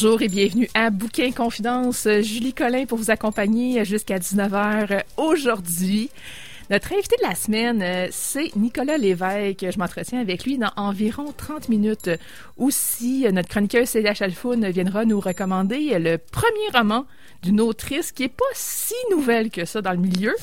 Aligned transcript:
Bonjour 0.00 0.22
et 0.22 0.28
bienvenue 0.28 0.70
à 0.74 0.90
Bouquin 0.90 1.32
Confidence. 1.32 2.06
Julie 2.20 2.52
Collin 2.52 2.86
pour 2.86 2.98
vous 2.98 3.10
accompagner 3.10 3.84
jusqu'à 3.84 4.20
19h 4.20 5.02
aujourd'hui. 5.16 6.08
Notre 6.70 6.92
invité 6.92 7.16
de 7.16 7.26
la 7.26 7.34
semaine, 7.34 7.80
euh, 7.80 8.08
c'est 8.10 8.54
Nicolas 8.54 8.98
Lévesque. 8.98 9.64
Je 9.70 9.78
m'entretiens 9.78 10.20
avec 10.20 10.44
lui 10.44 10.58
dans 10.58 10.70
environ 10.76 11.32
30 11.34 11.70
minutes. 11.70 12.10
Aussi, 12.58 13.26
notre 13.32 13.48
chroniqueur 13.48 13.88
Célia 13.88 14.12
Chalfoun 14.12 14.68
viendra 14.68 15.06
nous 15.06 15.18
recommander 15.18 15.98
le 15.98 16.18
premier 16.18 16.68
roman 16.74 17.06
d'une 17.42 17.62
autrice 17.62 18.12
qui 18.12 18.24
est 18.24 18.28
pas 18.28 18.44
si 18.52 18.92
nouvelle 19.10 19.50
que 19.50 19.64
ça 19.64 19.80
dans 19.80 19.92
le 19.92 19.98
milieu, 19.98 20.34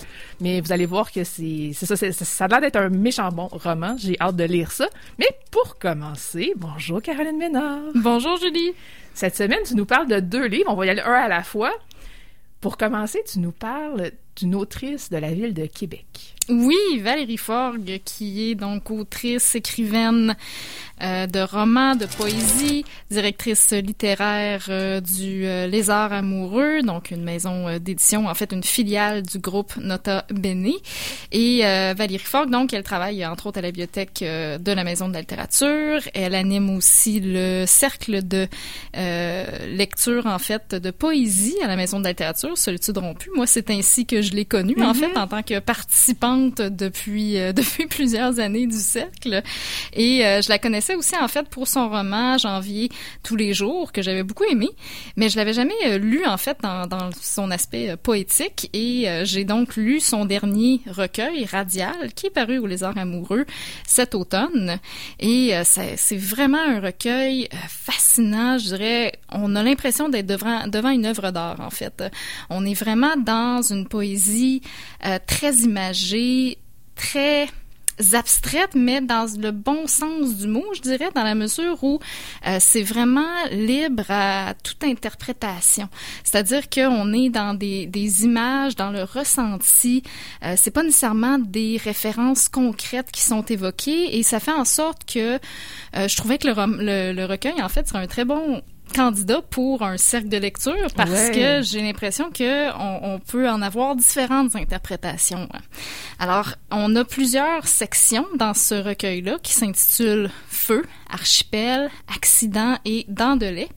mais 0.41 0.61
vous 0.61 0.71
allez 0.71 0.87
voir 0.87 1.11
que 1.11 1.23
c'est 1.23 1.73
ça, 1.73 1.95
ça 1.95 2.45
a 2.45 2.47
l'air 2.47 2.61
d'être 2.61 2.77
un 2.77 2.89
méchant 2.89 3.29
bon 3.29 3.47
roman. 3.51 3.95
J'ai 3.99 4.17
hâte 4.19 4.35
de 4.35 4.45
lire 4.45 4.71
ça. 4.71 4.87
Mais 5.19 5.27
pour 5.51 5.77
commencer, 5.77 6.53
bonjour 6.55 7.03
Caroline 7.03 7.37
Ménard. 7.37 7.81
Bonjour 7.93 8.37
Julie. 8.37 8.73
Cette 9.13 9.35
semaine, 9.35 9.59
tu 9.63 9.75
nous 9.75 9.85
parles 9.85 10.07
de 10.07 10.19
deux 10.19 10.47
livres. 10.47 10.71
On 10.71 10.75
va 10.75 10.87
y 10.87 10.89
aller 10.89 11.01
un 11.01 11.13
à 11.13 11.27
la 11.27 11.43
fois. 11.43 11.71
Pour 12.61 12.77
commencer, 12.77 13.21
tu 13.31 13.37
nous 13.39 13.51
parles 13.51 14.11
d'une 14.35 14.55
autrice 14.55 15.09
de 15.09 15.17
la 15.17 15.33
ville 15.33 15.53
de 15.53 15.65
Québec. 15.65 16.34
Oui, 16.47 16.99
Valérie 17.01 17.37
Forgue, 17.37 18.01
qui 18.05 18.51
est 18.51 18.55
donc 18.55 18.91
autrice, 18.91 19.55
écrivaine 19.55 20.35
euh, 21.01 21.25
de 21.27 21.39
romans, 21.39 21.95
de 21.95 22.05
poésie, 22.05 22.85
directrice 23.09 23.71
littéraire 23.71 24.67
euh, 24.69 25.01
du 25.01 25.45
euh, 25.45 25.67
Lézard 25.67 26.13
amoureux, 26.13 26.83
donc 26.83 27.11
une 27.11 27.23
maison 27.23 27.79
d'édition, 27.79 28.27
en 28.27 28.33
fait 28.33 28.53
une 28.53 28.63
filiale 28.63 29.23
du 29.23 29.39
groupe 29.39 29.75
Nota 29.77 30.25
Bene. 30.29 30.71
Et 31.31 31.61
Valérie 31.61 32.19
Forgue, 32.19 32.49
donc, 32.49 32.73
elle 32.73 32.83
travaille 32.83 33.25
entre 33.25 33.47
autres 33.47 33.57
à 33.57 33.61
la 33.61 33.69
bibliothèque 33.69 34.19
de 34.21 34.71
la 34.71 34.83
Maison 34.83 35.07
de 35.09 35.13
la 35.13 35.21
littérature. 35.21 35.99
Elle 36.13 36.35
anime 36.35 36.69
aussi 36.69 37.19
le 37.19 37.65
cercle 37.65 38.25
de 38.25 38.47
lecture, 38.93 40.27
en 40.27 40.39
fait, 40.39 40.75
de 40.75 40.91
poésie 40.91 41.57
à 41.63 41.67
la 41.67 41.75
Maison 41.75 41.99
de 41.99 42.03
la 42.03 42.11
littérature, 42.11 42.57
Solitude 42.57 42.97
rompue. 42.97 43.29
Moi, 43.35 43.47
c'est 43.47 43.69
ainsi 43.69 44.05
que 44.05 44.21
je 44.21 44.31
l'ai 44.31 44.45
connue, 44.45 44.81
en 44.81 44.91
mm-hmm. 44.91 44.95
fait, 44.95 45.17
en 45.17 45.27
tant 45.27 45.43
que 45.43 45.59
participante 45.59 46.34
depuis 46.35 47.37
euh, 47.37 47.53
depuis 47.65 47.85
plusieurs 47.87 48.39
années 48.39 48.67
du 48.67 48.77
cercle 48.77 49.41
et 49.93 50.25
euh, 50.25 50.41
je 50.41 50.49
la 50.49 50.59
connaissais 50.59 50.95
aussi 50.95 51.15
en 51.17 51.27
fait 51.27 51.47
pour 51.49 51.67
son 51.67 51.89
roman 51.89 52.37
Janvier 52.37 52.89
tous 53.23 53.35
les 53.35 53.53
jours 53.53 53.91
que 53.91 54.01
j'avais 54.01 54.23
beaucoup 54.23 54.43
aimé, 54.43 54.69
mais 55.15 55.29
je 55.29 55.37
l'avais 55.37 55.53
jamais 55.53 55.73
euh, 55.85 55.97
lu 55.97 56.25
en 56.25 56.37
fait 56.37 56.57
dans, 56.61 57.09
son 57.21 57.51
aspect 57.51 57.95
poétique 57.97 58.69
et 58.73 59.07
j'ai 59.23 59.43
donc 59.43 59.75
lu 59.75 59.99
son 59.99 60.25
dernier 60.25 60.81
recueil 60.89 61.45
Radial 61.45 62.13
qui 62.15 62.27
est 62.27 62.31
paru 62.31 62.57
au 62.57 62.67
Lézard 62.67 62.97
amoureux 62.97 63.45
cet 63.85 64.15
automne 64.15 64.79
et 65.19 65.53
c'est 65.63 66.17
vraiment 66.17 66.59
un 66.59 66.79
recueil 66.79 67.47
fascinant, 67.67 68.57
je 68.57 68.65
dirais. 68.65 69.13
On 69.31 69.55
a 69.55 69.63
l'impression 69.63 70.09
d'être 70.09 70.25
devant 70.27 70.89
une 70.89 71.05
œuvre 71.05 71.31
d'art 71.31 71.59
en 71.59 71.69
fait. 71.69 72.03
On 72.49 72.65
est 72.65 72.73
vraiment 72.73 73.15
dans 73.17 73.61
une 73.61 73.87
poésie 73.87 74.61
très 75.27 75.53
imagée 75.55 76.24
très 76.95 77.47
abstraite, 78.13 78.71
mais 78.75 79.01
dans 79.01 79.25
le 79.39 79.51
bon 79.51 79.87
sens 79.87 80.35
du 80.35 80.47
mot, 80.47 80.65
je 80.73 80.81
dirais, 80.81 81.09
dans 81.15 81.23
la 81.23 81.35
mesure 81.35 81.81
où 81.83 81.99
euh, 82.45 82.57
c'est 82.59 82.83
vraiment 82.83 83.45
libre 83.51 84.03
à 84.09 84.53
toute 84.63 84.83
interprétation. 84.83 85.87
C'est-à-dire 86.23 86.69
qu'on 86.69 87.13
est 87.13 87.29
dans 87.29 87.53
des, 87.53 88.23
images, 88.23 88.75
dans 88.75 88.91
le 88.91 89.03
ressenti. 89.03 90.03
Euh, 90.43 90.55
c'est 90.57 90.71
pas 90.71 90.83
nécessairement 90.83 91.39
des 91.39 91.79
références 91.81 92.49
concrètes 92.49 93.11
qui 93.11 93.21
sont 93.21 93.43
évoquées, 93.43 94.17
et 94.17 94.23
ça 94.23 94.39
fait 94.39 94.51
en 94.51 94.65
sorte 94.65 95.05
que 95.05 95.35
euh, 95.95 96.07
je 96.07 96.15
trouvais 96.17 96.37
que 96.37 96.47
le, 96.47 97.25
recueil, 97.25 97.61
en 97.61 97.69
fait, 97.69 97.87
c'est 97.87 97.97
un 97.97 98.07
très 98.07 98.25
bon 98.25 98.61
candidat 98.93 99.41
pour 99.41 99.81
un 99.83 99.97
cercle 99.97 100.29
de 100.29 100.37
lecture 100.37 100.87
parce 100.95 101.29
que 101.29 101.61
j'ai 101.61 101.81
l'impression 101.81 102.31
que 102.31 102.71
on, 102.77 103.19
peut 103.19 103.49
en 103.49 103.61
avoir 103.61 103.95
différentes 103.95 104.55
interprétations. 104.55 105.47
Alors, 106.19 106.55
on 106.71 106.95
a 106.95 107.03
plusieurs 107.03 107.67
sections 107.67 108.25
dans 108.35 108.53
ce 108.53 108.75
recueil-là 108.75 109.37
qui 109.41 109.53
s'intitulent 109.53 110.29
Feu, 110.47 110.85
Archipel, 111.09 111.89
Accident 112.13 112.77
et 112.85 113.05
Dents 113.07 113.35
de 113.35 113.47
lait. 113.47 113.69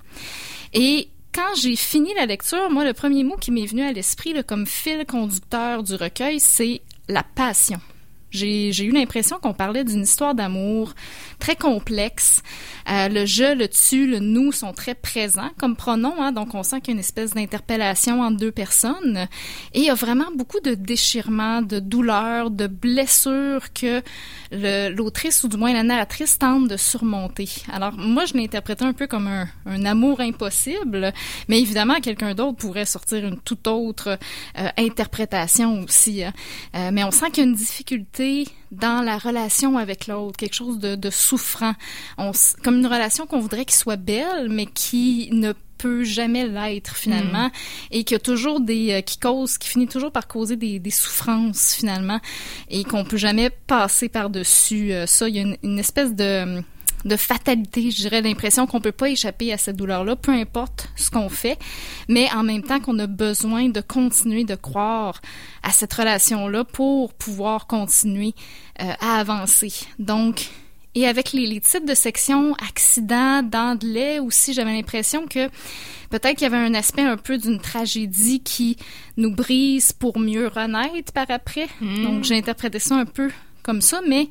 Et 0.75 1.09
quand 1.33 1.55
j'ai 1.61 1.77
fini 1.77 2.13
la 2.15 2.27
lecture, 2.27 2.71
moi, 2.71 2.85
le 2.85 2.93
premier 2.93 3.25
mot 3.25 3.37
qui 3.37 3.51
m'est 3.51 3.67
venu 3.67 3.83
à 3.83 3.93
l'esprit 3.93 4.35
comme 4.45 4.67
fil 4.67 5.05
conducteur 5.07 5.83
du 5.83 5.95
recueil, 5.95 6.41
c'est 6.41 6.83
la 7.09 7.23
passion. 7.23 7.81
J'ai 8.31 8.85
eu 8.85 8.91
l'impression 8.91 9.39
qu'on 9.39 9.55
parlait 9.55 9.85
d'une 9.85 10.03
histoire 10.03 10.35
d'amour 10.35 10.95
très 11.39 11.57
complexe. 11.57 12.43
Euh, 12.91 13.09
le 13.09 13.27
je, 13.27 13.55
le 13.55 13.69
tu, 13.69 14.07
le 14.07 14.19
nous 14.19 14.53
sont 14.53 14.73
très 14.73 14.95
présents 14.95 15.51
comme 15.59 15.77
pronoms, 15.77 16.21
hein, 16.21 16.33
donc 16.33 16.55
on 16.55 16.63
sent 16.63 16.81
qu'il 16.81 16.89
y 16.89 16.93
a 16.93 16.95
une 16.95 17.01
espèce 17.01 17.33
d'interpellation 17.33 18.23
entre 18.23 18.37
deux 18.37 18.53
personnes. 18.53 19.29
Et 19.75 19.81
il 19.81 19.85
y 19.85 19.91
a 19.91 19.95
vraiment 19.95 20.31
beaucoup 20.35 20.61
de 20.61 20.75
déchirements, 20.75 21.63
de 21.63 21.79
douleurs, 21.79 22.51
de 22.51 22.67
blessures 22.67 23.73
que 23.73 24.03
l'autrice 24.91 25.45
ou 25.45 25.49
du 25.49 25.57
moins 25.57 25.73
la 25.73 25.83
narratrice 25.83 26.39
tente 26.39 26.69
de 26.69 26.77
surmonter. 26.77 27.49
Alors 27.73 27.93
moi, 27.93 28.25
je 28.25 28.35
l'ai 28.35 28.45
interprété 28.45 28.85
un 28.85 28.93
peu 28.93 29.07
comme 29.07 29.27
un, 29.27 29.49
un 29.67 29.85
amour 29.85 30.21
impossible, 30.21 31.13
mais 31.49 31.61
évidemment, 31.61 32.01
quelqu'un 32.01 32.35
d'autre 32.35 32.57
pourrait 32.57 32.87
sortir 32.87 33.27
une 33.27 33.39
toute 33.39 33.67
autre 33.67 34.19
euh, 34.59 34.69
interprétation 34.77 35.83
aussi. 35.83 36.25
Hein. 36.25 36.33
Euh, 36.75 36.91
mais 36.93 37.05
on 37.05 37.11
sent 37.11 37.27
qu'il 37.31 37.45
y 37.45 37.47
a 37.47 37.51
une 37.51 37.57
difficulté 37.57 38.18
dans 38.71 39.03
la 39.03 39.19
relation 39.19 39.79
avec 39.79 40.07
l'autre, 40.07 40.37
quelque 40.37 40.55
chose 40.55 40.79
de, 40.79 41.11
souffrant, 41.11 41.75
on, 42.17 42.33
comme 42.63 42.79
une 42.79 42.87
relation 42.87 43.27
qu'on 43.27 43.41
voudrait 43.41 43.65
qu'il 43.65 43.77
soit 43.77 43.97
belle, 43.97 44.49
mais 44.51 44.67
qui 44.67 45.29
ne 45.33 45.53
peut 45.79 46.03
jamais 46.03 46.47
l'être 46.47 46.97
finalement 46.97 47.47
hmm. 47.47 47.93
et 47.93 48.05
qui 48.05 48.15
a 48.15 48.19
toujours 48.19 48.61
des 48.61 48.95
euh, 48.95 49.01
qui 49.01 49.17
cause 49.17 49.59
qui 49.59 49.69
finit 49.69 49.87
toujours 49.87 50.11
par 50.11 50.27
causer 50.27 50.57
des, 50.57 50.91
souffrances 50.91 51.75
finalement 51.75 52.19
et 52.69 52.83
qu'on 52.83 53.05
peut 53.05 53.17
jamais 53.17 53.49
passer 53.51 54.09
par 54.09 54.29
dessus 54.29 54.93
euh, 54.93 55.07
ça 55.07 55.29
il 55.29 55.37
y 55.37 55.39
a 55.39 55.57
une 55.63 55.79
espèce 55.79 56.17
de 56.17 56.61
de 57.05 57.17
fatalité, 57.17 57.91
je 57.91 57.97
dirais, 57.97 58.23
l'impression 58.23 58.67
qu'on 58.67 58.81
peut 58.81 58.93
pas 58.93 59.09
échapper 59.09 59.53
à 59.53 59.59
cette 59.59 59.77
douleur-là, 59.77 60.17
peu 60.17 60.33
importe 60.33 60.89
ce 60.97 61.11
qu'on 61.11 61.29
fait, 61.29 61.59
mais 62.09 62.29
en 62.33 62.43
même 62.43 62.63
temps 62.63 62.81
qu'on 62.81 62.99
a 62.99 63.07
besoin 63.07 63.69
de 63.69 63.81
continuer 63.81 64.45
de 64.45 64.55
croire 64.55 65.21
à 65.63 65.71
cette 65.71 65.93
relation-là 65.93 66.65
pour 66.65 67.15
pouvoir 67.15 67.67
continuer 67.67 68.35
euh, 68.81 68.93
à 69.01 69.21
avancer. 69.21 69.73
Donc, 69.99 70.49
et 70.95 71.07
avec 71.07 71.33
les, 71.33 71.47
les, 71.47 71.61
titres 71.61 71.87
de 71.87 71.95
section 71.95 72.55
accident, 72.55 73.43
d'anglais 73.43 74.19
aussi, 74.19 74.53
j'avais 74.53 74.73
l'impression 74.73 75.27
que 75.27 75.49
peut-être 76.11 76.37
qu'il 76.37 76.43
y 76.43 76.47
avait 76.47 76.57
un 76.57 76.75
aspect 76.75 77.03
un 77.03 77.17
peu 77.17 77.39
d'une 77.39 77.61
tragédie 77.61 78.41
qui 78.41 78.77
nous 79.17 79.33
brise 79.33 79.93
pour 79.93 80.19
mieux 80.19 80.49
renaître 80.49 81.13
par 81.13 81.31
après. 81.31 81.69
Hmm. 81.81 82.03
Donc, 82.03 82.25
j'ai 82.25 82.37
interprété 82.37 82.79
ça 82.79 82.97
un 82.97 83.05
peu 83.05 83.31
comme 83.63 83.81
ça, 83.81 84.01
mais 84.09 84.29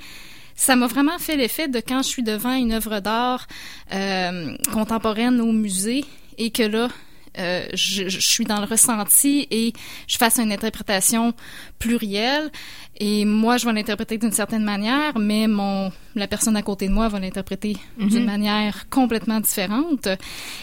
ça 0.58 0.76
m'a 0.76 0.88
vraiment 0.88 1.18
fait 1.20 1.38
l'effet 1.38 1.70
de 1.70 1.80
quand 1.80 2.02
je 2.02 2.08
suis 2.08 2.24
devant 2.24 2.54
une 2.54 2.74
œuvre 2.74 3.00
d'art 3.00 3.48
euh, 3.94 4.58
contemporaine 4.74 5.40
au 5.40 5.54
musée 5.54 6.04
et 6.38 6.50
que 6.50 6.64
là, 6.64 6.90
euh, 7.38 7.68
je, 7.74 8.10
je, 8.10 8.20
suis 8.20 8.44
dans 8.44 8.60
le 8.60 8.66
ressenti 8.66 9.48
et 9.52 9.72
je 10.08 10.18
fasse 10.18 10.40
une 10.40 10.52
interprétation 10.52 11.34
plurielle 11.78 12.52
Et 13.00 13.26
moi, 13.26 13.58
je 13.58 13.66
vais 13.66 13.74
l'interpréter 13.74 14.18
d'une 14.18 14.32
certaine 14.32 14.64
manière, 14.64 15.18
mais 15.20 15.48
mon 15.48 15.92
la 16.18 16.28
personne 16.28 16.58
à 16.58 16.62
côté 16.62 16.88
de 16.88 16.94
moi 16.94 17.08
va 17.08 17.20
l'interpréter 17.20 17.78
d'une 17.98 18.26
manière 18.26 18.90
complètement 18.90 19.40
différente. 19.40 20.08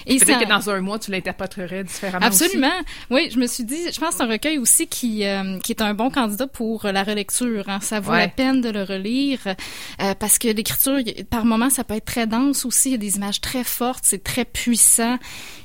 Et 0.07 0.19
peut-être 0.19 0.41
que 0.41 0.49
dans 0.49 0.71
un 0.71 0.81
mois, 0.81 0.99
tu 0.99 1.11
l'interpréterais 1.11 1.85
différemment. 1.85 2.27
Absolument. 2.27 2.73
Oui, 3.11 3.29
je 3.33 3.39
me 3.39 3.47
suis 3.47 3.65
dit, 3.65 3.79
je 3.93 3.99
pense 3.99 4.11
que 4.11 4.17
c'est 4.17 4.23
un 4.25 4.29
recueil 4.29 4.59
aussi 4.59 4.87
qui 4.87 5.25
euh, 5.25 5.59
qui 5.61 5.73
est 5.73 5.83
un 5.83 5.95
bon 5.95 6.11
candidat 6.11 6.47
pour 6.47 6.85
la 6.85 7.03
relecture. 7.03 7.69
Hein. 7.69 7.79
Ça 7.81 8.01
vaut 8.01 8.13
la 8.13 8.29
peine 8.29 8.61
de 8.61 8.71
le 8.71 8.83
relire 8.83 9.39
euh, 9.47 10.15
parce 10.19 10.39
que 10.39 10.49
l'écriture, 10.49 10.99
par 11.31 11.45
moments, 11.45 11.71
ça 11.71 11.85
peut 11.85 11.95
être 11.95 12.05
très 12.05 12.27
dense 12.27 12.65
aussi. 12.65 12.91
Il 12.91 12.93
y 12.93 12.97
a 12.97 12.99
des 12.99 13.17
images 13.17 13.41
très 13.41 13.65
fortes, 13.65 14.05
c'est 14.05 14.23
très 14.23 14.45
puissant. 14.45 15.19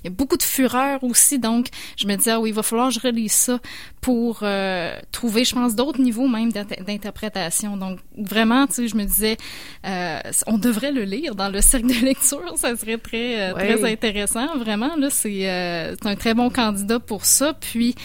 Il 0.04 0.06
y 0.06 0.07
a 0.07 0.12
beaucoup 0.12 0.38
de 0.38 0.44
fureur 0.44 1.04
aussi, 1.04 1.39
donc 1.39 1.68
je 1.98 2.07
me 2.07 2.15
disais, 2.15 2.31
ah 2.31 2.39
oui, 2.39 2.50
il 2.50 2.56
va 2.56 2.63
falloir 2.63 2.89
que 2.89 2.95
je 2.95 3.00
relise 3.00 3.31
ça 3.31 3.60
pour 4.01 4.39
euh, 4.44 4.98
trouver, 5.12 5.44
je 5.44 5.54
pense, 5.54 5.75
d'autres 5.75 6.01
niveaux 6.01 6.27
même 6.27 6.51
d'interprétation. 6.64 7.78
Donc 7.78 8.00
vraiment, 8.18 8.68
tu 8.68 8.74
sais, 8.74 8.88
je 8.88 8.96
me 8.96 9.04
disais, 9.04 9.38
euh, 9.86 10.20
on 10.48 10.58
devrait 10.58 10.92
le 10.92 11.04
lire 11.04 11.36
dans 11.36 11.50
le 11.50 11.62
cercle 11.62 11.88
de 11.88 12.06
lecture, 12.06 12.54
ça 12.56 12.76
serait 12.76 12.98
très 12.98 13.50
euh, 13.50 13.54
très 13.54 13.92
intéressant. 13.92 14.58
Vraiment, 14.58 14.96
là, 14.96 15.10
c'est 15.10 15.48
un 15.48 16.16
très 16.16 16.34
bon 16.34 16.50
candidat 16.50 17.00
pour 17.00 17.26
ça. 17.26 17.54
Puis 17.54 17.96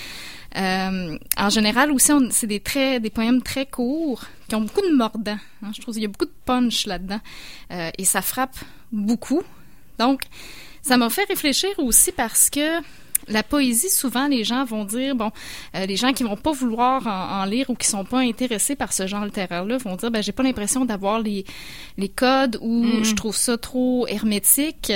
en 0.57 1.51
général 1.51 1.91
aussi, 1.91 2.13
c'est 2.31 2.47
des 2.47 2.61
très 2.61 3.01
des 3.01 3.11
poèmes 3.11 3.43
très 3.43 3.67
courts 3.67 4.25
qui 4.49 4.55
ont 4.55 4.61
beaucoup 4.61 4.83
de 4.83 4.95
mordant. 4.95 5.39
Hein. 5.63 5.71
je 5.75 5.81
trouve 5.81 5.95
qu'il 5.95 6.03
y 6.03 6.07
a 6.07 6.09
beaucoup 6.09 6.27
de 6.27 6.35
punch 6.45 6.87
là-dedans 6.87 7.21
et 7.71 8.05
ça 8.05 8.23
frappe 8.23 8.57
beaucoup. 8.93 9.43
Donc 9.99 10.23
ça 10.83 10.97
m'a 10.97 11.11
fait 11.11 11.25
réfléchir 11.25 11.71
aussi 11.79 12.13
parce 12.13 12.51
que 12.51 12.81
la 13.29 13.43
poésie, 13.43 13.91
souvent, 13.91 14.27
les 14.27 14.45
gens 14.45 14.65
vont 14.65 14.85
dire, 14.85 15.15
bon, 15.15 15.31
euh, 15.75 15.87
les 15.87 15.97
gens 15.97 16.13
qui 16.13 16.25
vont 16.25 16.37
pas 16.37 16.53
vouloir 16.53 17.07
en, 17.07 17.45
lire 17.45 17.71
ou 17.71 17.75
qui 17.75 17.87
sont 17.87 18.05
pas 18.05 18.21
intéressés 18.21 18.77
par 18.77 18.93
ce 18.93 19.07
genre 19.07 19.25
littéraire-là 19.25 19.79
vont 19.79 19.97
dire, 19.97 20.11
ben, 20.11 20.23
j'ai 20.23 20.33
pas 20.33 20.43
l'impression 20.43 20.85
d'avoir 20.85 21.21
les, 21.21 21.45
les 21.99 22.09
codes 22.09 22.59
ou 22.61 22.85
mm. 22.85 23.05
je 23.05 23.15
trouve 23.15 23.37
ça 23.37 23.57
trop 23.59 24.07
hermétique. 24.09 24.93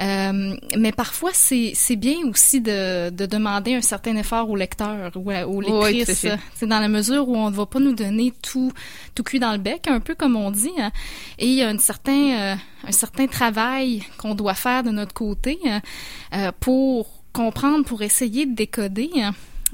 Euh, 0.00 0.56
mais 0.76 0.92
parfois, 0.92 1.30
c'est, 1.32 1.72
c'est 1.74 1.96
bien 1.96 2.16
aussi 2.28 2.60
de, 2.60 3.10
de 3.10 3.26
demander 3.26 3.74
un 3.74 3.82
certain 3.82 4.16
effort 4.16 4.50
au 4.50 4.56
lecteur 4.56 5.12
ou 5.16 5.30
au 5.30 5.60
lectrice. 5.60 6.26
c'est 6.54 6.66
dans 6.66 6.80
la 6.80 6.88
mesure 6.88 7.28
où 7.28 7.36
on 7.36 7.50
ne 7.50 7.54
va 7.54 7.66
pas 7.66 7.80
nous 7.80 7.94
donner 7.94 8.32
tout, 8.42 8.72
tout 9.14 9.22
cuit 9.22 9.38
dans 9.38 9.52
le 9.52 9.58
bec, 9.58 9.88
un 9.88 10.00
peu 10.00 10.14
comme 10.14 10.36
on 10.36 10.50
dit. 10.50 10.70
Hein. 10.78 10.90
Et 11.38 11.46
il 11.46 11.54
y 11.54 11.62
a 11.62 11.68
un 11.68 11.78
certain, 11.78 12.52
euh, 12.52 12.54
un 12.86 12.92
certain 12.92 13.26
travail 13.26 14.02
qu'on 14.18 14.34
doit 14.34 14.54
faire 14.54 14.82
de 14.82 14.90
notre 14.90 15.14
côté 15.14 15.58
hein, 15.66 16.52
pour 16.60 17.19
comprendre, 17.32 17.84
pour 17.84 18.02
essayer 18.02 18.46
de 18.46 18.54
décoder. 18.54 19.10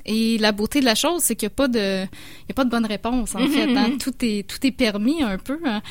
Et 0.07 0.39
la 0.39 0.53
beauté 0.53 0.81
de 0.81 0.85
la 0.85 0.95
chose, 0.95 1.23
c'est 1.23 1.35
qu'il 1.35 1.49
n'y 1.49 1.53
a 1.53 1.57
pas 1.57 1.69
de, 1.69 2.05
il 2.05 2.49
y 2.49 2.53
a 2.53 2.55
pas 2.55 2.65
de 2.65 2.71
bonne 2.71 2.87
réponse 2.87 3.35
en 3.35 3.47
fait. 3.49 3.77
Hein. 3.77 3.97
Tout 4.01 4.15
est, 4.21 4.47
tout 4.49 4.65
est 4.65 4.71
permis 4.71 5.23
un 5.23 5.37
peu. 5.37 5.59
Hein. 5.65 5.83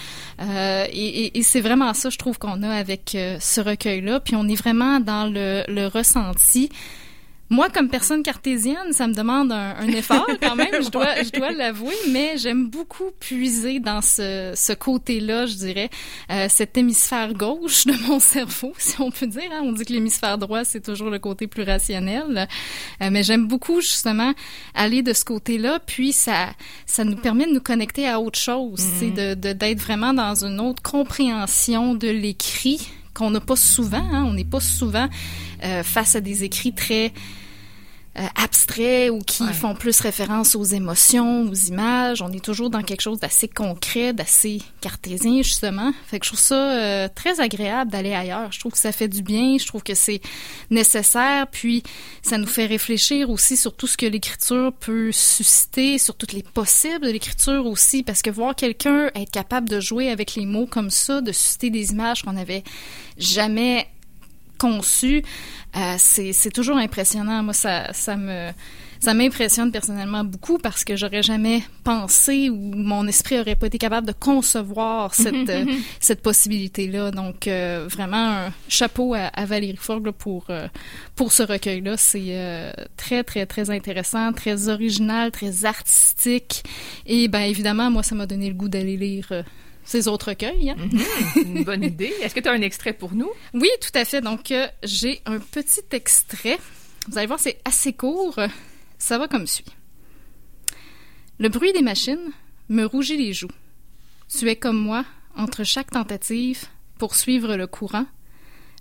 Euh, 0.42 0.86
et, 0.90 1.38
et, 1.38 1.44
c'est 1.44 1.60
vraiment 1.60 1.94
ça, 1.94 2.10
je 2.10 2.18
trouve, 2.18 2.38
qu'on 2.40 2.64
a 2.64 2.70
avec 2.70 3.14
euh, 3.16 3.38
ce 3.42 3.60
recueil-là. 3.60 4.22
Puis 4.22 4.36
on 4.38 4.48
est 4.48 4.56
vraiment 4.56 5.02
dans 5.02 5.26
le, 5.26 5.64
le 5.68 5.88
ressenti. 5.88 6.70
Moi, 7.50 7.70
comme 7.70 7.90
personne 7.90 8.24
cartésienne, 8.24 8.92
ça 8.92 9.08
me 9.08 9.14
demande 9.14 9.52
un, 9.52 9.88
effort 9.90 10.28
quand 10.42 10.56
même, 10.56 10.82
je 10.82 10.90
dois, 10.90 11.22
je 11.24 11.30
dois 11.30 11.52
l'avouer, 11.52 11.94
mais 12.12 12.38
j'aime 12.38 12.70
beaucoup 12.70 13.12
puiser 13.20 13.80
dans 13.80 14.02
ce, 14.02 14.54
ce 14.56 14.74
côté-là, 14.74 15.46
je 15.46 15.54
dirais, 15.54 15.90
euh, 16.32 16.48
cet 16.50 16.76
hémisphère 16.76 17.34
gauche 17.34 17.86
de 17.86 17.94
mon 18.08 18.20
cerveau, 18.20 18.74
si 18.78 19.00
on 19.00 19.12
peut 19.12 19.28
dire. 19.28 19.50
Hein. 19.52 19.62
On 19.64 19.74
dit 19.74 19.86
que 19.86 19.94
l'hémisphère 19.94 20.40
droit, 20.40 20.64
c'est 20.64 20.82
toujours 20.82 21.12
le 21.12 21.20
côté 21.20 21.46
plus 21.46 21.64
rationnel, 21.64 22.48
euh, 23.02 23.10
mais 23.12 23.22
j'aime 23.22 23.48
beaucoup 23.48 23.80
justement 23.80 24.34
aller 24.74 25.04
de 25.04 25.14
ce 25.14 25.24
côté-là, 25.24 25.80
puis 25.86 26.14
ça, 26.14 26.50
ça 26.88 27.04
nous 27.04 27.16
permet 27.16 27.46
de 27.46 27.52
nous 27.52 27.62
connecter 27.62 28.08
à 28.08 28.20
autre 28.20 28.40
chose, 28.40 28.80
c'est 28.80 29.12
mm-hmm. 29.12 29.40
de 29.40 29.54
d'être 29.54 29.80
vraiment 29.80 30.14
dans 30.14 30.44
une 30.44 30.60
autre 30.60 30.82
compréhension 30.82 31.94
de 31.94 32.10
l'écrit 32.10 32.90
qu'on 33.16 33.32
n'a 33.32 33.40
pas 33.40 33.56
souvent. 33.56 34.06
Hein, 34.12 34.26
on 34.28 34.34
n'est 34.34 34.46
pas 34.46 34.60
souvent 34.60 35.08
euh, 35.64 35.82
face 35.82 36.16
à 36.16 36.22
des 36.22 36.44
écrits 36.44 36.74
très 36.74 37.12
euh, 38.18 38.26
abstraits 38.36 39.12
ou 39.12 39.20
qui 39.20 39.44
font 39.52 39.76
plus 39.76 40.00
référence 40.00 40.56
aux 40.56 40.64
émotions, 40.64 41.44
aux 41.44 41.54
images. 41.54 42.22
On 42.22 42.32
est 42.32 42.44
toujours 42.44 42.70
dans 42.70 42.82
quelque 42.82 43.02
chose 43.02 43.20
d'assez 43.20 43.50
concret, 43.50 44.14
d'assez 44.14 44.62
cartésien 44.80 45.42
justement. 45.42 45.92
Fait 46.08 46.20
que 46.20 46.26
je 46.26 46.30
trouve 46.30 46.40
ça 46.40 46.56
euh, 46.56 47.10
très 47.14 47.42
agréable 47.42 47.92
d'aller 47.92 48.14
ailleurs. 48.14 48.54
Je 48.54 48.60
trouve 48.60 48.72
que 48.72 48.78
ça 48.78 48.94
fait 48.94 49.10
du 49.10 49.22
bien. 49.22 49.58
Je 49.58 49.68
trouve 49.68 49.84
que 49.84 49.96
c'est 49.96 50.22
nécessaire. 50.70 51.48
Puis 51.48 51.84
ça 52.22 52.38
nous 52.38 52.48
fait 52.48 52.66
réfléchir 52.66 53.30
aussi 53.30 53.58
sur 53.58 53.76
tout 53.76 53.88
ce 53.88 53.98
que 53.98 54.06
l'écriture 54.06 54.72
peut 54.72 55.12
susciter, 55.12 55.98
sur 55.98 56.16
toutes 56.16 56.32
les 56.32 56.44
possibles 56.44 57.06
de 57.06 57.12
l'écriture 57.12 57.66
aussi, 57.66 58.02
parce 58.02 58.22
que 58.22 58.30
voir 58.30 58.56
quelqu'un 58.56 59.12
être 59.16 59.32
capable 59.32 59.68
de 59.68 59.82
jouer 59.82 60.10
avec 60.10 60.36
les 60.36 60.46
mots 60.46 60.68
comme 60.68 60.90
ça, 60.90 61.20
de 61.20 61.34
susciter 61.34 61.70
des 61.70 61.92
images 61.92 62.24
qu'on 62.24 62.34
n'avait 62.34 62.64
jamais 63.18 63.88
conçues, 64.58 65.24
euh, 65.76 65.96
c'est 65.98 66.52
toujours 66.52 66.78
impressionnant. 66.78 67.44
Moi, 67.44 67.54
ça, 67.54 67.92
ça 67.94 68.16
me 68.16 68.52
ça 69.02 69.14
m'impressionne 69.14 69.72
personnellement 69.72 70.24
beaucoup 70.24 70.58
parce 70.58 70.86
que 70.86 70.96
j'aurais 70.96 71.22
jamais 71.22 71.62
pensé 71.84 72.50
ou 72.50 72.56
mon 72.56 73.06
esprit 73.08 73.40
aurait 73.40 73.56
pas 73.56 73.68
été 73.68 73.78
capable 73.78 74.08
de 74.08 74.14
concevoir 74.14 75.14
cette 75.14 75.50
euh, 75.50 75.66
cette 76.00 76.22
possibilité 76.22 76.88
là. 76.88 77.12
Donc 77.12 77.48
euh, 77.48 77.88
vraiment 77.90 78.46
un 78.46 78.54
chapeau 78.70 79.14
à, 79.14 79.46
Valérie 79.46 79.76
Forgue 79.76 80.12
pour 80.12 80.48
pour 81.16 81.34
ce 81.34 81.44
recueil 81.44 81.82
là. 81.82 81.98
C'est 81.98 82.74
très 82.96 83.24
très 83.24 83.46
très 83.46 83.70
intéressant, 83.70 84.32
très 84.32 84.70
original, 84.70 85.32
très 85.32 85.66
artistique 85.66 86.64
et 87.06 87.28
ben 87.28 87.42
évidemment 87.42 87.92
moi 87.92 88.02
ça 88.02 88.16
m'a 88.16 88.26
donné 88.26 88.48
le 88.48 88.56
goût 88.56 88.70
d'aller 88.70 88.96
lire 88.96 89.44
ces 89.86 90.08
autres 90.08 90.30
recueils. 90.30 90.72
Hein? 90.72 90.76
Mhm. 90.78 91.58
une 91.58 91.64
bonne 91.64 91.84
idée. 91.84 92.14
Est-ce 92.22 92.36
que 92.36 92.40
tu 92.40 92.50
as 92.50 92.52
un 92.52 92.62
extrait 92.62 92.94
pour 92.94 93.14
nous? 93.14 93.30
Oui, 93.54 93.70
tout 93.82 93.98
à 93.98 94.04
fait. 94.04 94.22
Donc, 94.22 94.52
euh, 94.52 94.68
j'ai 94.84 95.22
un 95.26 95.40
petit 95.40 95.84
extrait. 95.92 96.60
Vous 97.08 97.18
allez 97.18 97.28
voir, 97.28 97.40
c'est 97.40 97.62
assez 97.66 97.94
court. 97.94 98.40
Ça 98.98 99.18
va 99.18 99.28
comme 99.28 99.48
suit. 99.48 99.66
Le 101.38 101.50
bruit 101.50 101.74
des 101.74 101.82
machines 101.82 102.32
me 102.70 102.86
rougit 102.86 103.18
les 103.18 103.34
joues. 103.34 103.52
Tu 104.28 104.50
es 104.50 104.56
comme 104.56 104.80
moi, 104.80 105.06
entre 105.36 105.64
chaque 105.64 105.92
tentative 105.92 106.66
pour 106.98 107.16
suivre 107.16 107.56
le 107.56 107.68
courant. 107.68 108.08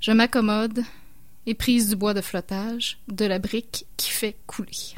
Je 0.00 0.12
m'accommode, 0.12 0.84
éprise 1.46 1.88
du 1.90 1.96
bois 1.96 2.14
de 2.14 2.20
flottage, 2.20 2.98
de 3.08 3.24
la 3.24 3.38
brique 3.38 3.86
qui 3.96 4.10
fait 4.10 4.36
couler. 4.46 4.94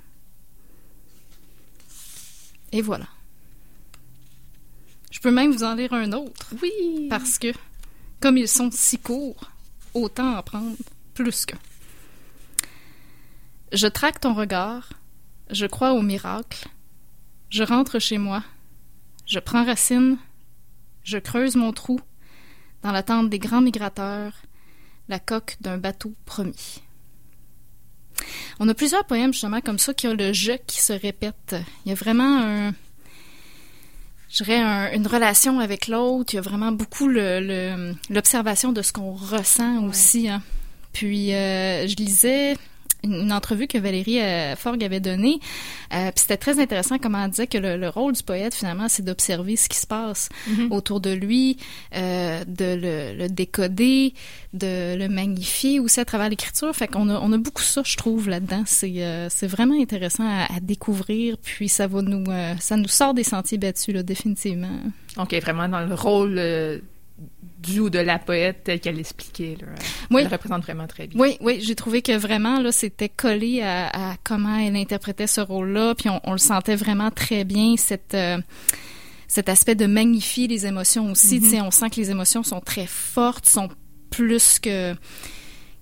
Et 2.73 2.83
voilà. 2.83 3.07
Je 5.17 5.21
peux 5.23 5.31
même 5.31 5.51
vous 5.51 5.65
en 5.65 5.75
lire 5.75 5.95
un 5.95 6.13
autre. 6.13 6.53
Oui. 6.61 7.07
Parce 7.09 7.39
que, 7.39 7.49
comme 8.21 8.37
ils 8.37 8.47
sont 8.47 8.69
si 8.71 8.99
courts, 8.99 9.51
autant 9.95 10.37
en 10.37 10.43
prendre 10.43 10.77
plus 11.15 11.47
qu'un. 11.47 11.57
Je 13.73 13.87
traque 13.87 14.21
ton 14.21 14.35
regard, 14.35 14.91
je 15.51 15.65
crois 15.65 15.95
au 15.95 16.03
miracle, 16.03 16.69
je 17.49 17.63
rentre 17.63 17.99
chez 17.99 18.19
moi, 18.19 18.45
je 19.25 19.39
prends 19.39 19.65
racine, 19.65 20.19
je 21.03 21.17
creuse 21.17 21.57
mon 21.57 21.73
trou, 21.73 21.99
dans 22.83 22.93
la 22.93 23.03
tente 23.03 23.31
des 23.31 23.39
grands 23.39 23.63
migrateurs, 23.63 24.35
la 25.09 25.19
coque 25.19 25.57
d'un 25.63 25.79
bateau 25.79 26.13
promis. 26.27 26.83
On 28.61 28.69
a 28.69 28.75
plusieurs 28.75 29.07
poèmes 29.07 29.33
justement 29.33 29.63
comme 29.63 29.79
ça 29.79 29.95
qui 29.95 30.09
ont 30.09 30.15
le 30.15 30.35
je 30.35 30.53
qui 30.67 30.79
se 30.79 30.93
répète. 30.93 31.57
Il 31.87 31.89
y 31.89 31.93
a 31.93 31.95
vraiment 31.95 32.43
un, 32.43 32.75
je 34.37 34.45
dirais, 34.45 34.95
une 34.95 35.07
relation 35.07 35.61
avec 35.61 35.89
l'autre. 35.89 36.35
Il 36.35 36.37
y 36.37 36.39
a 36.39 36.43
vraiment 36.43 36.73
beaucoup 36.73 37.09
l'observation 37.09 38.73
de 38.73 38.83
ce 38.83 38.93
qu'on 38.93 39.13
ressent 39.13 39.85
aussi. 39.85 40.29
Hein. 40.29 40.43
Puis, 40.93 41.33
euh, 41.35 41.87
je 41.87 41.97
lisais 41.97 42.57
une 43.07 43.33
entrevue 43.33 43.67
que 43.67 43.79
Valérie 43.79 44.21
euh, 44.21 44.57
Forgue 44.57 44.83
avait 44.85 45.01
donnée. 45.01 45.39
Euh, 45.95 46.11
puis 46.11 46.21
c'était 46.21 46.37
très 46.37 46.59
intéressant 46.59 46.99
comment 46.99 47.25
elle 47.25 47.31
disait 47.31 47.47
que 47.47 47.59
le, 47.59 47.89
rôle 47.89 48.13
du 48.13 48.23
poète, 48.23 48.55
finalement, 48.55 48.89
c'est 48.89 49.05
d'observer 49.05 49.57
ce 49.57 49.69
qui 49.69 49.79
se 49.79 49.87
passe 49.87 50.29
mm-hmm. 50.49 50.73
autour 50.73 51.01
de 51.01 51.11
lui, 51.11 51.57
euh, 51.95 52.45
de 52.47 53.15
le, 53.19 53.29
décoder, 53.29 54.15
de 54.53 54.97
le 54.97 55.09
magnifier 55.09 55.81
aussi 55.81 56.01
à 56.01 56.05
travers 56.05 56.29
l'écriture. 56.29 56.75
Fait 56.75 56.89
qu'on 56.89 57.09
a, 57.09 57.19
on 57.21 57.33
a 57.33 57.39
beaucoup 57.39 57.63
ça, 57.63 57.83
je 57.85 57.97
trouve, 57.97 58.29
là-dedans. 58.29 58.65
C'est, 58.67 59.29
c'est 59.31 59.47
vraiment 59.47 59.81
intéressant 59.81 60.27
à, 60.27 60.61
découvrir. 60.61 61.37
Puis 61.39 61.69
ça 61.69 61.87
va 61.87 62.03
nous, 62.03 62.25
ça 62.59 62.77
nous 62.77 62.89
sort 62.89 63.15
des 63.15 63.25
sentiers 63.25 63.59
battus, 63.59 63.95
là, 63.95 64.03
définitivement. 64.03 64.81
OK, 65.17 65.35
vraiment 65.41 65.69
dans 65.69 65.81
le 65.81 65.95
rôle 65.95 66.39
du 67.67 67.81
ou 67.81 67.91
de 67.91 67.99
la 67.99 68.19
poète 68.19 68.65
telle 68.65 68.81
qu'elle 68.81 68.97
l'expliquait. 68.97 69.59
Oui. 70.11 70.23
Elle 70.25 70.29
représente 70.29 70.63
vraiment 70.63 70.87
très 70.87 71.07
bien. 71.07 71.21
Oui, 71.21 71.37
oui, 71.41 71.59
j'ai 71.61 71.75
trouvé 71.75 72.03
que 72.03 72.17
vraiment 72.17 72.61
là, 72.61 72.73
c'était 72.73 73.09
collé 73.09 73.63
à, 73.63 74.17
comment 74.25 74.57
elle 74.57 74.77
interprétait 74.77 75.27
ce 75.27 75.41
rôle-là, 75.41 75.95
puis 75.95 76.09
on, 76.25 76.33
le 76.33 76.39
sentait 76.39 76.77
vraiment 76.77 77.11
très 77.11 77.45
bien 77.45 77.77
cette 77.77 78.15
euh, 78.15 78.39
cet 79.29 79.49
aspect 79.49 79.75
de 79.75 79.87
magnifier 79.87 80.47
les 80.47 80.67
émotions 80.67 81.11
aussi. 81.11 81.41
Mm-hmm. 81.41 81.63
On 81.63 81.71
sent 81.71 81.91
que 81.91 81.97
les 81.97 82.11
émotions 82.11 82.43
sont 82.43 82.61
très 82.61 82.87
fortes, 82.87 83.47
sont 83.47 83.69
plus 84.11 84.59
que 84.59 84.95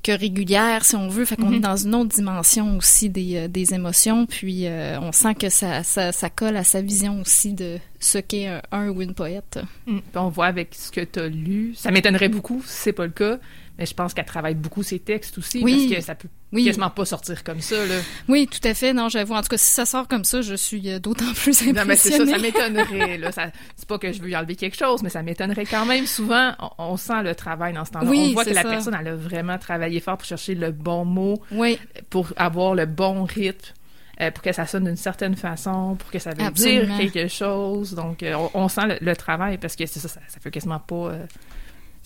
que 0.04 0.12
régulière, 0.12 0.84
si 0.84 0.94
on 0.94 1.08
veut. 1.08 1.24
Fait 1.24 1.34
qu'on 1.36 1.48
Mhm. 1.50 1.54
est 1.54 1.60
dans 1.60 1.76
une 1.76 1.94
autre 1.96 2.14
dimension 2.14 2.76
aussi 2.76 3.08
des, 3.10 3.36
euh, 3.36 3.48
des 3.48 3.74
émotions. 3.74 4.26
Puis 4.26 4.66
euh, 4.68 5.00
on 5.00 5.10
sent 5.10 5.34
que 5.34 5.48
ça, 5.48 5.82
ça, 5.82 6.12
ça 6.12 6.30
colle 6.30 6.56
à 6.56 6.62
sa 6.64 6.80
vision 6.82 7.20
aussi 7.20 7.52
de 7.54 7.78
ce 7.98 8.18
qu'est 8.18 8.46
un, 8.46 8.62
un 8.70 8.88
ou 8.90 9.02
une 9.02 9.14
poète. 9.14 9.58
Mm. 9.86 9.98
On 10.14 10.28
voit 10.28 10.46
avec 10.46 10.74
ce 10.74 10.90
que 10.92 11.00
tu 11.00 11.18
as 11.18 11.28
lu. 11.28 11.74
Ça 11.74 11.90
m'étonnerait 11.90 12.28
beaucoup 12.28 12.62
si 12.66 12.72
c'est 12.82 12.92
pas 12.92 13.06
le 13.06 13.12
cas, 13.12 13.38
mais 13.78 13.86
je 13.86 13.94
pense 13.94 14.14
qu'elle 14.14 14.24
travaille 14.24 14.54
beaucoup 14.54 14.82
ses 14.82 14.98
textes 15.00 15.38
aussi, 15.38 15.60
Oui. 15.62 15.88
parce 15.88 15.98
que 16.00 16.06
ça 16.06 16.14
peut 16.14 16.28
Oui, 16.52 16.64
quasiment 16.64 16.90
pas 16.90 17.04
sortir 17.04 17.42
comme 17.42 17.60
ça. 17.60 17.74
Là. 17.86 17.96
oui, 18.28 18.46
tout 18.48 18.66
à 18.68 18.72
fait. 18.74 18.92
Non, 18.92 19.08
j'avoue. 19.08 19.34
En 19.34 19.42
tout 19.42 19.48
cas, 19.48 19.56
si 19.58 19.72
ça 19.72 19.84
sort 19.84 20.06
comme 20.06 20.22
ça, 20.24 20.40
je 20.42 20.54
suis 20.54 20.88
euh, 20.90 20.98
d'autant 21.00 21.24
plus 21.34 21.60
impressionnée. 21.62 21.72
Non, 21.72 21.84
mais 21.86 21.96
c'est 21.96 22.12
ça, 22.12 22.24
ça 22.24 22.38
m'étonnerait. 22.38 23.18
Là. 23.18 23.32
Ça, 23.32 23.50
c'est 23.76 23.88
pas 23.88 23.98
que 23.98 24.12
je 24.12 24.22
veux 24.22 24.30
y 24.30 24.36
enlever 24.36 24.54
quelque 24.56 24.76
chose, 24.76 25.02
mais 25.02 25.08
ça 25.10 25.22
m'étonnerait 25.22 25.66
quand 25.66 25.84
même. 25.86 26.06
Souvent, 26.06 26.52
on, 26.60 26.92
on 26.92 26.96
sent 26.96 27.22
le 27.24 27.34
travail 27.34 27.72
dans 27.72 27.84
ce 27.84 27.90
temps-là. 27.92 28.08
Oui, 28.08 28.28
on 28.30 28.32
voit 28.34 28.44
que 28.44 28.50
la 28.50 28.62
personne, 28.62 28.96
elle 28.98 29.08
a 29.08 29.16
vraiment 29.16 29.58
travaillé 29.58 29.98
fort 30.00 30.16
pour 30.18 30.26
chercher 30.26 30.54
le 30.54 30.70
bon 30.70 31.04
mot, 31.04 31.42
Oui, 31.50 31.78
pour 32.10 32.32
avoir 32.36 32.74
le 32.76 32.86
bon 32.86 33.24
rythme. 33.24 33.72
euh, 34.20 34.30
pour 34.30 34.44
que 34.44 34.52
ça 34.52 34.64
sonne 34.64 34.84
d'une 34.84 34.94
certaine 34.96 35.34
façon, 35.34 35.96
pour 35.96 36.08
que 36.12 36.20
ça 36.20 36.30
veuille 36.34 36.46
Absolument. 36.46 36.96
dire 36.98 37.10
quelque 37.10 37.32
chose. 37.32 37.94
Donc, 37.94 38.22
euh, 38.22 38.34
on, 38.36 38.50
on 38.62 38.68
sent 38.68 38.86
le, 38.86 38.98
le 39.00 39.16
travail 39.16 39.58
parce 39.58 39.74
que 39.74 39.86
c'est 39.86 39.98
ça, 39.98 40.06
ça, 40.06 40.20
ça 40.28 40.38
fait 40.38 40.52
quasiment 40.52 40.78
pas. 40.78 40.94
euh, 41.10 41.26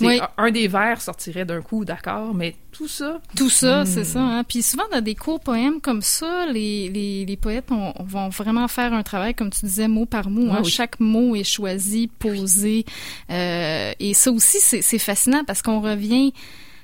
Oui. 0.06 0.20
un, 0.20 0.44
un 0.44 0.50
des 0.50 0.68
vers 0.68 1.00
sortirait 1.00 1.44
d'un 1.44 1.60
coup, 1.60 1.84
d'accord, 1.84 2.34
mais 2.34 2.54
tout 2.72 2.86
ça, 2.88 3.20
Tout 3.36 3.50
ça, 3.50 3.82
Hmm. 3.82 3.86
c'est 3.86 4.04
ça. 4.04 4.20
Hein? 4.20 4.44
Puis 4.44 4.62
souvent, 4.62 4.84
dans 4.92 5.00
des 5.00 5.14
courts 5.16 5.40
poèmes 5.40 5.80
comme 5.80 6.02
ça, 6.02 6.46
les, 6.46 6.88
les, 6.88 7.24
les 7.24 7.36
poètes 7.36 7.70
ont- 7.72 7.92
vont 8.04 8.28
vraiment 8.28 8.68
faire 8.68 8.92
un 8.92 9.02
travail, 9.02 9.34
comme 9.34 9.50
tu 9.50 9.66
disais, 9.66 9.88
mot 9.88 10.06
par 10.06 10.30
mot. 10.30 10.50
hein. 10.50 10.56
Ah 10.58 10.60
oui. 10.64 10.70
Chaque 10.70 11.00
mot 11.00 11.34
est 11.34 11.42
choisi, 11.44 12.08
posé. 12.18 12.84
Euh, 13.30 13.92
et 13.98 14.14
ça 14.14 14.30
aussi, 14.30 14.58
c'est 14.60 14.82
c'est 14.82 14.98
fascinant 14.98 15.42
parce 15.44 15.62
qu'on 15.62 15.80
revient 15.80 16.32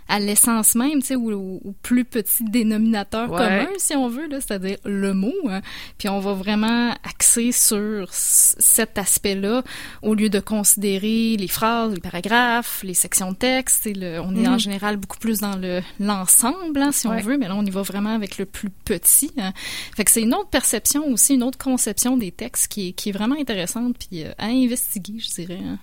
à 0.08 0.18
l'essence 0.20 0.74
même, 0.74 1.00
tu 1.00 1.06
sais, 1.08 1.14
au, 1.16 1.30
au- 1.32 1.74
plus 1.82 2.04
petit 2.04 2.44
dénominateur 2.44 3.30
Ouais. 3.30 3.38
commun, 3.38 3.68
si 3.78 3.94
on 3.96 4.08
veut, 4.08 4.26
là, 4.28 4.40
c'est-à-dire 4.40 4.76
le 4.84 5.14
mot. 5.14 5.32
hein. 5.48 5.60
Puis 5.98 6.08
on 6.08 6.20
va 6.20 6.32
vraiment 6.34 6.90
axer 7.04 7.52
sur 7.52 8.08
cet 8.12 8.98
aspect-là 8.98 9.62
au 10.02 10.14
lieu 10.14 10.28
de 10.28 10.40
considérer 10.40 11.36
les 11.36 11.48
phrases, 11.48 11.94
les 11.94 12.00
paragraphes, 12.00 12.82
les 12.82 12.94
sections 12.94 13.32
de 13.32 13.36
texte. 13.36 13.86
le- 13.86 14.20
on 14.20 14.34
est 14.36 14.46
en 14.48 14.58
général 14.58 14.96
beaucoup 14.96 15.18
plus 15.18 15.40
dans 15.40 15.56
le 15.56 15.80
l'ensemble, 16.00 16.80
hein, 16.80 16.92
si 16.92 17.06
on 17.06 17.16
veut, 17.18 17.36
mais 17.38 17.48
là 17.48 17.54
on 17.56 17.64
y 17.64 17.70
va 17.70 17.82
vraiment 17.82 18.14
avec 18.14 18.38
le 18.38 18.46
plus 18.46 18.70
petit. 18.70 19.30
hein. 19.38 19.52
Fait 19.96 20.04
que 20.04 20.10
c'est 20.10 20.22
une 20.22 20.34
autre 20.34 20.48
perception 20.48 21.06
aussi, 21.08 21.34
une 21.34 21.42
autre 21.42 21.58
conception 21.58 22.16
des 22.16 22.30
textes 22.30 22.68
qui 22.68 22.88
est, 22.88 22.92
qui 22.92 23.08
est 23.08 23.12
vraiment 23.12 23.36
intéressante 23.38 23.96
puis 23.98 24.24
euh, 24.24 24.32
à 24.38 24.46
investiguer, 24.46 25.18
je 25.18 25.28
dirais. 25.34 25.60
hein. 25.64 25.78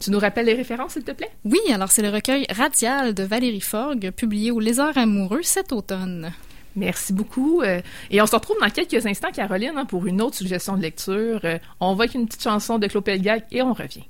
tu 0.00 0.10
nous 0.10 0.18
rappelles 0.18 0.46
les 0.46 0.54
références, 0.54 0.92
s'il 0.92 1.04
te 1.04 1.12
plaît? 1.12 1.30
Oui, 1.44 1.58
alors 1.72 1.90
c'est 1.90 2.02
le 2.02 2.10
recueil 2.10 2.46
Radial 2.50 3.14
de 3.14 3.22
Valérie 3.22 3.45
Publié 4.16 4.50
au 4.50 4.60
Lézard 4.60 4.96
amoureux 4.96 5.42
cet 5.42 5.72
automne. 5.72 6.32
Merci 6.76 7.12
beaucoup. 7.12 7.62
euh, 7.62 7.80
et 8.10 8.20
on 8.20 8.26
se 8.26 8.34
retrouve 8.36 8.56
dans 8.60 8.68
quelques 8.68 9.06
instants, 9.06 9.32
Caroline, 9.32 9.72
hein, 9.76 9.86
pour 9.86 10.06
une 10.06 10.20
autre 10.20 10.36
suggestion 10.36 10.76
de 10.76 10.82
lecture. 10.82 11.40
Euh, 11.44 11.58
on 11.80 11.94
va 11.94 12.04
avec 12.04 12.14
une 12.14 12.26
petite 12.26 12.42
chanson 12.42 12.78
de 12.78 12.86
Claude 12.86 13.04
Pelgag 13.04 13.44
et 13.50 13.62
on 13.62 13.72
revient. 13.72 14.04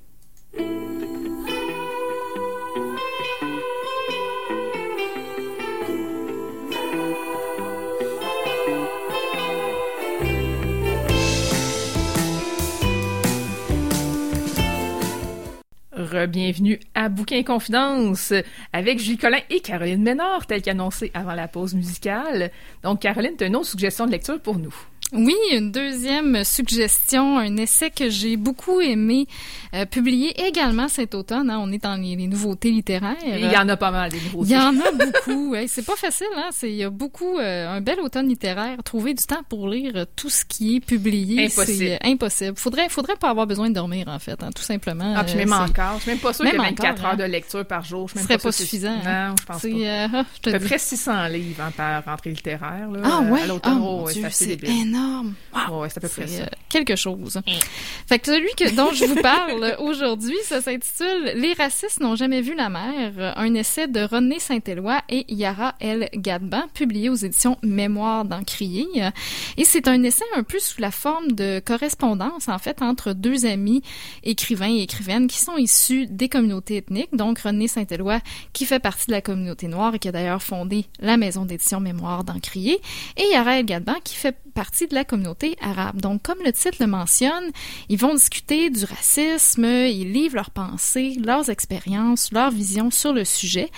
Re-bienvenue 16.17 16.81
à 16.95 17.11
Bouquin 17.11 17.43
Confidence 17.43 18.33
avec 18.73 18.99
Julie 18.99 19.19
Collin 19.19 19.41
et 19.51 19.61
Caroline 19.61 20.03
Ménard, 20.03 20.47
tel 20.47 20.63
qu'annoncé 20.63 21.11
avant 21.13 21.35
la 21.35 21.47
pause 21.47 21.75
musicale. 21.75 22.51
Donc, 22.83 23.01
Caroline, 23.01 23.35
tu 23.37 23.45
as 23.45 23.49
une 23.49 23.57
autre 23.57 23.67
suggestion 23.67 24.07
de 24.07 24.13
lecture 24.13 24.41
pour 24.41 24.59
nous. 24.59 24.75
Oui, 25.13 25.37
une 25.53 25.71
deuxième 25.71 26.43
suggestion, 26.43 27.39
un 27.39 27.57
essai 27.59 27.91
que 27.91 28.11
j'ai 28.11 28.37
beaucoup 28.37 28.81
aimé, 28.81 29.29
euh, 29.73 29.87
publié 29.87 30.35
également 30.49 30.89
cet 30.89 31.15
automne. 31.15 31.49
hein. 31.49 31.59
on 31.63 31.71
est 31.71 31.83
dans 31.83 31.95
les, 31.95 32.17
les 32.17 32.27
nouveautés 32.27 32.73
littéraires. 32.73 33.15
Il 33.25 33.39
y 33.51 33.57
en 33.57 33.69
a 33.69 33.77
pas 33.77 33.93
mal, 33.93 34.11
des 34.11 34.19
gros 34.19 34.45
Il 34.45 34.51
y 34.51 34.57
en 34.57 34.75
a 34.81 34.91
beaucoup. 34.91 35.55
Hey, 35.55 35.69
c'est 35.69 35.87
pas 35.87 35.95
facile, 35.95 36.27
hein? 36.37 36.49
C'est, 36.51 36.71
il 36.71 36.77
y 36.77 36.83
a 36.83 36.91
beaucoup, 36.91 37.39
euh, 37.39 37.69
un 37.77 37.81
bel 37.81 38.01
automne 38.01 38.29
littéraire. 38.29 38.79
Trouver 38.85 39.15
du 39.15 39.25
temps 39.25 39.43
pour 39.49 39.69
lire 39.69 39.93
euh, 39.95 40.05
tout 40.17 40.29
ce 40.29 40.45
qui 40.45 40.77
est 40.77 40.81
publié, 40.81 41.45
Impossible. 41.47 41.79
c'est 41.79 41.95
euh, 41.95 41.99
impossible. 42.11 42.57
Faudrait, 42.57 42.89
faudrait 42.89 43.17
pas 43.17 43.31
avoir 43.31 43.47
besoin 43.47 43.69
de 43.69 43.75
dormir, 43.75 44.07
en 44.09 44.19
fait, 44.19 44.43
hein, 44.43 44.51
tout 44.55 44.63
simplement. 44.65 45.15
Ah, 45.17 45.23
puis 45.23 45.35
Euh, 45.35 45.39
même 45.39 45.53
encore. 45.53 45.95
Je 45.99 46.03
suis 46.03 46.11
même 46.11 46.19
pas 46.21 46.33
sûre 46.33 46.45
Même 46.45 46.57
que 46.57 46.63
24 46.63 46.91
encore, 46.99 47.05
heures 47.07 47.13
hein. 47.13 47.17
de 47.17 47.25
lecture 47.25 47.65
par 47.65 47.85
jour, 47.85 48.09
je 48.09 48.17
même 48.17 48.25
serait 48.25 48.39
pas 48.39 48.49
que 48.51 48.55
suffisant, 48.57 48.97
hein. 49.07 49.29
Non, 49.29 49.35
je 49.39 49.45
pense 49.45 49.63
c'est, 49.63 49.71
pas. 49.71 49.77
euh, 49.79 50.09
ah, 50.15 50.25
je 50.35 50.41
te 50.41 50.51
À 50.57 50.59
peu 50.59 50.65
près 50.67 50.79
600 50.79 51.27
livres 51.29 51.63
hein, 51.63 51.71
par 51.77 52.05
rentrée 52.05 52.31
littéraire. 52.31 52.91
Là, 52.91 53.01
Ah 53.05 53.21
euh, 53.23 53.31
ouais, 53.31 53.41
à 53.41 53.45
oh, 53.45 53.49
l'automne. 53.49 53.79
mon 53.79 54.03
ouais, 54.05 54.13
Dieu, 54.13 54.27
c'est 54.31 54.47
débile. 54.47 54.71
Énorme. 54.97 55.35
Wow. 55.55 55.81
Ouais, 55.83 55.89
c'est 55.89 55.99
à 55.99 56.01
peu 56.01 56.09
près 56.09 56.27
ça. 56.27 56.43
euh, 56.43 56.47
quelque 56.69 56.97
chose. 56.97 57.41
Fait 58.07 58.19
que 58.19 58.27
celui 58.27 58.51
que, 58.57 58.75
dont 58.75 58.93
je 58.93 59.05
vous 59.05 59.21
parle 59.21 59.77
aujourd'hui, 59.81 60.37
ça 60.45 60.61
s'intitule 60.61 61.33
Les 61.37 61.53
racistes 61.55 62.01
n'ont 62.01 62.17
jamais 62.17 62.41
vu 62.41 62.55
la 62.55 62.69
mer, 62.69 63.35
un 63.37 63.55
essai 63.55 63.89
de 63.89 64.01
René 64.01 64.39
Saint-Éloi 64.39 65.01
et 65.09 65.25
Yara 65.33 65.75
L. 65.81 66.09
Gadban, 66.15 66.65
publié 66.75 67.09
aux 67.09 67.15
éditions 67.15 67.57
Mémoire 67.63 68.25
d'Encrier. 68.25 68.87
Euh, 68.97 69.11
Et 69.57 69.65
c'est 69.65 69.89
un 69.89 70.03
essai 70.03 70.25
un 70.35 70.43
peu 70.43 70.59
sous 70.59 70.81
la 70.81 70.91
forme 70.91 71.33
de 71.33 71.61
correspondance, 71.65 72.49
en 72.49 72.59
fait, 72.59 72.83
entre 72.83 73.13
deux 73.13 73.47
amis 73.47 73.83
écrivains 74.23 74.71
et 74.75 74.83
écrivaines 74.83 75.27
qui 75.27 75.39
sont 75.39 75.57
issus 75.57 76.07
des 76.07 76.29
communautés 76.29 76.77
ethniques. 76.79 77.15
Donc, 77.15 77.41
René 77.41 77.69
Saint-Éloi, 77.69 78.21
qui 78.53 78.65
fait 78.67 78.81
partie 78.81 79.07
de 79.07 79.13
la 79.13 79.21
communauté 79.21 79.69
noire 79.69 79.95
et 79.95 79.99
qui 79.99 80.09
a 80.09 80.13
d'ailleurs 80.13 80.43
fondé 80.43 80.87
la 81.01 81.17
maison 81.17 81.45
d'édition 81.45 81.81
Mémoire 81.81 82.25
d'Encrier, 82.25 82.79
et 83.17 83.25
Yara 83.33 83.59
El 83.59 83.67
Gadban, 83.67 83.95
qui 84.05 84.15
fait 84.15 84.37
partie 84.57 84.87
de 84.87 84.95
la 84.95 85.05
communauté 85.05 85.55
arabe. 85.61 86.01
Donc, 86.01 86.23
comme 86.23 86.39
le 86.43 86.51
titre 86.51 86.79
le 86.81 86.87
mentionne, 86.87 87.51
ils 87.91 87.99
vont 87.99 88.15
discuter 88.15 88.71
du 88.71 88.87
racisme, 88.87 89.67
ils 89.67 90.11
livrent 90.11 90.37
leurs 90.37 90.51
pensées, 90.51 91.19
leurs 91.23 91.51
expériences, 91.51 92.33
leurs 92.33 92.51
visions 92.51 92.91
sur 92.91 93.13
le 93.13 93.27
sujet. 93.27 93.71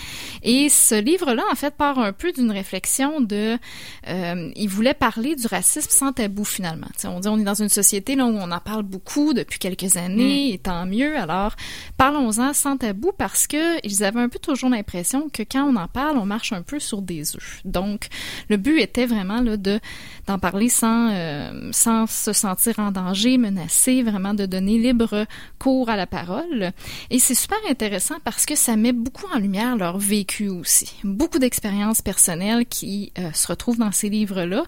Et 0.44 0.68
ce 0.68 0.94
livre-là, 0.94 1.42
en 1.50 1.56
fait, 1.56 1.75
part 1.75 1.99
un 1.99 2.12
peu 2.12 2.30
d'une 2.30 2.52
réflexion 2.52 3.20
de... 3.20 3.58
Euh, 4.06 4.52
ils 4.54 4.68
voulaient 4.68 4.94
parler 4.94 5.35
du 5.35 5.49
racisme 5.49 5.90
sans 5.90 6.12
tabou, 6.12 6.44
finalement. 6.44 6.87
T'sais, 6.97 7.08
on 7.08 7.18
dit 7.18 7.28
on 7.28 7.38
est 7.38 7.44
dans 7.44 7.61
une 7.61 7.68
société 7.68 8.14
là, 8.14 8.26
où 8.26 8.37
on 8.38 8.52
en 8.52 8.61
parle 8.61 8.85
beaucoup 8.85 9.35
depuis 9.35 9.58
quelques 9.58 9.97
années, 9.97 10.52
et 10.52 10.58
tant 10.58 10.87
mieux. 10.87 11.18
Alors, 11.18 11.56
parlons-en 11.97 12.52
sans 12.52 12.76
tabou 12.76 13.11
parce 13.18 13.49
que 13.49 13.85
ils 13.85 14.04
avaient 14.04 14.20
un 14.20 14.28
peu 14.28 14.38
toujours 14.38 14.70
l'impression 14.70 15.28
que 15.28 15.42
quand 15.42 15.64
on 15.64 15.75
en 15.75 15.88
parle, 15.88 16.18
on 16.18 16.26
marche 16.26 16.52
un 16.52 16.62
peu 16.62 16.78
sur 16.78 17.02
des 17.02 17.35
œufs. 17.35 17.61
Donc, 17.64 18.06
le 18.49 18.56
but 18.56 18.78
était 18.78 19.06
vraiment 19.06 19.40
là, 19.40 19.56
de 19.56 19.80
d'en 20.28 20.38
parler 20.38 20.67
sans 20.68 21.10
euh, 21.12 21.70
sans 21.72 22.06
se 22.06 22.32
sentir 22.32 22.78
en 22.78 22.90
danger, 22.90 23.38
menacé, 23.38 24.02
vraiment 24.02 24.34
de 24.34 24.46
donner 24.46 24.78
libre 24.78 25.26
cours 25.58 25.88
à 25.88 25.96
la 25.96 26.06
parole. 26.06 26.72
Et 27.10 27.18
c'est 27.18 27.34
super 27.34 27.58
intéressant 27.68 28.16
parce 28.25 28.46
que 28.46 28.56
ça 28.56 28.76
met 28.76 28.92
beaucoup 28.92 29.26
en 29.34 29.38
lumière 29.38 29.76
leur 29.76 29.98
vécu 29.98 30.48
aussi. 30.48 30.92
Beaucoup 31.04 31.38
d'expériences 31.38 32.02
personnelles 32.02 32.66
qui 32.66 33.12
euh, 33.18 33.32
se 33.32 33.46
retrouvent 33.46 33.78
dans 33.78 33.92
ces 33.92 34.08
livres-là. 34.08 34.64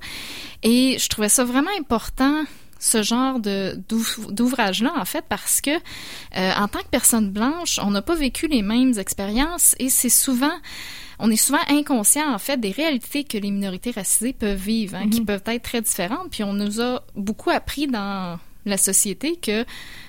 Et 0.62 0.97
je 0.99 1.09
trouvais 1.09 1.28
ça 1.28 1.45
vraiment 1.45 1.71
important 1.78 2.45
ce 2.80 3.02
genre 3.02 3.38
d'ouvrage-là, 3.38 4.92
en 4.97 5.04
fait, 5.04 5.25
parce 5.28 5.61
que 5.61 5.71
euh, 5.71 6.52
en 6.57 6.66
tant 6.66 6.80
que 6.80 6.88
personne 6.90 7.30
blanche, 7.30 7.78
on 7.83 7.90
n'a 7.90 8.02
pas 8.02 8.14
vécu 8.14 8.49
les 8.49 8.62
mêmes 8.62 8.99
expériences 8.99 9.76
et 9.78 9.90
c'est 9.90 10.09
souvent 10.09 10.57
on 11.21 11.31
est 11.31 11.37
souvent 11.37 11.61
inconscient, 11.69 12.33
en 12.33 12.39
fait, 12.39 12.59
des 12.59 12.71
réalités 12.71 13.25
que 13.25 13.39
les 13.39 13.50
minorités 13.50 13.91
racisées 13.91 14.33
peuvent 14.33 14.59
vivre, 14.59 14.97
hein, 14.97 15.09
qui 15.09 15.21
peuvent 15.21 15.43
être 15.47 15.62
très 15.62 15.81
différentes. 15.81 16.31
Puis 16.31 16.43
on 16.43 16.53
nous 16.53 16.81
a 16.81 17.03
beaucoup 17.15 17.50
appris 17.50 17.87
dans 17.87 18.39
la 18.67 18.77
société 18.77 19.37
que 19.37 19.65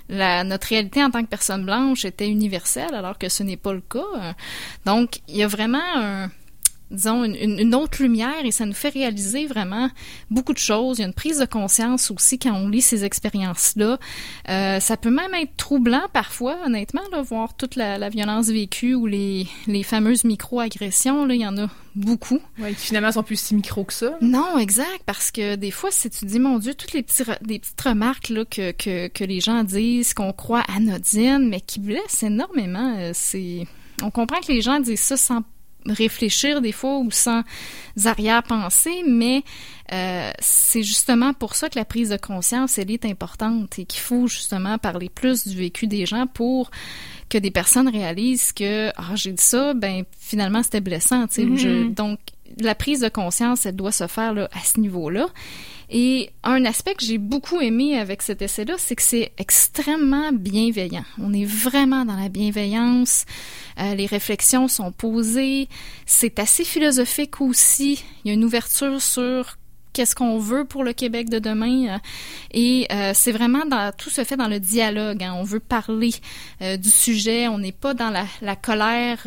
la, 0.10 0.44
notre 0.44 0.68
réalité 0.68 1.03
en 1.03 1.10
tant 1.10 1.22
que 1.22 1.30
personne 1.30 1.65
blanche 1.65 2.06
était 2.06 2.27
universelle, 2.27 2.94
alors 2.94 3.18
que 3.18 3.30
ce 3.30 3.44
n'est 3.44 3.58
pas 3.58 3.74
le 3.74 3.82
cas. 3.82 4.36
Donc, 4.86 5.20
il 5.27 5.38
y 5.38 5.44
a 5.44 5.48
vraiment 5.48 5.80
un, 5.96 6.30
disons, 6.91 7.24
une, 7.24 7.36
une- 7.36 7.60
une 7.60 7.75
autre 7.75 8.01
lumière 8.01 8.43
et 8.45 8.51
ça 8.51 8.65
nous 8.65 8.74
fait 8.74 8.89
réaliser 8.89 9.45
vraiment 9.45 9.89
beaucoup 10.29 10.53
de 10.53 10.57
choses. 10.60 10.98
Il 11.00 11.01
y 11.01 11.05
a 11.05 11.07
une 11.07 11.13
prise 11.13 11.39
de 11.39 11.45
conscience 11.45 12.12
aussi 12.12 12.38
quand 12.38 12.53
on 12.53 12.67
lit 12.69 12.81
ces 12.81 13.03
expériences-là. 13.03 13.98
Euh, 14.50 14.79
ça 14.79 14.98
peut 14.98 15.10
même 15.10 15.33
être 15.33 15.55
troublant 15.57 16.03
parfois, 16.13 16.57
honnêtement, 16.65 17.01
là, 17.12 17.21
voir 17.21 17.55
toute 17.55 17.75
la, 17.75 17.98
la 17.98 18.10
violence 18.10 18.48
vécue 18.48 18.93
ou 18.93 19.05
les, 19.05 19.48
les 19.67 19.83
fameuses 19.83 20.24
micro-agressions. 20.24 21.25
Là, 21.25 21.33
il 21.36 21.41
y 21.41 21.48
en 21.48 21.57
a 21.57 21.69
beaucoup. 21.95 22.39
Ouais, 22.60 22.74
qui 22.74 22.88
finalement 22.88 23.12
sont 23.12 23.24
plus 23.24 23.39
si 23.39 23.55
micro 23.55 23.83
que 23.83 23.93
ça. 23.93 24.17
Non, 24.21 24.57
exact, 24.57 25.01
parce 25.05 25.31
que 25.31 25.55
des 25.55 25.71
fois, 25.71 25.89
si 25.91 26.10
tu 26.10 26.25
dis, 26.25 26.39
mon 26.39 26.60
Dieu, 26.60 26.74
toutes 26.74 26.93
les, 26.93 27.03
petits, 27.03 27.24
les 27.45 27.60
petites 27.60 27.81
remarques 27.81 28.29
là, 28.29 28.45
que, 28.45 28.71
que, 28.71 29.07
que 29.07 29.24
les 29.24 29.39
gens 29.39 29.63
disent, 29.63 30.13
qu'on 30.13 30.31
croit 30.33 30.63
anodines, 30.75 31.48
mais 31.50 31.62
qui 31.62 31.79
blessent 31.79 32.24
énormément, 32.24 32.95
euh, 32.98 33.12
c'est... 33.13 33.65
On 34.03 34.10
comprend 34.10 34.39
que 34.39 34.51
les 34.51 34.62
gens 34.62 34.79
disent 34.79 35.00
ça 35.01 35.15
sans 35.17 35.43
réfléchir 35.86 36.62
des 36.62 36.72
fois 36.72 37.00
ou 37.00 37.12
sans 37.12 37.44
arrière-pensée, 38.06 39.04
mais 39.08 39.44
euh, 39.92 40.32
c'est 40.40 40.84
justement 40.84 41.34
pour 41.34 41.56
ça 41.56 41.70
que 41.70 41.78
la 41.78 41.86
prise 41.86 42.10
de 42.10 42.18
conscience, 42.18 42.78
elle 42.78 42.92
est 42.92 43.06
importante 43.06 43.78
et 43.80 43.86
qu'il 43.86 44.00
faut 44.00 44.28
justement 44.28 44.78
parler 44.78 45.10
plus 45.10 45.48
du 45.48 45.56
vécu 45.56 45.88
des 45.88 46.06
gens 46.06 46.28
pour 46.28 46.72
que 47.30 47.38
des 47.38 47.52
personnes 47.52 47.90
réalisent 47.90 48.52
que 48.52 48.90
ah 48.96 49.16
j'ai 49.16 49.32
dit 49.32 49.44
ça, 49.44 49.74
ben 49.74 50.04
finalement 50.18 50.64
c'était 50.64 50.82
blessant, 50.82 51.28
tu 51.28 51.34
sais. 51.34 51.46
Mm-hmm. 51.46 51.94
Donc 51.94 52.20
la 52.60 52.76
prise 52.76 53.02
de 53.02 53.10
conscience, 53.10 53.66
elle 53.66 53.76
doit 53.76 53.92
se 53.92 54.08
faire 54.08 54.34
là, 54.34 54.50
à 54.54 54.60
ce 54.60 54.80
niveau-là. 54.80 55.28
Et 55.93 56.29
un 56.43 56.63
aspect 56.63 56.95
que 56.95 57.03
j'ai 57.03 57.17
beaucoup 57.17 57.60
aimé 57.60 58.00
avec 58.00 58.21
cet 58.21 58.41
essai-là, 58.41 58.75
c'est 58.77 58.95
que 58.95 59.01
c'est 59.01 59.33
extrêmement 59.38 60.31
bienveillant. 60.31 61.03
On 61.19 61.33
est 61.33 61.43
vraiment 61.43 62.05
dans 62.05 62.15
la 62.15 62.29
bienveillance. 62.29 63.25
Euh, 63.77 63.93
les 63.95 64.05
réflexions 64.05 64.69
sont 64.69 64.93
posées. 64.93 65.67
C'est 66.05 66.39
assez 66.39 66.63
philosophique 66.63 67.41
aussi. 67.41 68.05
Il 68.24 68.29
y 68.29 68.31
a 68.31 68.33
une 68.36 68.45
ouverture 68.45 69.01
sur 69.01 69.57
qu'est-ce 69.93 70.15
qu'on 70.15 70.38
veut 70.38 70.65
pour 70.65 70.83
le 70.83 70.93
Québec 70.93 71.29
de 71.29 71.39
demain. 71.39 71.88
Euh, 71.88 71.98
et 72.53 72.88
euh, 72.91 73.12
c'est 73.13 73.31
vraiment 73.31 73.65
dans, 73.65 73.91
tout 73.95 74.10
se 74.10 74.24
fait 74.24 74.38
dans 74.38 74.48
le 74.48 74.60
dialogue. 74.60 75.24
Hein. 75.24 75.33
On 75.38 75.43
veut 75.43 75.60
parler 75.60 76.12
euh, 76.62 76.77
du 76.77 76.89
sujet. 76.89 77.48
On 77.48 77.60
n'est 77.60 77.71
pas 77.71 77.93
dans 77.93 78.10
la, 78.10 78.55
colère. 78.55 79.25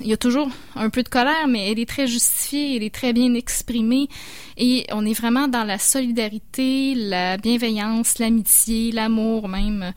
il 0.00 0.06
y 0.06 0.12
a 0.12 0.16
toujours 0.16 0.48
un 0.76 0.90
peu 0.90 1.02
de 1.02 1.08
colère, 1.08 1.46
mais 1.48 1.70
elle 1.70 1.78
est 1.78 1.88
très 1.88 2.06
justifiée, 2.06 2.76
elle 2.76 2.82
est 2.82 2.94
très 2.94 3.12
bien 3.12 3.34
exprimée. 3.34 4.08
Et 4.56 4.86
on 4.92 5.04
est 5.04 5.12
vraiment 5.12 5.48
dans 5.48 5.64
la 5.64 5.78
solidarité, 5.78 6.94
la 6.94 7.36
bienveillance, 7.36 8.18
l'amitié, 8.18 8.92
l'amour 8.92 9.48
même. 9.48 9.92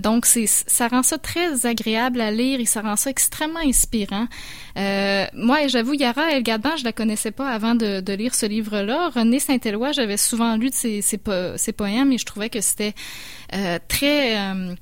donc 0.00 0.26
c'est 0.26 0.46
ça 0.46 0.88
rend 0.88 1.02
ça 1.02 1.18
très 1.18 1.66
agréable 1.66 2.20
à 2.20 2.30
lire 2.30 2.60
et 2.60 2.66
ça 2.66 2.82
rend 2.82 2.96
ça 2.96 3.10
extrêmement 3.10 3.60
inspirant. 3.60 4.26
moi, 4.76 5.66
j'avoue, 5.66 5.94
Yara 5.94 6.32
El 6.32 6.44
je 6.46 6.84
la 6.84 6.92
connaissais 6.92 7.30
pas 7.30 7.48
avant 7.50 7.74
de, 7.74 8.00
de 8.00 8.12
lire 8.12 8.34
ce 8.34 8.46
livre-là. 8.46 9.10
Saint-Éloi, 9.40 9.92
j'avais 9.92 10.16
souvent 10.16 10.56
lu 10.56 10.70
de 10.70 10.74
ses, 10.74 11.72
poèmes 11.76 12.12
et 12.12 12.18
je 12.18 12.24
trouvais 12.24 12.50
que 12.50 12.60
c'était 12.60 12.94
euh, 13.54 13.78
très... 13.88 14.38
Euh, 14.38 14.74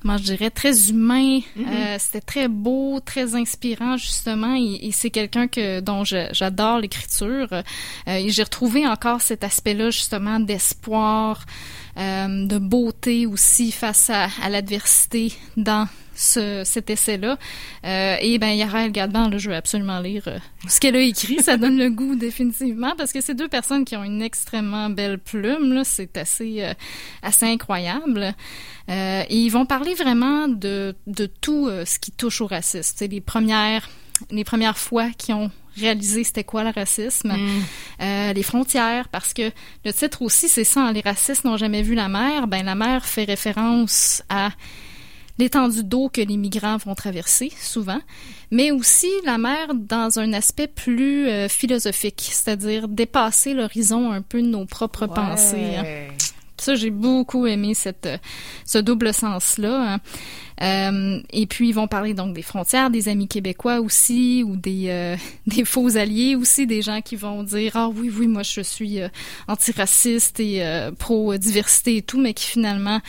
comment 0.00 0.16
je 0.16 0.22
dirais, 0.22 0.50
très 0.50 0.90
humain. 0.90 1.40
Mm-hmm. 1.40 1.66
Euh, 1.66 1.96
c'était 1.98 2.20
très 2.20 2.46
beau, 2.48 3.00
très 3.04 3.34
inspirant 3.34 3.96
justement, 3.96 4.54
et, 4.54 4.90
c'est 4.92 5.10
quelqu'un 5.10 5.48
que 5.48 5.80
dont 5.80 6.04
j'adore 6.04 6.78
l'écriture. 6.78 7.48
et 8.06 8.28
j'ai 8.28 8.42
retrouvé 8.44 8.86
encore 8.86 9.20
cet 9.22 9.42
aspect-là 9.42 9.90
justement 9.90 10.38
d'espoir, 10.38 11.44
de 11.96 12.58
beauté 12.58 13.26
aussi 13.26 13.72
face 13.72 14.08
à, 14.08 14.28
à 14.40 14.48
l'adversité 14.48 15.32
dans 15.56 15.88
ce, 16.18 16.62
cet 16.64 16.90
essai-là. 16.90 17.38
Euh, 17.84 18.16
et 18.20 18.38
ben 18.38 18.50
Yara 18.50 18.84
El 18.84 18.92
Gadban, 18.92 19.28
là, 19.28 19.38
je 19.38 19.48
veux 19.48 19.56
absolument 19.56 20.00
lire 20.00 20.24
euh, 20.26 20.38
ce 20.68 20.80
qu'elle 20.80 20.96
a 20.96 21.00
écrit. 21.00 21.40
Ça 21.42 21.56
donne 21.56 21.78
le 21.78 21.90
goût 21.90 22.14
définitivement 22.16 22.94
parce 22.96 23.12
que 23.12 23.20
c'est 23.20 23.34
deux 23.34 23.48
personnes 23.48 23.84
qui 23.84 23.96
ont 23.96 24.04
une 24.04 24.20
extrêmement 24.20 24.90
belle 24.90 25.18
plume. 25.18 25.72
Là, 25.72 25.84
c'est 25.84 26.16
assez 26.16 26.64
euh, 26.64 26.74
assez 27.22 27.46
incroyable. 27.46 28.34
et 28.88 29.26
ils 29.30 29.50
vont 29.50 29.64
parler 29.64 29.94
vraiment 29.94 30.48
de 30.48 30.94
de 31.06 31.26
tout 31.26 31.70
ce 31.84 31.98
qui 31.98 32.10
touche 32.10 32.40
au 32.40 32.46
racisme. 32.46 32.94
C'est 32.96 33.08
les 33.08 33.20
premières 33.20 33.88
les 34.30 34.42
premières 34.42 34.78
fois 34.78 35.10
qu'ils 35.10 35.36
ont 35.36 35.50
réalisé 35.76 36.24
c'était 36.24 36.42
quoi 36.42 36.64
le 36.64 36.70
racisme, 36.70 37.32
mm. 37.32 38.32
les 38.32 38.42
frontières, 38.42 39.08
parce 39.10 39.32
que 39.32 39.52
le 39.84 39.92
titre 39.92 40.22
aussi 40.22 40.48
c'est 40.48 40.64
ça, 40.64 40.90
les 40.90 41.02
racistes 41.02 41.44
n'ont 41.44 41.56
jamais 41.56 41.82
vu 41.82 41.94
la 41.94 42.08
mer. 42.08 42.48
Ben 42.48 42.64
la 42.64 42.74
mer 42.74 43.04
fait 43.04 43.24
référence 43.24 44.24
à 44.28 44.50
l'étendue 45.38 45.84
d'eau 45.84 46.08
que 46.08 46.20
les 46.20 46.36
migrants 46.36 46.76
vont 46.78 46.94
traverser 46.94 47.52
souvent, 47.60 48.00
mais 48.50 48.70
aussi 48.70 49.10
la 49.24 49.38
mer 49.38 49.74
dans 49.74 50.18
un 50.18 50.32
aspect 50.32 50.66
plus 50.66 51.28
euh, 51.28 51.48
philosophique, 51.48 52.28
c'est-à-dire 52.30 52.88
dépasser 52.88 53.54
l'horizon 53.54 54.10
un 54.12 54.22
peu 54.22 54.42
de 54.42 54.48
nos 54.48 54.64
propres 54.64 55.06
pensées. 55.06 55.76
Hein. 55.76 55.84
Ça, 56.56 56.74
j'ai 56.74 56.90
beaucoup 56.90 57.46
aimé 57.46 57.74
cette, 57.74 58.08
ce 58.64 58.78
double 58.78 59.14
sens-là. 59.14 59.94
Hein. 59.94 60.00
Euh, 60.62 61.20
et 61.32 61.46
puis 61.46 61.68
ils 61.68 61.74
vont 61.74 61.86
parler 61.86 62.14
donc 62.14 62.34
des 62.34 62.42
frontières, 62.42 62.90
des 62.90 63.08
amis 63.08 63.28
québécois 63.28 63.80
aussi, 63.80 64.42
ou 64.44 64.56
des 64.56 64.86
euh, 64.88 65.16
des 65.46 65.64
faux 65.64 65.96
alliés 65.96 66.34
aussi, 66.34 66.66
des 66.66 66.82
gens 66.82 67.00
qui 67.00 67.16
vont 67.16 67.42
dire 67.42 67.72
ah 67.74 67.88
oui 67.88 68.10
oui 68.14 68.26
moi 68.26 68.42
je 68.42 68.60
suis 68.60 69.00
euh, 69.00 69.08
antiraciste 69.46 70.40
et 70.40 70.64
euh, 70.64 70.90
pro 70.90 71.36
diversité 71.36 71.98
et 71.98 72.02
tout, 72.02 72.20
mais 72.20 72.34
qui 72.34 72.46
finalement 72.46 73.00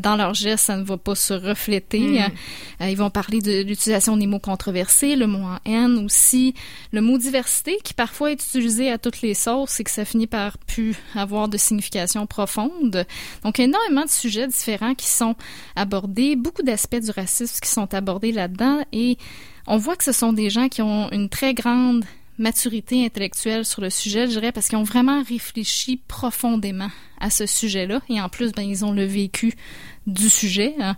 dans 0.00 0.16
leur 0.16 0.34
geste 0.34 0.66
ça 0.66 0.76
ne 0.76 0.84
va 0.84 0.96
pas 0.96 1.14
se 1.14 1.34
refléter. 1.34 2.20
Hmm. 2.20 2.84
ils 2.88 2.96
vont 2.96 3.10
parler 3.10 3.40
de 3.40 3.62
l'utilisation 3.62 4.16
des 4.16 4.26
mots 4.26 4.38
controversés, 4.38 5.16
le 5.16 5.26
mot 5.26 5.44
en 5.44 5.58
haine 5.64 6.04
aussi, 6.04 6.54
le 6.92 7.00
mot 7.00 7.18
diversité 7.18 7.78
qui 7.84 7.94
parfois 7.94 8.32
est 8.32 8.44
utilisé 8.44 8.90
à 8.90 8.98
toutes 8.98 9.22
les 9.22 9.34
sauces 9.34 9.80
et 9.80 9.84
que 9.84 9.90
ça 9.90 10.04
finit 10.04 10.26
par 10.26 10.58
plus 10.58 10.96
avoir 11.14 11.48
de 11.48 11.56
signification 11.56 12.26
profonde. 12.26 13.06
Donc 13.44 13.60
énormément 13.60 14.04
de 14.04 14.10
sujets 14.10 14.46
différents 14.46 14.94
qui 14.94 15.06
sont 15.06 15.36
abordés, 15.76 16.36
beaucoup 16.36 16.62
d'aspects 16.62 16.87
du 16.90 17.10
racisme 17.10 17.60
qui 17.60 17.68
sont 17.68 17.92
abordés 17.94 18.32
là-dedans. 18.32 18.82
Et 18.92 19.18
on 19.66 19.76
voit 19.76 19.96
que 19.96 20.04
ce 20.04 20.12
sont 20.12 20.32
des 20.32 20.50
gens 20.50 20.68
qui 20.68 20.82
ont 20.82 21.10
une 21.12 21.28
très 21.28 21.54
grande 21.54 22.04
maturité 22.38 23.04
intellectuelle 23.04 23.64
sur 23.64 23.82
le 23.82 23.90
sujet, 23.90 24.26
je 24.26 24.32
dirais, 24.32 24.52
parce 24.52 24.68
qu'ils 24.68 24.78
ont 24.78 24.84
vraiment 24.84 25.22
réfléchi 25.22 26.00
profondément 26.08 26.90
à 27.20 27.30
ce 27.30 27.46
sujet-là. 27.46 28.00
Et 28.08 28.20
en 28.20 28.28
plus, 28.28 28.52
ben, 28.52 28.62
ils 28.62 28.84
ont 28.84 28.92
le 28.92 29.04
vécu 29.04 29.54
du 30.08 30.28
sujet. 30.28 30.74
Hein. 30.80 30.96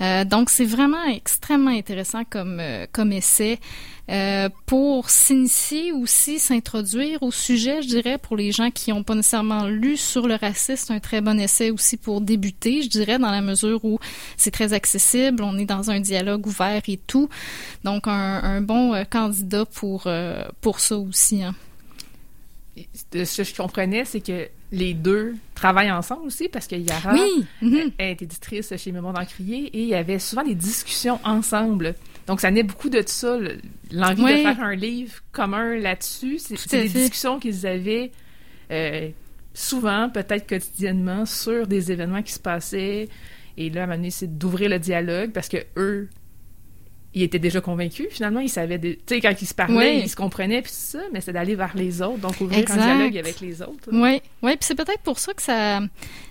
Euh, 0.00 0.24
donc, 0.24 0.50
c'est 0.50 0.64
vraiment 0.64 1.04
extrêmement 1.04 1.70
intéressant 1.70 2.24
comme, 2.24 2.58
euh, 2.60 2.86
comme 2.92 3.12
essai. 3.12 3.58
Euh, 4.10 4.48
pour 4.66 5.08
s'initier 5.08 5.92
aussi, 5.92 6.40
s'introduire 6.40 7.22
au 7.22 7.30
sujet, 7.30 7.80
je 7.80 7.86
dirais, 7.86 8.18
pour 8.18 8.36
les 8.36 8.50
gens 8.50 8.70
qui 8.72 8.90
n'ont 8.90 9.04
pas 9.04 9.14
nécessairement 9.14 9.66
lu 9.66 9.96
sur 9.96 10.26
le 10.26 10.34
racisme, 10.34 10.86
c'est 10.88 10.92
un 10.92 10.98
très 10.98 11.20
bon 11.20 11.38
essai 11.38 11.70
aussi 11.70 11.96
pour 11.96 12.20
débuter, 12.20 12.82
je 12.82 12.88
dirais, 12.88 13.18
dans 13.18 13.30
la 13.30 13.40
mesure 13.40 13.84
où 13.84 14.00
c'est 14.36 14.50
très 14.50 14.72
accessible, 14.72 15.44
on 15.44 15.56
est 15.58 15.64
dans 15.64 15.92
un 15.92 16.00
dialogue 16.00 16.44
ouvert 16.46 16.82
et 16.88 16.98
tout. 17.06 17.28
Donc, 17.84 18.08
un, 18.08 18.60
bon 18.60 19.04
candidat 19.08 19.64
pour, 19.64 20.08
pour 20.60 20.80
ça 20.80 20.98
aussi. 20.98 21.44
Hein. 21.44 21.54
Ce 23.12 23.36
que 23.38 23.44
je 23.44 23.54
comprenais, 23.54 24.04
c'est 24.04 24.20
que 24.20 24.48
les 24.72 24.94
deux 24.94 25.34
travaillent 25.54 25.90
ensemble 25.90 26.26
aussi 26.26 26.48
parce 26.48 26.66
que 26.66 26.76
Yara 26.76 27.12
oui. 27.12 27.46
Mm-hmm. 27.62 27.92
est 27.98 28.22
éditrice 28.22 28.72
chez 28.76 28.92
Mémoire 28.92 29.14
d'Encrier 29.14 29.66
et 29.66 29.82
il 29.82 29.88
y 29.88 29.94
avait 29.94 30.18
souvent 30.18 30.42
des 30.42 30.54
discussions 30.54 31.18
ensemble. 31.24 31.94
Donc, 32.26 32.40
ça 32.40 32.50
naît 32.50 32.62
beaucoup 32.62 32.88
de 32.88 33.02
ça, 33.06 33.38
l'envie 33.90 34.22
de 34.22 34.42
faire 34.42 34.62
un 34.62 34.74
livre 34.74 35.14
commun 35.32 35.76
là-dessus. 35.76 36.38
C'est 36.38 36.82
des 36.82 36.88
discussions 36.88 37.40
qu'ils 37.40 37.66
avaient 37.66 38.12
euh, 38.70 39.08
souvent, 39.54 40.08
peut-être 40.10 40.48
quotidiennement, 40.48 41.26
sur 41.26 41.66
des 41.66 41.90
événements 41.90 42.22
qui 42.22 42.32
se 42.32 42.38
passaient. 42.38 43.08
Et 43.56 43.70
là, 43.70 43.80
à 43.80 43.84
un 43.84 43.86
moment 43.86 43.96
donné, 43.96 44.10
c'est 44.10 44.38
d'ouvrir 44.38 44.70
le 44.70 44.78
dialogue 44.78 45.32
parce 45.32 45.48
que 45.48 45.58
eux 45.76 46.08
il 47.14 47.22
était 47.22 47.38
déjà 47.38 47.60
convaincu 47.60 48.08
finalement 48.10 48.40
il 48.40 48.48
savait 48.48 48.78
tu 48.78 48.98
sais 49.06 49.20
quand 49.20 49.34
il 49.40 49.46
se 49.46 49.54
parlait 49.54 49.98
il 49.98 50.08
se 50.08 50.16
comprenait 50.16 50.62
puis 50.62 50.72
ça 50.72 51.00
mais 51.12 51.20
c'est 51.20 51.32
d'aller 51.32 51.54
vers 51.54 51.72
les 51.74 52.02
autres 52.02 52.18
donc 52.18 52.40
ouvrir 52.40 52.64
un 52.70 52.76
dialogue 52.76 53.18
avec 53.18 53.40
les 53.40 53.62
autres. 53.62 53.88
Oui. 53.92 54.20
Oui 54.42 54.52
puis 54.52 54.58
c'est 54.60 54.74
peut-être 54.74 55.02
pour 55.02 55.18
ça 55.18 55.34
que 55.34 55.42
ça 55.42 55.80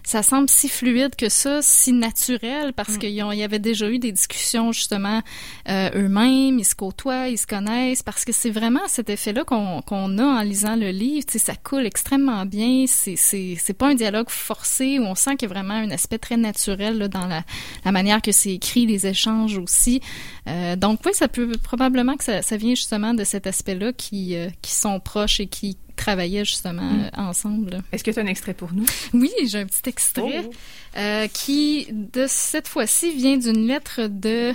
ça 0.04 0.24
semble 0.24 0.50
si 0.50 0.70
fluide 0.70 1.16
que 1.16 1.30
ça 1.30 1.60
si 1.62 1.92
naturel 1.92 2.74
parce 2.74 2.96
mm. 2.96 3.00
qu'il 3.00 3.10
y 3.10 3.44
avait 3.44 3.60
déjà 3.60 3.90
eu 3.90 4.00
des 4.00 4.12
discussions 4.12 4.72
justement 4.72 5.22
euh, 5.68 5.90
eux-mêmes 5.96 6.60
ils 6.60 6.66
se 6.66 6.76
côtoient 6.76 7.28
ils 7.28 7.38
se 7.38 7.48
connaissent 7.48 8.04
parce 8.04 8.24
que 8.24 8.32
c'est 8.32 8.52
vraiment 8.52 8.88
cet 8.88 9.10
effet 9.10 9.34
là 9.34 9.44
qu'on 9.44 10.18
a 10.18 10.24
en 10.24 10.42
lisant 10.42 10.76
le 10.76 10.90
livre 10.90 11.26
tu 11.26 11.34
sais 11.34 11.40
ça 11.40 11.56
coule 11.56 11.86
extrêmement 11.86 12.46
bien 12.46 12.86
c'est 12.88 13.78
pas 13.78 13.88
un 13.88 13.96
dialogue 13.96 14.30
forcé 14.30 15.00
où 15.00 15.04
on 15.04 15.16
sent 15.16 15.36
qu'il 15.36 15.50
y 15.50 15.52
a 15.52 15.54
vraiment 15.54 15.74
un 15.74 15.92
aspect 15.92 16.18
très 16.18 16.38
naturel 16.38 16.98
là, 16.98 17.08
dans 17.08 17.28
la 17.28 17.44
la 17.86 17.92
manière 17.92 18.22
que 18.22 18.32
c'est 18.32 18.54
écrit 18.54 18.86
les 18.86 19.08
échanges 19.08 19.58
aussi. 19.58 20.02
Euh, 20.48 20.69
euh, 20.70 20.76
donc 20.76 21.02
oui, 21.06 21.12
ça 21.14 21.28
peut 21.28 21.52
probablement 21.64 22.16
que 22.16 22.24
ça, 22.24 22.58
vient 22.58 22.76
justement 22.76 23.14
de 23.14 23.24
cet 23.24 23.48
aspect-là 23.48 23.94
qui, 23.94 24.36
euh, 24.36 24.50
qui 24.62 24.72
sont 24.72 25.00
proches 25.00 25.40
et 25.40 25.48
qui 25.48 25.78
travaillaient 25.96 26.46
justement 26.46 26.82
mm. 26.82 27.02
euh, 27.02 27.22
ensemble. 27.22 27.84
Est-ce 27.92 28.04
que 28.04 28.12
tu 28.12 28.20
as 28.20 28.24
un 28.24 28.28
extrait 28.28 28.54
pour 28.54 28.74
nous? 28.74 28.86
Oui, 29.14 29.32
j'ai 29.46 29.60
un 29.60 29.66
petit 29.66 29.90
extrait 29.90 30.50
oh. 30.98 31.26
qui, 31.34 31.88
de 31.92 32.26
cette 32.28 32.68
fois-ci, 32.68 33.16
vient 33.16 33.38
d'une 33.38 33.68
lettre 33.68 34.08
de, 34.08 34.54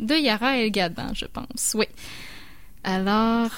de 0.00 0.14
Yara 0.14 0.58
El 0.58 0.70
Gadban, 0.70 1.14
je 1.14 1.26
pense. 1.26 1.74
Oui. 1.74 1.86
Alors, 2.82 3.52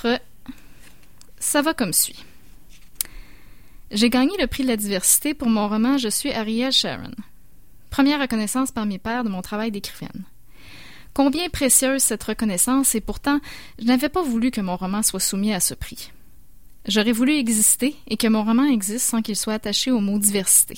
ça 1.39 1.63
va 1.63 1.75
comme 1.75 1.93
suit. 1.93 2.25
J'ai 3.91 4.11
gagné 4.11 4.33
le 4.39 4.47
prix 4.47 4.65
de 4.65 4.69
la 4.69 4.77
diversité 4.77 5.33
pour 5.33 5.49
mon 5.49 5.69
roman 5.69 5.97
Je 5.97 6.09
suis 6.09 6.33
Ariel 6.33 6.73
Sharon. 6.73 7.13
Première 7.91 8.21
reconnaissance 8.21 8.73
par 8.73 8.85
mes 8.85 8.99
pairs 8.99 9.25
de 9.25 9.29
mon 9.29 9.43
travail 9.43 9.71
d'écrivaine. 9.71 10.25
Combien 11.17 11.49
précieuse 11.49 12.03
cette 12.03 12.25
reconnaissance 12.25 12.95
et 12.95 13.01
pourtant 13.01 13.41
je 13.79 13.87
n'avais 13.87 14.11
pas 14.11 14.23
voulu 14.23 14.51
que 14.51 14.61
mon 14.61 14.77
roman 14.77 15.03
soit 15.03 15.19
soumis 15.19 15.55
à 15.55 15.61
ce 15.61 15.73
prix. 15.73 16.13
J'aurais 16.87 17.13
voulu 17.13 17.33
exister 17.33 17.97
et 18.07 18.19
que 18.19 18.27
mon 18.27 18.45
roman 18.45 18.67
existe 18.67 19.09
sans 19.09 19.23
qu'il 19.23 19.35
soit 19.35 19.55
attaché 19.55 19.91
au 19.91 20.01
mot 20.01 20.19
diversité. 20.19 20.77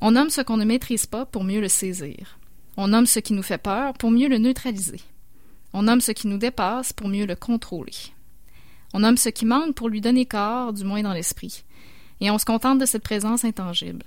On 0.00 0.10
nomme 0.10 0.30
ce 0.30 0.40
qu'on 0.40 0.56
ne 0.56 0.64
maîtrise 0.64 1.06
pas 1.06 1.26
pour 1.26 1.44
mieux 1.44 1.60
le 1.60 1.68
saisir. 1.68 2.40
On 2.76 2.88
nomme 2.88 3.06
ce 3.06 3.20
qui 3.20 3.34
nous 3.34 3.44
fait 3.44 3.56
peur 3.56 3.92
pour 3.92 4.10
mieux 4.10 4.26
le 4.26 4.38
neutraliser. 4.38 5.00
On 5.72 5.84
nomme 5.84 6.00
ce 6.00 6.10
qui 6.10 6.26
nous 6.26 6.38
dépasse 6.38 6.92
pour 6.92 7.06
mieux 7.06 7.24
le 7.24 7.36
contrôler. 7.36 7.94
On 8.94 8.98
nomme 8.98 9.16
ce 9.16 9.28
qui 9.28 9.46
manque 9.46 9.76
pour 9.76 9.88
lui 9.88 10.00
donner 10.00 10.26
corps, 10.26 10.72
du 10.72 10.82
moins 10.82 11.04
dans 11.04 11.12
l'esprit. 11.12 11.62
Et 12.20 12.32
on 12.32 12.38
se 12.38 12.44
contente 12.44 12.80
de 12.80 12.84
cette 12.84 13.04
présence 13.04 13.44
intangible. 13.44 14.06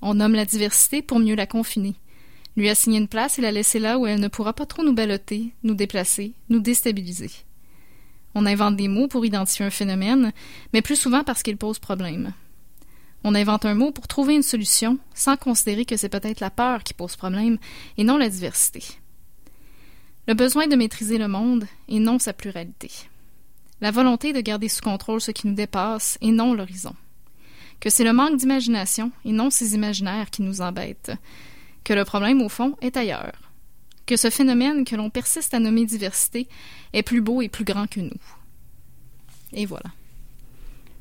On 0.00 0.14
nomme 0.14 0.34
la 0.36 0.44
diversité 0.44 1.02
pour 1.02 1.18
mieux 1.18 1.34
la 1.34 1.48
confiner, 1.48 1.96
lui 2.56 2.68
assigner 2.68 2.98
une 2.98 3.08
place 3.08 3.38
et 3.38 3.42
la 3.42 3.52
laisser 3.52 3.78
là 3.78 3.98
où 3.98 4.06
elle 4.06 4.20
ne 4.20 4.28
pourra 4.28 4.52
pas 4.52 4.66
trop 4.66 4.82
nous 4.82 4.94
balloter, 4.94 5.52
nous 5.62 5.74
déplacer, 5.74 6.32
nous 6.48 6.60
déstabiliser. 6.60 7.30
On 8.34 8.46
invente 8.46 8.76
des 8.76 8.88
mots 8.88 9.08
pour 9.08 9.24
identifier 9.24 9.64
un 9.64 9.70
phénomène, 9.70 10.32
mais 10.72 10.82
plus 10.82 10.96
souvent 10.96 11.24
parce 11.24 11.42
qu'il 11.42 11.56
pose 11.56 11.78
problème. 11.78 12.32
On 13.22 13.34
invente 13.34 13.66
un 13.66 13.74
mot 13.74 13.90
pour 13.90 14.08
trouver 14.08 14.34
une 14.34 14.42
solution, 14.42 14.98
sans 15.14 15.36
considérer 15.36 15.84
que 15.84 15.96
c'est 15.96 16.08
peut-être 16.08 16.40
la 16.40 16.50
peur 16.50 16.82
qui 16.82 16.94
pose 16.94 17.16
problème 17.16 17.58
et 17.98 18.04
non 18.04 18.16
la 18.16 18.30
diversité. 18.30 18.82
Le 20.26 20.34
besoin 20.34 20.68
de 20.68 20.76
maîtriser 20.76 21.18
le 21.18 21.28
monde 21.28 21.66
et 21.88 21.98
non 21.98 22.18
sa 22.18 22.32
pluralité. 22.32 22.90
La 23.80 23.90
volonté 23.90 24.32
de 24.32 24.40
garder 24.40 24.68
sous 24.68 24.82
contrôle 24.82 25.20
ce 25.20 25.32
qui 25.32 25.46
nous 25.46 25.54
dépasse 25.54 26.18
et 26.20 26.30
non 26.30 26.54
l'horizon. 26.54 26.94
Que 27.80 27.90
c'est 27.90 28.04
le 28.04 28.12
manque 28.12 28.36
d'imagination 28.36 29.10
et 29.24 29.32
non 29.32 29.50
ces 29.50 29.74
imaginaires 29.74 30.30
qui 30.30 30.42
nous 30.42 30.60
embêtent. 30.60 31.12
Que 31.90 31.94
le 31.94 32.04
problème, 32.04 32.40
au 32.40 32.48
fond, 32.48 32.76
est 32.82 32.96
ailleurs. 32.96 33.32
Que 34.06 34.16
ce 34.16 34.30
phénomène 34.30 34.84
que 34.84 34.94
l'on 34.94 35.10
persiste 35.10 35.54
à 35.54 35.58
nommer 35.58 35.84
diversité 35.86 36.46
est 36.92 37.02
plus 37.02 37.20
beau 37.20 37.42
et 37.42 37.48
plus 37.48 37.64
grand 37.64 37.90
que 37.90 37.98
nous. 37.98 38.20
Et 39.52 39.66
voilà. 39.66 39.90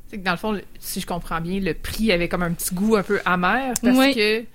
C'est 0.07 0.17
que 0.17 0.23
dans 0.23 0.31
le 0.31 0.37
fond, 0.37 0.59
si 0.79 0.99
je 0.99 1.05
comprends 1.05 1.41
bien, 1.41 1.59
le 1.59 1.75
prix 1.75 2.11
avait 2.11 2.27
comme 2.27 2.41
un 2.41 2.53
petit 2.53 2.73
goût 2.73 2.95
un 2.95 3.03
peu 3.03 3.21
amer 3.23 3.75
parce 3.79 4.15
que 4.15 4.45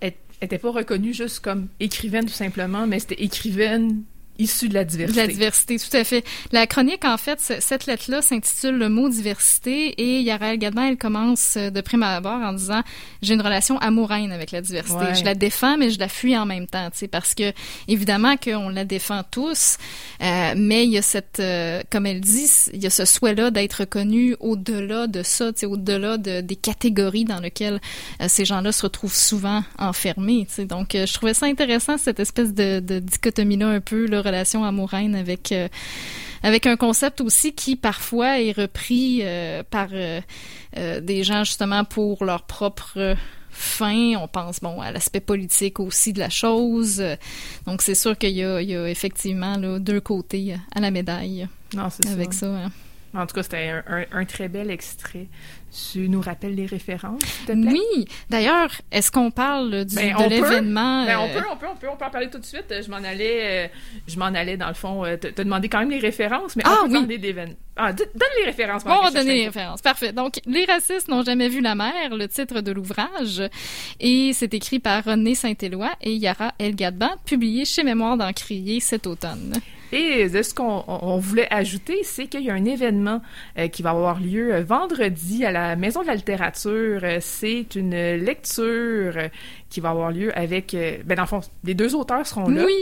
elle 0.00 0.14
était 0.40 0.58
pas 0.58 0.70
reconnue 0.70 1.12
juste 1.12 1.40
comme 1.40 1.66
écrivaine 1.80 2.26
tout 2.26 2.30
simplement, 2.30 2.86
mais 2.86 3.00
c'était 3.00 3.20
écrivaine 3.24 4.04
issu 4.42 4.68
de 4.68 4.74
la 4.74 4.84
diversité. 4.84 5.20
De 5.20 5.26
la 5.26 5.32
diversité, 5.32 5.78
tout 5.78 5.96
à 5.96 6.04
fait. 6.04 6.24
La 6.52 6.66
chronique, 6.66 7.04
en 7.04 7.16
fait, 7.16 7.40
cette 7.40 7.86
lettre-là 7.86 8.22
s'intitule 8.22 8.76
Le 8.76 8.88
mot 8.88 9.08
diversité 9.08 9.94
et 10.00 10.20
Yara 10.20 10.56
Gadin, 10.56 10.88
elle 10.88 10.98
commence 10.98 11.56
euh, 11.56 11.70
de 11.70 11.80
prime 11.80 12.02
abord 12.02 12.40
en 12.40 12.52
disant 12.52 12.82
j'ai 13.22 13.34
une 13.34 13.42
relation 13.42 13.78
amoureuse 13.78 14.12
avec 14.12 14.50
la 14.50 14.60
diversité. 14.60 15.14
Je 15.14 15.24
la 15.24 15.34
défends, 15.34 15.78
mais 15.78 15.90
je 15.90 15.98
la 15.98 16.08
fuis 16.08 16.36
en 16.36 16.44
même 16.44 16.66
temps, 16.66 16.90
tu 16.90 16.98
sais, 16.98 17.08
parce 17.08 17.34
que 17.34 17.52
évidemment 17.88 18.36
qu'on 18.36 18.68
la 18.68 18.84
défend 18.84 19.22
tous, 19.30 19.78
euh, 20.22 20.54
mais 20.56 20.84
il 20.84 20.90
y 20.90 20.98
a 20.98 21.02
cette, 21.02 21.40
euh, 21.40 21.82
comme 21.90 22.04
elle 22.04 22.20
dit, 22.20 22.50
il 22.74 22.82
y 22.82 22.86
a 22.86 22.90
ce 22.90 23.04
souhait-là 23.04 23.50
d'être 23.50 23.80
reconnu 23.80 24.36
au-delà 24.40 25.06
de 25.06 25.22
ça, 25.22 25.52
tu 25.52 25.60
sais, 25.60 25.66
au-delà 25.66 26.18
de, 26.18 26.40
des 26.40 26.56
catégories 26.56 27.24
dans 27.24 27.40
lesquelles 27.40 27.80
ces 28.26 28.44
gens-là 28.44 28.72
se 28.72 28.82
retrouvent 28.82 29.14
souvent 29.14 29.64
enfermés, 29.78 30.46
tu 30.48 30.54
sais. 30.54 30.64
Donc, 30.66 30.90
je 30.92 31.12
trouvais 31.14 31.34
ça 31.34 31.46
intéressant 31.46 31.96
cette 31.96 32.20
espèce 32.20 32.52
de, 32.52 32.80
de 32.80 32.98
dichotomie-là 32.98 33.68
un 33.68 33.80
peu 33.80 34.06
là 34.06 34.20
relation 34.32 34.64
amoureuse 34.64 35.14
avec 35.14 35.52
euh, 35.52 35.68
avec 36.42 36.66
un 36.66 36.76
concept 36.76 37.20
aussi 37.20 37.52
qui 37.52 37.76
parfois 37.76 38.40
est 38.40 38.52
repris 38.52 39.20
euh, 39.22 39.62
par 39.62 39.88
euh, 39.92 40.20
des 41.00 41.22
gens 41.22 41.44
justement 41.44 41.84
pour 41.84 42.24
leur 42.24 42.42
propre 42.42 43.14
fin. 43.50 44.16
On 44.16 44.26
pense 44.26 44.60
bon 44.60 44.80
à 44.80 44.90
l'aspect 44.90 45.20
politique 45.20 45.78
aussi 45.78 46.12
de 46.12 46.18
la 46.18 46.30
chose. 46.30 47.02
Donc 47.66 47.82
c'est 47.82 47.94
sûr 47.94 48.18
qu'il 48.18 48.30
y, 48.30 48.40
y 48.40 48.44
a, 48.76 48.88
effectivement 48.88 49.56
là, 49.56 49.78
deux 49.78 50.00
côtés 50.00 50.56
à 50.74 50.80
la 50.80 50.90
médaille 50.90 51.46
non, 51.74 51.88
avec 52.10 52.32
ça. 52.32 52.46
Hein. 52.46 52.72
En 53.14 53.26
tout 53.26 53.34
cas, 53.34 53.42
c'était 53.42 53.82
un, 53.86 54.04
un, 54.10 54.24
très 54.24 54.48
bel 54.48 54.70
extrait 54.70 55.28
tu 55.92 56.08
nous 56.08 56.20
rappelles 56.20 56.54
les 56.54 56.66
références, 56.66 57.22
Oui. 57.48 58.04
D'ailleurs, 58.28 58.70
est-ce 58.90 59.10
qu'on 59.10 59.30
parle 59.30 59.84
du, 59.86 59.94
ben, 59.94 60.14
de 60.16 60.28
l'événement? 60.28 61.06
Ben, 61.06 61.18
on, 61.18 61.28
peut, 61.28 61.44
on, 61.50 61.56
peut, 61.56 61.66
on, 61.70 61.76
peut, 61.76 61.88
on 61.92 61.96
peut 61.96 62.04
en 62.04 62.10
parler 62.10 62.28
tout 62.28 62.38
de 62.38 62.44
suite. 62.44 62.66
Je 62.68 62.90
m'en 62.90 62.96
allais, 62.96 63.66
euh, 63.66 63.68
je 64.06 64.18
m'en 64.18 64.26
allais, 64.26 64.58
dans 64.58 64.68
le 64.68 64.74
fond, 64.74 65.04
euh, 65.04 65.16
te, 65.16 65.42
demander 65.42 65.68
quand 65.70 65.78
même 65.78 65.90
les 65.90 65.98
références, 65.98 66.56
mais 66.56 66.62
ah, 66.66 66.80
on 66.84 66.88
peut 66.88 67.06
oui. 67.08 67.18
d'événements. 67.18 67.56
Ah, 67.76 67.92
donne 67.92 68.06
les 68.38 68.44
références. 68.44 68.82
on 68.84 69.02
va 69.02 69.10
donner 69.10 69.34
les 69.34 69.46
références. 69.46 69.80
Parfait. 69.80 70.12
Donc, 70.12 70.40
Les 70.44 70.66
racistes 70.66 71.08
n'ont 71.08 71.22
jamais 71.22 71.48
vu 71.48 71.62
la 71.62 71.74
mer, 71.74 72.14
le 72.14 72.28
titre 72.28 72.60
de 72.60 72.70
l'ouvrage. 72.70 73.42
Et 73.98 74.32
c'est 74.34 74.52
écrit 74.52 74.78
par 74.78 75.02
René 75.02 75.34
Saint-Éloi 75.34 75.90
et 76.02 76.14
Yara 76.14 76.52
El 76.58 76.76
Gadban, 76.76 77.12
publié 77.24 77.64
chez 77.64 77.82
Mémoire 77.82 78.18
d'Encrier 78.18 78.80
cet 78.80 79.06
automne. 79.06 79.54
Et 79.92 80.30
de 80.30 80.42
ce 80.42 80.54
qu'on 80.54 81.18
voulait 81.18 81.52
ajouter, 81.52 82.02
c'est 82.02 82.26
qu'il 82.26 82.40
y 82.40 82.50
a 82.50 82.54
un 82.54 82.64
événement 82.64 83.20
euh, 83.58 83.68
qui 83.68 83.82
va 83.82 83.90
avoir 83.90 84.20
lieu 84.20 84.58
vendredi 84.60 85.44
à 85.44 85.52
la 85.52 85.76
Maison 85.76 86.00
de 86.00 86.06
la 86.06 86.14
littérature, 86.14 87.00
euh, 87.04 87.18
c'est 87.20 87.74
une 87.74 88.16
lecture 88.16 89.28
qui 89.68 89.80
va 89.80 89.90
avoir 89.90 90.10
lieu 90.10 90.36
avec, 90.36 90.72
euh, 90.72 90.96
ben 91.04 91.16
dans 91.16 91.22
le 91.22 91.28
fond, 91.28 91.40
les 91.64 91.74
deux 91.74 91.94
auteurs 91.94 92.26
seront 92.26 92.48
là. 92.48 92.64
Oui. 92.64 92.74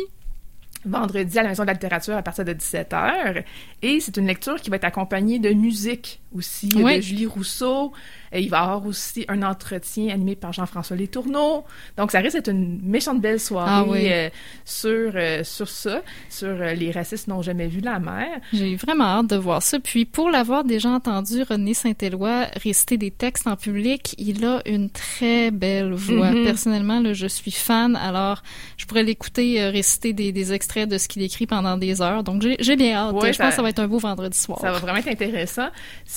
Vendredi 0.85 1.38
à 1.38 1.42
la 1.42 1.49
Maison 1.49 1.64
de 1.64 1.66
la 1.66 1.73
littérature 1.73 2.16
à 2.16 2.23
partir 2.23 2.44
de 2.44 2.53
17h. 2.53 3.42
Et 3.83 3.99
c'est 3.99 4.16
une 4.16 4.27
lecture 4.27 4.61
qui 4.61 4.70
va 4.70 4.77
être 4.77 4.85
accompagnée 4.85 5.40
de 5.40 5.51
musique 5.51 6.19
aussi, 6.35 6.69
de 6.69 7.01
Julie 7.01 7.27
Rousseau, 7.27 7.93
il 8.33 8.49
va 8.49 8.59
y 8.59 8.61
avoir 8.61 8.87
aussi 8.87 9.25
un 9.29 9.43
entretien 9.43 10.09
animé 10.09 10.37
par 10.37 10.53
Jean-François 10.53 10.97
Letourneau. 10.97 11.64
Donc, 11.97 12.12
ça 12.12 12.21
risque 12.21 12.37
d'être 12.37 12.51
une 12.51 12.81
méchante 12.83 13.21
belle 13.21 13.40
soirée 13.40 13.69
ah 13.69 13.85
euh, 13.90 14.31
sur, 14.64 15.12
euh, 15.14 15.43
sur 15.43 15.69
ça, 15.69 16.03
sur 16.29 16.49
euh, 16.49 16.75
les 16.75 16.93
racistes 16.93 17.27
n'ont 17.27 17.43
jamais 17.43 17.66
vu 17.66 17.81
la 17.81 17.99
mer. 17.99 18.29
J'ai 18.53 18.77
vraiment 18.77 19.05
hâte 19.05 19.29
de 19.29 19.37
voir 19.37 19.62
ça. 19.62 19.81
Puis, 19.81 20.05
pour 20.05 20.31
l'avoir 20.31 20.62
déjà 20.62 20.90
entendu, 20.90 21.43
René 21.43 21.75
Saint-Éloi 21.75 22.47
réciter 22.62 22.97
des 22.97 23.11
textes 23.11 23.49
en 23.49 23.57
public, 23.57 24.14
il 24.19 24.45
a 24.45 24.62
une 24.66 24.90
très 24.90 25.51
belle 25.51 25.93
voix. 25.93 26.31
Mm-hmm. 26.31 26.45
Personnellement, 26.45 27.01
là, 27.01 27.12
je 27.12 27.27
suis 27.27 27.51
fan. 27.51 27.97
Alors, 27.97 28.43
je 28.77 28.87
pourrais 28.87 29.03
l'écouter 29.03 29.69
réciter 29.71 30.12
des, 30.12 30.31
des, 30.31 30.53
extraits 30.53 30.88
de 30.88 30.99
ce 30.99 31.09
qu'il 31.09 31.23
écrit 31.23 31.47
pendant 31.47 31.77
des 31.77 32.01
heures. 32.01 32.23
Donc, 32.23 32.47
j'ai 32.61 32.77
bien 32.77 32.95
hâte. 32.95 33.16
je 33.21 33.38
pense 33.38 33.49
que 33.51 33.55
ça 33.55 33.62
va 33.62 33.71
être 33.71 33.81
un 33.81 33.88
beau 33.88 33.99
vendredi 33.99 34.38
soir. 34.38 34.61
Ça 34.61 34.71
va 34.71 34.79
vraiment 34.79 34.99
être 34.99 35.09
intéressant. 35.09 35.69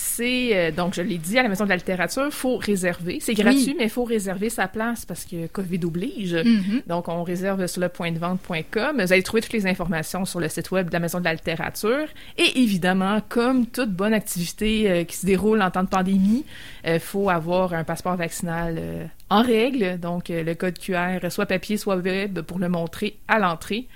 C'est, 0.03 0.71
donc, 0.71 0.93
je 0.93 1.01
l'ai 1.01 1.17
dit, 1.17 1.39
à 1.39 1.43
la 1.43 1.49
Maison 1.49 1.63
de 1.63 1.69
la 1.69 1.75
littérature 1.75 2.25
il 2.25 2.31
faut 2.31 2.57
réserver. 2.57 3.19
C'est 3.21 3.33
gratuit, 3.33 3.75
mais 3.77 3.85
il 3.85 3.89
faut 3.89 4.03
réserver 4.03 4.49
sa 4.49 4.67
place 4.67 5.05
parce 5.05 5.25
que 5.25 5.47
COVID 5.47 5.79
oblige. 5.85 6.33
Mm-hmm. 6.33 6.87
Donc, 6.87 7.07
on 7.07 7.23
réserve 7.23 7.65
sur 7.67 7.81
le 7.81 7.89
point 7.89 8.11
de 8.11 8.19
vente.com. 8.19 9.01
Vous 9.01 9.13
allez 9.13 9.23
trouver 9.23 9.41
toutes 9.41 9.53
les 9.53 9.67
informations 9.67 10.25
sur 10.25 10.39
le 10.39 10.49
site 10.49 10.71
web 10.71 10.87
de 10.87 10.93
la 10.93 10.99
Maison 10.99 11.19
de 11.19 11.25
la 11.25 11.33
littérature. 11.33 12.07
Et 12.37 12.61
évidemment, 12.61 13.21
comme 13.29 13.65
toute 13.65 13.91
bonne 13.91 14.13
activité 14.13 14.89
euh, 14.89 15.03
qui 15.03 15.15
se 15.15 15.25
déroule 15.25 15.61
en 15.61 15.71
temps 15.71 15.83
de 15.83 15.89
pandémie, 15.89 16.45
il 16.83 16.91
euh, 16.91 16.99
faut 16.99 17.29
avoir 17.29 17.73
un 17.73 17.83
passeport 17.83 18.15
vaccinal 18.15 18.75
euh, 18.79 19.05
en 19.29 19.41
règle. 19.41 19.99
Donc, 19.99 20.29
le 20.29 20.53
code 20.53 20.77
QR, 20.77 21.19
soit 21.29 21.45
papier, 21.45 21.77
soit 21.77 21.97
web, 21.97 22.41
pour 22.41 22.59
le 22.59 22.69
montrer 22.69 23.17
à 23.27 23.39
l'entrée 23.39 23.87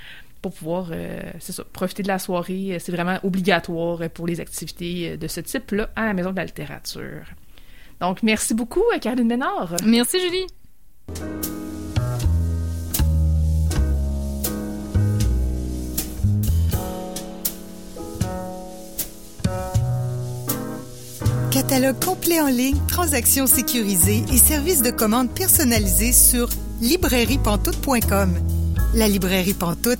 pour 0.49 0.59
pouvoir 0.59 0.91
profiter 1.73 2.03
de 2.03 2.07
la 2.07 2.19
soirée. 2.19 2.77
C'est 2.79 2.91
vraiment 2.91 3.19
obligatoire 3.23 4.09
pour 4.09 4.27
les 4.27 4.39
activités 4.39 5.17
de 5.17 5.27
ce 5.27 5.39
type-là 5.41 5.89
à 5.95 6.05
la 6.05 6.13
Maison 6.13 6.31
de 6.31 6.37
la 6.37 6.45
littérature. 6.45 7.25
Donc, 7.99 8.23
merci 8.23 8.53
beaucoup, 8.53 8.83
Caroline 9.01 9.27
Ménard. 9.27 9.75
Merci, 9.83 10.19
Julie. 10.19 10.47
Catalogue 21.51 21.99
complet 22.05 22.39
en 22.39 22.47
ligne, 22.47 22.77
transactions 22.87 23.47
sécurisées 23.47 24.23
et 24.31 24.37
services 24.37 24.83
de 24.83 24.91
commande 24.91 25.33
personnalisés 25.33 26.13
sur 26.13 26.49
librairiepantoute.com. 26.81 28.29
La 28.93 29.07
librairie 29.07 29.55
Pantoute, 29.55 29.99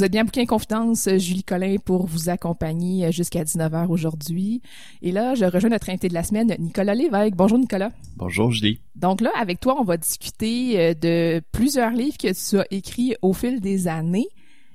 Vous 0.00 0.06
êtes 0.06 0.12
bien 0.12 0.24
Bouquin 0.24 0.46
Confidence, 0.46 1.08
euh, 1.08 1.18
Julie 1.18 1.44
Collin 1.44 1.76
pour 1.76 2.06
vous 2.06 2.30
accompagner 2.30 3.04
euh, 3.04 3.10
jusqu'à 3.10 3.44
19h 3.44 3.88
aujourd'hui. 3.88 4.62
Et 5.02 5.12
là, 5.12 5.34
je 5.34 5.44
rejoins 5.44 5.68
notre 5.68 5.90
invité 5.90 6.08
de 6.08 6.14
la 6.14 6.22
semaine, 6.22 6.56
Nicolas 6.58 6.94
Lévesque. 6.94 7.34
Bonjour 7.36 7.58
Nicolas. 7.58 7.90
Bonjour 8.16 8.50
Julie. 8.50 8.80
Donc 8.94 9.20
là, 9.20 9.30
avec 9.38 9.60
toi, 9.60 9.78
on 9.78 9.84
va 9.84 9.98
discuter 9.98 10.80
euh, 10.80 10.94
de 10.94 11.42
plusieurs 11.52 11.90
livres 11.90 12.16
que 12.16 12.32
tu 12.32 12.58
as 12.58 12.64
écrits 12.70 13.14
au 13.20 13.34
fil 13.34 13.60
des 13.60 13.88
années. 13.88 14.28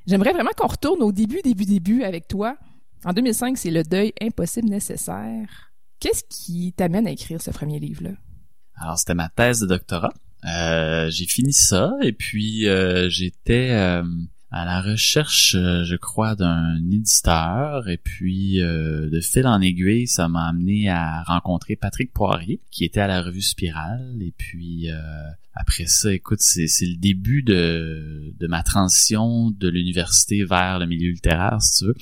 J'aimerais 0.05 0.31
vraiment 0.31 0.51
qu'on 0.55 0.67
retourne 0.67 1.01
au 1.01 1.11
début, 1.11 1.41
début, 1.43 1.65
début 1.65 2.03
avec 2.03 2.27
toi. 2.27 2.55
En 3.03 3.11
2005, 3.11 3.57
c'est 3.57 3.71
Le 3.71 3.81
deuil 3.81 4.13
impossible 4.21 4.69
nécessaire. 4.69 5.71
Qu'est-ce 5.99 6.23
qui 6.29 6.71
t'amène 6.73 7.07
à 7.07 7.11
écrire 7.11 7.41
ce 7.41 7.49
premier 7.49 7.79
livre-là? 7.79 8.11
Alors, 8.75 8.99
c'était 8.99 9.15
ma 9.15 9.29
thèse 9.29 9.61
de 9.61 9.65
doctorat. 9.65 10.13
Euh, 10.45 11.09
j'ai 11.09 11.25
fini 11.25 11.51
ça 11.51 11.93
et 12.03 12.13
puis 12.13 12.67
euh, 12.67 13.09
j'étais 13.09 13.69
euh, 13.71 14.03
à 14.57 14.63
la 14.63 14.81
recherche, 14.81 15.51
je 15.51 15.95
crois, 15.97 16.35
d'un 16.35 16.77
éditeur 16.89 17.89
et 17.89 17.97
puis 17.97 18.59
de 18.59 19.19
fil 19.21 19.45
en 19.47 19.59
aiguille, 19.59 20.07
ça 20.07 20.29
m'a 20.29 20.47
amené 20.47 20.89
à 20.89 21.23
rencontrer 21.23 21.75
Patrick 21.75 22.13
Poirier 22.13 22.61
qui 22.71 22.85
était 22.85 23.01
à 23.01 23.07
la 23.07 23.21
revue 23.21 23.41
Spirale 23.41 24.15
et 24.21 24.33
puis 24.37 24.89
après 25.55 25.87
ça, 25.87 26.13
écoute, 26.13 26.41
c'est, 26.41 26.67
le 26.81 26.97
début 26.97 27.41
de, 27.41 28.33
de 28.37 28.47
ma 28.47 28.61
transition 28.63 29.51
de 29.51 29.69
l'université 29.69 30.43
vers 30.43 30.79
le 30.79 30.85
milieu 30.85 31.11
littéraire, 31.11 31.61
si 31.61 31.79
tu 31.79 31.85
veux. 31.85 31.95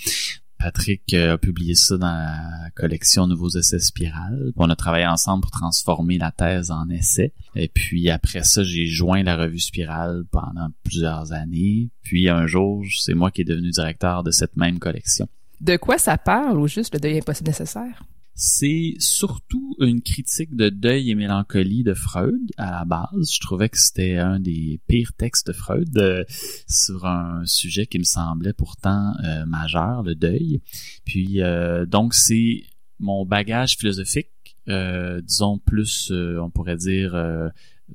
Patrick 0.64 1.14
euh, 1.14 1.34
a 1.34 1.38
publié 1.38 1.76
ça 1.76 1.98
dans 1.98 2.08
la 2.08 2.70
collection 2.74 3.28
Nouveaux 3.28 3.50
essais 3.50 3.80
spirales. 3.80 4.54
On 4.56 4.70
a 4.70 4.78
travaillé 4.78 5.06
ensemble 5.06 5.42
pour 5.42 5.52
transformer 5.52 6.18
la 6.18 6.32
thèse 6.32 6.72
en 6.72 6.90
essai. 6.90 7.34
Et 7.54 7.68
puis 7.68 8.10
après 8.10 8.44
ça, 8.44 8.64
j'ai 8.64 8.86
joint 8.86 9.24
la 9.24 9.36
revue 9.36 9.60
Spirale 9.60 10.24
pendant 10.32 10.70
plusieurs 10.86 11.34
années. 11.34 11.90
Puis 12.02 12.30
un 12.30 12.48
jour, 12.48 12.82
c'est 12.98 13.14
moi 13.14 13.30
qui 13.30 13.42
est 13.42 13.46
devenu 13.46 13.72
directeur 13.72 14.24
de 14.24 14.32
cette 14.32 14.56
même 14.56 14.80
collection. 14.80 15.28
De 15.60 15.76
quoi 15.76 15.98
ça 15.98 16.18
parle 16.18 16.58
ou 16.58 16.68
juste 16.70 16.94
le 16.94 17.02
deuil 17.02 17.18
impossible 17.18 17.50
nécessaire? 17.50 18.02
C'est 18.36 18.96
surtout 18.98 19.76
une 19.80 20.02
critique 20.02 20.56
de 20.56 20.70
deuil 20.70 21.12
et 21.12 21.16
mélancolie 21.16 21.84
de 21.84 21.94
Freud 21.94 22.52
à 22.58 22.72
la 22.72 22.86
base. 22.86 23.32
Je 23.32 23.40
trouvais 23.40 23.70
que 23.70 23.78
c'était 23.78 24.18
un 24.18 24.40
des 24.40 24.80
pires 24.88 25.14
textes 25.14 25.48
de 25.48 25.54
Freud 25.54 25.96
euh, 25.98 26.24
sur 26.68 27.06
un 27.06 27.46
sujet 27.46 27.86
qui 27.86 28.00
me 28.00 28.04
semblait 28.04 28.54
pourtant 28.54 29.14
euh, 29.24 29.46
majeur, 29.46 30.02
le 30.02 30.16
deuil. 30.16 30.62
Puis 31.06 31.42
euh, 31.42 31.86
donc 31.86 32.16
c'est 32.16 32.64
mon 33.00 33.26
bagage 33.26 33.78
philosophique, 33.78 34.30
disons 34.66 35.58
plus, 35.60 36.10
on 36.12 36.50
pourrait 36.50 36.78
dire 36.78 37.18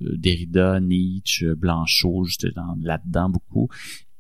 Derrida, 0.01 0.81
Nietzsche, 0.81 1.55
Blanchot, 1.55 2.25
j'étais 2.25 2.53
là-dedans 2.83 3.31
beaucoup, 3.31 3.69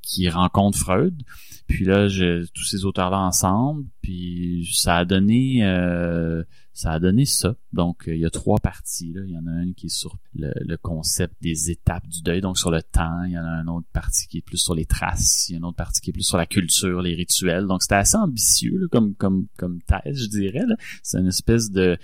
qui 0.00 0.30
rencontre 0.30 0.78
Freud. 0.78 1.22
Puis 1.68 1.84
là, 1.84 2.08
je, 2.08 2.46
tous 2.52 2.64
ces 2.64 2.84
auteurs-là 2.84 3.20
ensemble, 3.20 3.84
puis 4.02 4.68
ça 4.72 4.96
a 4.96 5.04
donné 5.04 5.64
euh, 5.64 6.42
ça 6.78 6.92
a 6.92 7.00
donné 7.00 7.24
ça. 7.24 7.56
Donc, 7.72 8.04
il 8.06 8.18
y 8.18 8.24
a 8.24 8.30
trois 8.30 8.58
parties. 8.58 9.12
Là. 9.12 9.22
Il 9.26 9.32
y 9.32 9.36
en 9.36 9.48
a 9.48 9.62
une 9.62 9.74
qui 9.74 9.86
est 9.86 9.88
sur 9.88 10.16
le, 10.36 10.76
concept 10.76 11.34
des 11.42 11.72
étapes 11.72 12.06
du 12.06 12.22
deuil, 12.22 12.40
donc 12.40 12.56
sur 12.56 12.70
le 12.70 12.84
temps. 12.84 13.24
Il 13.24 13.32
y 13.32 13.38
en 13.38 13.44
a 13.44 13.62
une 13.62 13.68
autre 13.68 13.88
partie 13.92 14.28
qui 14.28 14.38
est 14.38 14.42
plus 14.42 14.58
sur 14.58 14.76
les 14.76 14.86
traces. 14.86 15.48
Il 15.48 15.52
y 15.52 15.54
a 15.56 15.58
une 15.58 15.64
autre 15.64 15.76
partie 15.76 16.00
qui 16.00 16.10
est 16.10 16.12
plus 16.12 16.22
sur 16.22 16.38
la 16.38 16.46
culture, 16.46 17.02
les 17.02 17.16
rituels. 17.16 17.66
Donc, 17.66 17.82
c'était 17.82 17.96
assez 17.96 18.16
ambitieux 18.16 18.86
comme, 18.92 19.16
comme, 19.16 19.48
comme 19.56 19.80
thèse, 19.82 20.22
je 20.22 20.28
dirais. 20.28 20.62
C'est 21.02 21.18
une 21.18 21.26
espèce 21.26 21.72
de 21.72 21.98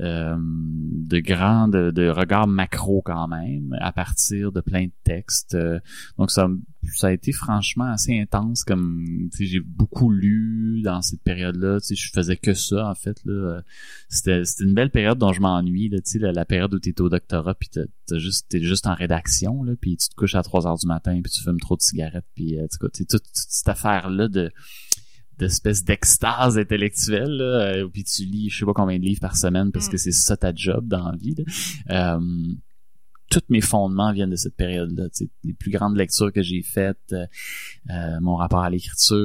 euh, 0.00 0.36
de 0.38 1.20
grands 1.20 1.68
de, 1.68 1.90
de 1.90 2.08
regards 2.08 2.46
macro 2.46 3.00
quand 3.02 3.28
même 3.28 3.74
à 3.80 3.92
partir 3.92 4.52
de 4.52 4.60
plein 4.60 4.86
de 4.86 4.92
textes. 5.04 5.54
Euh, 5.54 5.78
donc 6.18 6.30
ça 6.30 6.48
ça 6.94 7.08
a 7.08 7.12
été 7.12 7.32
franchement 7.32 7.90
assez 7.90 8.18
intense 8.18 8.62
comme 8.62 9.04
j'ai 9.38 9.60
beaucoup 9.60 10.10
lu 10.10 10.82
dans 10.82 11.02
cette 11.02 11.22
période 11.22 11.56
là 11.56 11.80
tu 11.80 11.88
sais 11.88 11.94
je 11.96 12.10
faisais 12.12 12.36
que 12.36 12.54
ça 12.54 12.88
en 12.88 12.94
fait 12.94 13.18
là. 13.24 13.62
C'était 14.08 14.44
c'était 14.44 14.64
une 14.64 14.74
belle 14.74 14.90
période 14.90 15.18
dont 15.18 15.32
je 15.32 15.40
m'ennuie 15.40 15.88
là 15.88 15.98
tu 15.98 16.10
sais 16.10 16.18
la, 16.18 16.44
période 16.44 16.74
où 16.74 16.78
t'es 16.78 17.00
au 17.00 17.08
doctorat 17.08 17.54
puis 17.54 17.70
t'as 17.70 18.18
juste 18.18 18.46
t'es 18.48 18.60
juste 18.60 18.86
en 18.86 18.94
rédaction 18.94 19.62
là 19.62 19.72
puis 19.80 19.96
tu 19.96 20.08
te 20.08 20.14
couches 20.14 20.34
à 20.34 20.42
3 20.42 20.66
heures 20.66 20.78
du 20.78 20.86
matin 20.86 21.18
puis 21.22 21.32
tu 21.32 21.42
fumes 21.42 21.60
trop 21.60 21.76
de 21.76 21.82
cigarettes 21.82 22.26
puis 22.34 22.58
euh, 22.58 22.66
tu 22.70 22.88
sais 22.92 23.04
toute 23.04 23.24
cette 23.32 23.68
affaire 23.68 24.10
là 24.10 24.28
de 24.28 24.52
d'espèce 25.38 25.84
d'extase 25.84 26.58
intellectuelle 26.58 27.36
là, 27.36 27.44
euh, 27.44 27.88
puis 27.88 28.04
tu 28.04 28.24
lis 28.24 28.50
je 28.50 28.58
sais 28.58 28.66
pas 28.66 28.72
combien 28.74 28.98
de 28.98 29.04
livres 29.04 29.20
par 29.20 29.36
semaine 29.36 29.72
parce 29.72 29.88
mm. 29.88 29.90
que 29.90 29.96
c'est 29.96 30.12
ça 30.12 30.36
ta 30.36 30.54
job 30.54 30.86
dans 30.88 31.10
la 31.10 31.16
vie 31.16 31.34
là. 31.36 31.44
Euh, 31.90 32.20
tous 33.30 33.42
mes 33.48 33.60
fondements 33.60 34.12
viennent 34.12 34.30
de 34.30 34.36
cette 34.36 34.56
période-là. 34.56 35.04
Les 35.44 35.52
plus 35.52 35.70
grandes 35.70 35.96
lectures 35.96 36.32
que 36.32 36.42
j'ai 36.42 36.62
faites, 36.62 37.12
euh, 37.12 37.26
euh 37.90 38.20
mon 38.20 38.36
rapport 38.36 38.60
à 38.60 38.70
l'écriture, 38.70 39.16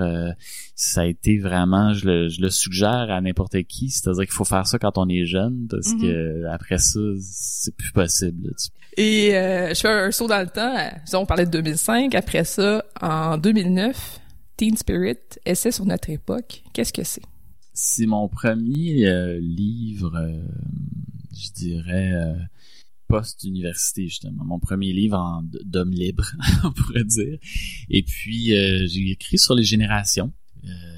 euh, 0.00 0.30
ça 0.74 1.02
a 1.02 1.06
été 1.06 1.38
vraiment, 1.38 1.94
je 1.94 2.06
le, 2.06 2.28
je 2.28 2.40
le 2.40 2.50
suggère 2.50 3.10
à 3.10 3.20
n'importe 3.20 3.62
qui, 3.64 3.90
c'est-à-dire 3.90 4.24
qu'il 4.24 4.32
faut 4.32 4.44
faire 4.44 4.66
ça 4.66 4.78
quand 4.78 4.98
on 4.98 5.08
est 5.08 5.24
jeune, 5.24 5.66
parce 5.70 5.92
mm-hmm. 5.92 6.00
que 6.00 6.44
après 6.46 6.78
ça, 6.78 7.00
c'est 7.20 7.76
plus 7.76 7.92
possible. 7.92 8.52
Et 8.96 9.36
euh, 9.36 9.68
je 9.68 9.80
fais 9.80 9.88
un 9.88 10.10
saut 10.10 10.28
dans 10.28 10.40
le 10.40 10.48
temps. 10.48 10.74
On 11.14 11.26
parlait 11.26 11.46
de 11.46 11.50
2005. 11.50 12.14
Après 12.14 12.44
ça, 12.44 12.84
en 13.00 13.38
2009, 13.38 14.20
Teen 14.56 14.76
Spirit, 14.76 15.18
Essai 15.44 15.72
sur 15.72 15.84
notre 15.84 16.10
époque, 16.10 16.62
qu'est-ce 16.72 16.92
que 16.92 17.04
c'est? 17.04 17.22
C'est 17.72 18.06
mon 18.06 18.28
premier 18.28 19.08
euh, 19.08 19.40
livre, 19.40 20.14
euh, 20.16 20.42
je 21.32 21.50
dirais, 21.52 22.12
euh, 22.12 22.34
post-université, 23.08 24.04
justement. 24.04 24.44
Mon 24.44 24.60
premier 24.60 24.92
livre 24.92 25.42
d'homme 25.64 25.90
libre, 25.90 26.24
on 26.64 26.70
pourrait 26.70 27.04
dire. 27.04 27.38
Et 27.90 28.02
puis, 28.04 28.50
j'ai 28.86 29.10
écrit 29.10 29.38
sur 29.38 29.54
les 29.54 29.64
générations. 29.64 30.32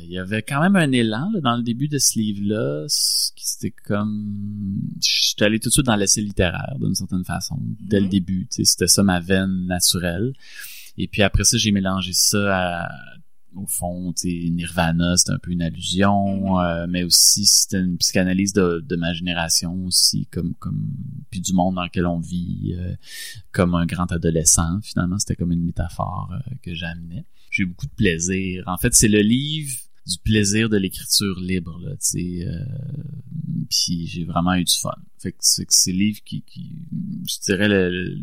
Il 0.03 0.13
y 0.13 0.19
avait 0.19 0.43
quand 0.43 0.61
même 0.61 0.77
un 0.77 0.93
élan 0.93 1.33
dans 1.43 1.57
le 1.57 1.65
début 1.65 1.89
de 1.89 1.99
ce 1.99 2.17
livre-là, 2.17 2.87
qui 3.35 3.45
c'était 3.45 3.73
comme... 3.73 4.79
J'étais 5.01 5.47
allé 5.47 5.59
tout 5.59 5.69
de 5.69 5.73
suite 5.73 5.87
dans 5.87 5.97
l'essai 5.97 6.21
littéraire, 6.21 6.77
d'une 6.79 6.95
certaine 6.95 7.25
façon, 7.25 7.59
dès 7.81 7.99
le 7.99 8.07
mm-hmm. 8.07 8.11
début. 8.11 8.47
C'était 8.51 8.87
ça 8.87 9.03
ma 9.03 9.19
veine 9.19 9.67
naturelle. 9.67 10.33
Et 10.97 11.09
puis 11.09 11.23
après 11.23 11.43
ça, 11.43 11.59
j'ai 11.59 11.73
mélangé 11.73 12.13
ça 12.13 12.85
à 12.85 12.89
au 13.57 13.67
fond, 13.67 14.13
Nirvana, 14.25 15.17
c'est 15.17 15.31
un 15.31 15.39
peu 15.39 15.51
une 15.51 15.63
allusion, 15.63 16.57
mm-hmm. 16.57 16.65
euh, 16.65 16.87
mais 16.89 17.03
aussi 17.03 17.47
c'était 17.47 17.81
une 17.81 17.97
psychanalyse 17.99 18.53
de, 18.53 18.85
de, 18.87 18.97
ma 18.97 19.13
génération 19.13 19.75
aussi, 19.85 20.27
comme 20.27 20.55
comme 20.55 20.91
puis 21.31 21.41
du 21.41 21.53
monde 21.53 21.77
dans 21.77 21.85
lequel 21.85 22.07
on 22.07 22.19
vit, 22.19 22.75
euh, 22.79 22.95
comme 23.53 23.75
un 23.75 23.87
grand 23.87 24.11
adolescent. 24.13 24.81
Finalement, 24.83 25.19
c'était 25.19 25.37
comme 25.37 25.53
une 25.53 25.65
métaphore 25.65 26.31
euh, 26.33 26.55
que 26.63 26.75
j'amenais. 26.75 27.25
J'ai 27.51 27.63
eu 27.65 27.67
beaucoup 27.67 27.87
de 27.87 27.95
plaisir. 27.95 28.65
En 28.67 28.77
fait, 28.77 28.95
c'est 28.95 29.09
le 29.09 29.21
livre 29.21 29.75
du 30.07 30.19
plaisir 30.19 30.69
de 30.69 30.77
l'écriture 30.77 31.41
libre, 31.41 31.81
là, 31.83 31.93
tu 31.93 31.99
sais. 32.01 32.47
puis 33.69 34.07
j'ai 34.07 34.25
vraiment 34.25 34.55
eu 34.55 34.65
du 34.65 34.75
fun. 34.75 34.95
Fait 35.19 35.33
que 35.33 35.39
c'est 35.41 35.67
c'est 35.69 35.93
livre 35.93 36.21
qui, 36.25 36.43
qui, 36.43 36.71
je 37.29 37.41
dirais 37.45 37.69
le 37.69 38.17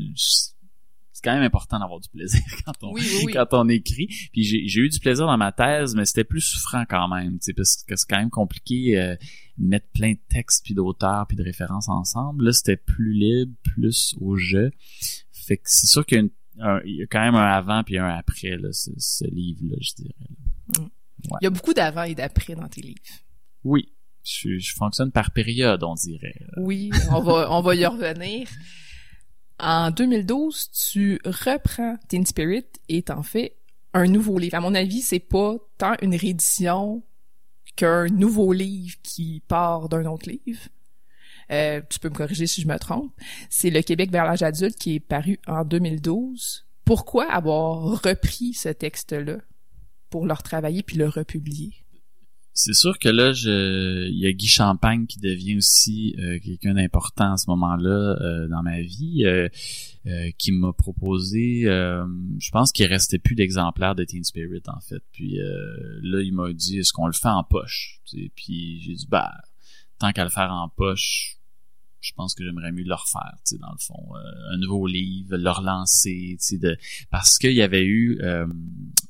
quand 1.23 1.33
même 1.33 1.43
important 1.43 1.79
d'avoir 1.79 1.99
du 1.99 2.09
plaisir 2.09 2.41
quand 2.65 2.73
on 2.81 2.93
quand 3.33 3.47
on 3.53 3.69
écrit. 3.69 4.07
Puis 4.31 4.43
j'ai 4.43 4.79
eu 4.79 4.89
du 4.89 4.99
plaisir 4.99 5.25
dans 5.25 5.37
ma 5.37 5.51
thèse, 5.51 5.95
mais 5.95 6.05
c'était 6.05 6.23
plus 6.23 6.41
souffrant 6.41 6.83
quand 6.87 7.07
même, 7.07 7.33
tu 7.39 7.45
sais, 7.45 7.53
parce 7.53 7.83
que 7.87 7.95
c'est 7.95 8.07
quand 8.07 8.19
même 8.19 8.29
compliqué 8.29 8.99
euh, 8.99 9.15
mettre 9.57 9.87
plein 9.93 10.13
de 10.13 10.19
textes 10.29 10.63
puis 10.65 10.73
d'auteurs 10.73 11.25
puis 11.27 11.37
de 11.37 11.43
références 11.43 11.89
ensemble. 11.89 12.45
Là, 12.45 12.53
c'était 12.53 12.77
plus 12.77 13.13
libre, 13.13 13.53
plus 13.63 14.15
au 14.19 14.35
jeu. 14.35 14.71
Fait 15.31 15.57
que 15.57 15.63
c'est 15.65 15.87
sûr 15.87 16.05
qu'il 16.05 16.29
y, 16.57 17.03
a 17.03 17.07
quand 17.09 17.21
même 17.21 17.35
un 17.35 17.51
avant 17.51 17.83
puis 17.83 17.97
un 17.97 18.07
après 18.07 18.57
là, 18.57 18.69
ce, 18.71 19.25
livre-là, 19.25 19.75
je 19.79 19.93
dirais. 19.95 20.15
Mm. 20.79 20.87
Il 21.41 21.43
y 21.45 21.47
a 21.47 21.49
beaucoup 21.49 21.73
d'avant 21.73 22.03
et 22.03 22.15
d'après 22.15 22.55
dans 22.55 22.67
tes 22.67 22.81
livres. 22.81 22.99
Oui. 23.63 23.89
Je, 24.25 24.57
je, 24.57 24.73
fonctionne 24.73 25.11
par 25.11 25.31
période, 25.31 25.83
on 25.83 25.95
dirait. 25.95 26.39
Oui, 26.57 26.91
on 27.11 27.21
va, 27.21 27.51
on 27.51 27.61
va 27.61 27.75
y 27.75 27.85
revenir. 27.85 28.47
En 29.59 29.91
2012, 29.91 30.71
tu 30.71 31.19
reprends 31.25 31.97
Teen 32.07 32.25
Spirit 32.25 32.65
et 32.89 33.03
t'en 33.03 33.23
fais 33.23 33.55
un 33.93 34.07
nouveau 34.07 34.37
livre. 34.37 34.55
À 34.55 34.61
mon 34.61 34.75
avis, 34.75 35.01
c'est 35.01 35.19
pas 35.19 35.57
tant 35.77 35.93
une 36.01 36.15
réédition 36.15 37.03
qu'un 37.75 38.07
nouveau 38.07 38.53
livre 38.53 38.95
qui 39.03 39.41
part 39.47 39.89
d'un 39.89 40.05
autre 40.05 40.29
livre. 40.29 40.61
Euh, 41.51 41.81
tu 41.89 41.99
peux 41.99 42.09
me 42.09 42.15
corriger 42.15 42.47
si 42.47 42.61
je 42.61 42.67
me 42.67 42.77
trompe. 42.77 43.11
C'est 43.49 43.69
Le 43.69 43.81
Québec 43.81 44.11
vers 44.11 44.25
l'âge 44.25 44.43
adulte 44.43 44.77
qui 44.77 44.95
est 44.95 44.99
paru 44.99 45.39
en 45.47 45.63
2012. 45.63 46.65
Pourquoi 46.85 47.29
avoir 47.31 48.01
repris 48.03 48.53
ce 48.53 48.69
texte-là 48.69 49.37
pour 50.09 50.25
le 50.25 50.33
retravailler 50.33 50.83
puis 50.83 50.97
le 50.97 51.07
republier? 51.07 51.82
C'est 52.55 52.73
sûr 52.73 52.99
que 52.99 53.09
là, 53.09 53.33
je, 53.33 54.07
il 54.09 54.19
y 54.19 54.27
a 54.27 54.31
Guy 54.31 54.47
Champagne 54.47 55.07
qui 55.07 55.19
devient 55.19 55.57
aussi 55.57 56.15
euh, 56.19 56.37
quelqu'un 56.39 56.75
d'important 56.75 57.33
à 57.33 57.37
ce 57.37 57.49
moment-là 57.49 58.15
euh, 58.21 58.47
dans 58.47 58.61
ma 58.61 58.79
vie, 58.81 59.25
euh, 59.25 59.49
qui 60.37 60.51
m'a 60.51 60.71
proposé, 60.71 61.61
je 61.63 62.51
pense 62.51 62.71
qu'il 62.71 62.85
restait 62.85 63.19
plus 63.19 63.35
d'exemplaires 63.35 63.95
de 63.95 64.03
Teen 64.03 64.23
Spirit 64.23 64.61
en 64.67 64.79
fait. 64.81 65.01
Puis 65.13 65.37
là, 66.01 66.21
il 66.21 66.33
m'a 66.33 66.51
dit, 66.51 66.79
est-ce 66.79 66.91
qu'on 66.91 67.07
le 67.07 67.13
fait 67.13 67.29
en 67.29 67.43
poche? 67.43 68.01
Puis 68.35 68.81
j'ai 68.81 68.95
dit, 68.95 69.07
bah, 69.09 69.31
tant 69.99 70.11
qu'à 70.11 70.25
le 70.25 70.29
faire 70.29 70.51
en 70.51 70.67
poche, 70.67 71.37
je 72.03 72.11
pense 72.13 72.35
que 72.35 72.43
j'aimerais 72.43 72.71
mieux 72.73 72.83
le 72.83 72.93
refaire, 72.93 73.37
tu 73.45 73.55
sais, 73.55 73.57
dans 73.57 73.71
le 73.71 73.77
fond, 73.79 74.15
euh, 74.15 74.53
un 74.53 74.57
nouveau 74.57 74.85
livre, 74.87 75.37
le 75.37 75.49
relancer, 75.49 76.35
tu 76.37 76.37
sais, 76.39 76.57
de 76.57 76.77
parce 77.09 77.37
qu'il 77.37 77.53
y 77.53 77.61
avait 77.61 77.85
eu 77.85 78.19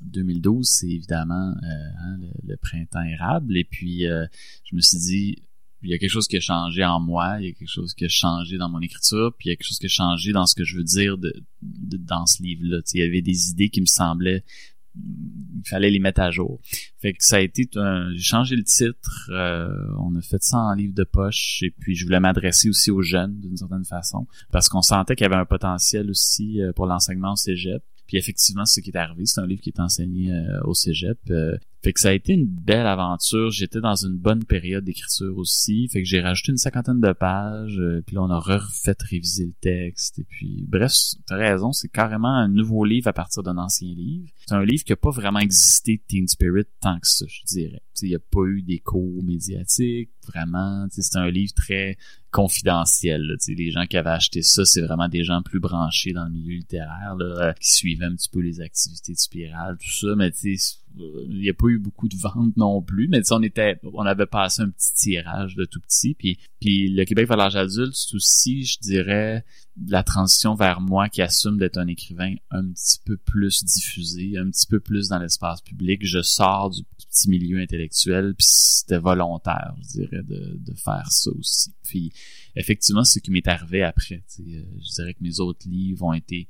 2012, 0.02 0.60
euh, 0.60 0.64
c'est 0.64 0.90
évidemment 0.90 1.50
euh, 1.50 1.68
hein, 2.02 2.18
le, 2.44 2.56
printemps 2.58 3.02
érable, 3.02 3.58
et 3.58 3.64
puis 3.64 4.04
je 4.04 4.76
me 4.76 4.82
suis 4.82 5.00
dit, 5.00 5.44
il 5.82 5.90
y 5.90 5.94
a 5.94 5.98
quelque 5.98 6.12
chose 6.12 6.28
qui 6.28 6.38
a 6.38 6.40
changé 6.40 6.86
en 6.86 7.00
moi, 7.00 7.38
il 7.40 7.48
y 7.48 7.50
a 7.50 7.52
quelque 7.52 7.68
chose 7.68 7.94
qui 7.96 8.06
a 8.06 8.10
changé 8.10 8.58
dans 8.58 8.70
mon 8.70 8.80
écriture, 8.80 9.34
puis 9.38 9.48
il 9.48 9.50
y 9.50 9.54
a 9.54 9.56
quelque 9.56 9.68
chose 9.68 9.80
qui 9.80 9.88
a 9.88 9.90
changé 9.90 10.32
dans 10.32 10.46
ce 10.46 10.56
que 10.56 10.64
je 10.64 10.78
veux 10.78 10.84
dire 10.84 11.18
de, 11.18 11.34
dans 11.62 12.26
ce 12.26 12.42
livre-là. 12.42 12.78
Tu 12.84 12.92
sais, 12.92 12.98
il 13.00 13.02
y 13.02 13.08
avait 13.08 13.22
des 13.22 13.50
idées 13.50 13.70
qui 13.70 13.82
me 13.82 13.86
semblaient 13.86 14.44
il 14.96 15.68
fallait 15.68 15.90
les 15.90 16.00
mettre 16.00 16.22
à 16.22 16.32
jour. 16.32 16.60
Fait 17.00 17.14
que 17.14 17.24
ça 17.24 17.38
a 17.38 17.40
été 17.40 17.70
un, 17.76 18.12
j'ai 18.16 18.24
changé 18.24 18.56
le 18.56 18.64
titre, 18.64 19.30
euh, 19.30 19.68
on 20.00 20.16
a 20.16 20.22
fait 20.22 20.42
ça 20.42 20.58
en 20.58 20.74
livre 20.74 20.94
de 20.94 21.04
poche 21.04 21.60
et 21.64 21.72
puis 21.72 21.96
je 21.96 22.06
voulais 22.06 22.20
m'adresser 22.20 22.70
aussi 22.70 22.92
aux 22.92 23.02
jeunes 23.02 23.40
d'une 23.40 23.58
certaine 23.58 23.86
façon 23.86 24.28
parce 24.52 24.70
qu'on 24.70 24.82
sentait 24.82 25.16
qu'il 25.16 25.26
y 25.26 25.28
avait 25.28 25.36
un 25.36 25.46
potentiel 25.46 26.10
aussi 26.10 26.62
euh, 26.62 26.74
pour 26.74 26.86
l'enseignement 26.86 27.34
au 27.34 27.38
cégep. 27.38 27.84
Puis 28.13 28.19
effectivement, 28.19 28.67
ce 28.67 28.80
qui 28.80 28.91
est 28.91 28.95
arrivé, 28.95 29.26
c'est 29.26 29.41
un 29.41 29.47
livre 29.47 29.62
qui 29.62 29.71
est 29.71 29.80
enseigné 29.80 30.32
euh, 30.32 30.62
au 30.65 30.76
cégep. 30.76 31.17
Fait 31.84 31.93
que 31.93 31.99
ça 31.99 32.10
a 32.10 32.13
été 32.13 32.34
une 32.34 32.45
belle 32.45 32.86
aventure. 32.86 33.49
J'étais 33.49 33.82
dans 33.82 33.95
une 33.95 34.17
bonne 34.17 34.45
période 34.45 34.84
d'écriture 34.84 35.36
aussi. 35.36 35.88
Fait 35.89 36.04
que 36.04 36.08
j'ai 36.08 36.21
rajouté 36.21 36.52
une 36.52 36.60
cinquantaine 36.60 36.99
de 36.99 37.12
pages. 37.12 37.80
Euh, 37.80 38.04
puis 38.06 38.15
là, 38.15 38.21
on 38.21 38.30
a 38.30 38.38
refait 38.38 38.95
réviser 39.10 39.47
le 39.47 39.54
texte. 39.54 40.19
Et 40.19 40.26
puis, 40.26 40.63
bref, 40.67 40.93
t'as 41.26 41.38
raison, 41.38 41.71
c'est 41.71 41.89
carrément 41.89 42.30
un 42.30 42.49
nouveau 42.49 42.86
livre 42.86 43.08
à 43.08 43.13
partir 43.13 43.41
d'un 43.41 43.58
ancien 43.58 43.89
livre. 43.95 44.30
C'est 44.45 44.54
un 44.54 44.63
livre 44.63 44.84
qui 44.84 44.93
a 44.93 44.95
pas 44.95 45.10
vraiment 45.10 45.39
existé 45.39 45.99
Teen 46.08 46.28
Spirit 46.28 46.65
tant 46.82 46.99
que 46.99 47.08
ça, 47.08 47.26
je 47.28 47.41
dirais. 47.47 47.82
Il 48.04 48.10
n'y 48.10 48.15
a 48.15 48.19
pas 48.19 48.45
eu 48.45 48.62
d'écho 48.62 49.19
médiatique, 49.23 50.12
vraiment. 50.28 50.86
C'est 50.91 51.17
un 51.17 51.32
livre 51.32 51.54
très 51.54 51.97
confidentiel. 52.34 53.22
Là, 53.22 53.36
les 53.48 53.72
gens 53.72 53.86
qui 53.86 53.96
avaient 53.96 54.10
acheté 54.10 54.41
ça, 54.41 54.65
c'est 54.65 54.82
vraiment 54.82 55.08
des 55.08 55.24
gens 55.24 55.41
plus 55.41 55.60
branchés 55.60 56.12
dans 56.12 56.26
le 56.26 56.32
milieu 56.32 56.58
littéraire, 56.58 57.15
là, 57.15 57.54
qui 57.54 57.72
suivaient 57.72 58.06
un 58.06 58.15
petit 58.15 58.30
peu 58.30 58.39
les 58.39 58.60
activités 58.60 59.13
de 59.13 59.19
Spirale, 59.19 59.78
tout 59.78 59.91
ça. 59.91 60.15
Mais 60.17 60.32
tu 60.32 60.58
sais, 60.58 60.78
il 60.96 61.40
n'y 61.40 61.50
a 61.50 61.54
pas 61.54 61.68
eu 61.68 61.80
beaucoup 61.80 62.08
de 62.08 62.16
ventes 62.16 62.56
non 62.58 62.82
plus, 62.82 63.08
mais 63.08 63.22
on 63.32 63.42
était, 63.42 63.80
on 63.94 64.06
avait 64.06 64.26
passé 64.26 64.62
un 64.62 64.70
petit 64.70 64.94
tirage 64.94 65.56
de 65.56 65.66
tout 65.66 65.80
petit, 65.80 66.14
puis, 66.14 66.38
puis 66.60 66.90
le 66.90 67.06
Québec 67.06 67.28
vers 67.28 67.38
l'âge 67.38 67.56
adulte, 67.56 67.94
c'est 67.94 68.16
aussi, 68.16 68.64
je 68.64 68.80
dirais, 68.80 69.46
la 69.88 70.04
transition 70.04 70.54
vers 70.54 70.82
moi 70.82 71.10
qui 71.10 71.22
assume 71.22 71.58
d'être 71.58 71.78
un 71.78 71.88
écrivain 71.88 72.36
un 72.52 72.64
petit 72.72 73.00
peu 73.06 73.18
plus 73.18 73.64
diffusé, 73.64 74.38
un 74.38 74.50
petit 74.50 74.68
peu 74.68 74.80
plus 74.80 75.10
dans 75.10 75.20
l'espace 75.20 75.62
public. 75.62 76.02
Je 76.04 76.22
sors 76.22 76.70
du 76.70 76.84
petit 76.84 77.30
milieu 77.30 77.60
intellectuel, 77.60 78.36
puis 78.36 78.46
c'était 78.48 79.00
volontaire, 79.00 79.74
je 79.82 80.00
dirais, 80.00 80.24
de, 80.24 80.58
de 80.58 80.74
faire 80.76 81.12
ça 81.12 81.32
aussi. 81.32 81.72
Puis 81.84 82.12
effectivement, 82.56 83.04
ce 83.04 83.20
qui 83.20 83.32
m'est 83.32 83.48
arrivé 83.48 83.84
après, 83.84 84.24
euh, 84.40 84.64
je 84.80 84.94
dirais 84.96 85.14
que 85.14 85.24
mes 85.24 85.40
autres 85.40 85.68
livres 85.68 86.06
ont 86.06 86.14
été 86.14 86.48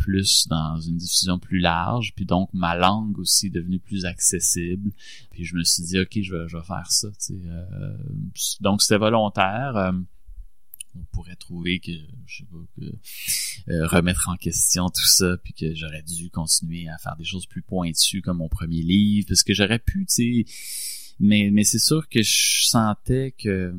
plus 0.00 0.48
dans 0.48 0.80
une 0.80 0.96
diffusion 0.96 1.38
plus 1.38 1.58
large, 1.58 2.14
puis 2.14 2.24
donc 2.24 2.48
ma 2.54 2.74
langue 2.74 3.18
aussi 3.18 3.46
est 3.46 3.50
devenue 3.50 3.78
plus 3.78 4.06
accessible. 4.06 4.92
Puis 5.30 5.44
je 5.44 5.54
me 5.54 5.62
suis 5.62 5.82
dit, 5.84 5.98
ok, 5.98 6.18
je 6.22 6.34
vais, 6.34 6.48
je 6.48 6.56
vais 6.56 6.64
faire 6.64 6.90
ça. 6.90 7.08
Euh, 7.30 7.96
donc 8.60 8.80
c'était 8.80 8.98
volontaire. 8.98 9.76
Euh, 9.76 9.92
on 10.96 11.04
pourrait 11.12 11.36
trouver 11.36 11.78
que 11.78 11.92
je 12.26 12.38
sais 12.38 12.48
pas 12.50 12.58
que 12.76 13.72
euh, 13.72 13.86
remettre 13.86 14.28
en 14.28 14.36
question 14.36 14.88
tout 14.88 15.06
ça 15.06 15.36
puis 15.36 15.52
que 15.52 15.72
j'aurais 15.74 16.02
dû 16.02 16.30
continuer 16.30 16.88
à 16.88 16.98
faire 16.98 17.14
des 17.16 17.24
choses 17.24 17.46
plus 17.46 17.62
pointues 17.62 18.22
comme 18.22 18.38
mon 18.38 18.48
premier 18.48 18.82
livre 18.82 19.26
parce 19.28 19.44
que 19.44 19.54
j'aurais 19.54 19.78
pu 19.78 20.04
tu 20.06 20.44
sais 20.46 20.52
mais 21.20 21.50
mais 21.52 21.64
c'est 21.64 21.78
sûr 21.78 22.08
que 22.08 22.22
je 22.22 22.66
sentais 22.66 23.34
que 23.38 23.74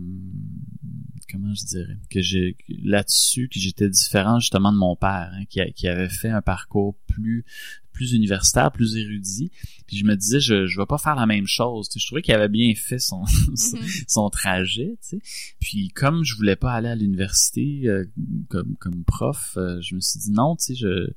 comment 1.30 1.54
je 1.54 1.65
dirais 1.65 1.97
que 2.10 2.21
j'ai 2.21 2.56
là-dessus 2.67 3.49
que 3.49 3.60
j'étais 3.60 3.89
différent 3.89 4.39
justement 4.39 4.71
de 4.71 4.77
mon 4.77 4.95
père 4.95 5.32
hein, 5.34 5.45
qui, 5.49 5.60
qui 5.73 5.88
avait 5.88 6.10
fait 6.10 6.30
un 6.30 6.41
parcours 6.41 6.97
plus 7.08 7.45
plus 7.91 8.13
universitaire, 8.13 8.71
plus 8.71 8.95
érudit. 8.95 9.51
Puis 9.86 9.97
je 9.97 10.06
me 10.06 10.15
disais, 10.15 10.39
je 10.39 10.65
je 10.65 10.80
vais 10.80 10.86
pas 10.86 10.97
faire 10.97 11.15
la 11.15 11.25
même 11.25 11.45
chose. 11.45 11.89
Tu 11.89 11.93
sais, 11.93 11.99
je 11.99 12.08
trouvais 12.08 12.21
qu'il 12.21 12.34
avait 12.34 12.49
bien 12.49 12.73
fait 12.75 12.99
son 12.99 13.23
mm-hmm. 13.23 14.04
son 14.08 14.30
trajet. 14.30 14.97
Tu 15.01 15.17
sais. 15.17 15.21
Puis 15.60 15.89
comme 15.89 16.23
je 16.23 16.36
voulais 16.36 16.56
pas 16.56 16.73
aller 16.73 16.89
à 16.89 16.95
l'université 16.95 17.82
euh, 17.88 18.06
comme 18.49 18.75
comme 18.77 19.04
prof, 19.04 19.58
euh, 19.58 19.80
je 19.82 19.95
me 19.95 19.99
suis 19.99 20.19
dit 20.19 20.32
non, 20.32 20.56
tu 20.56 20.65
sais, 20.65 20.75
je 20.75 21.12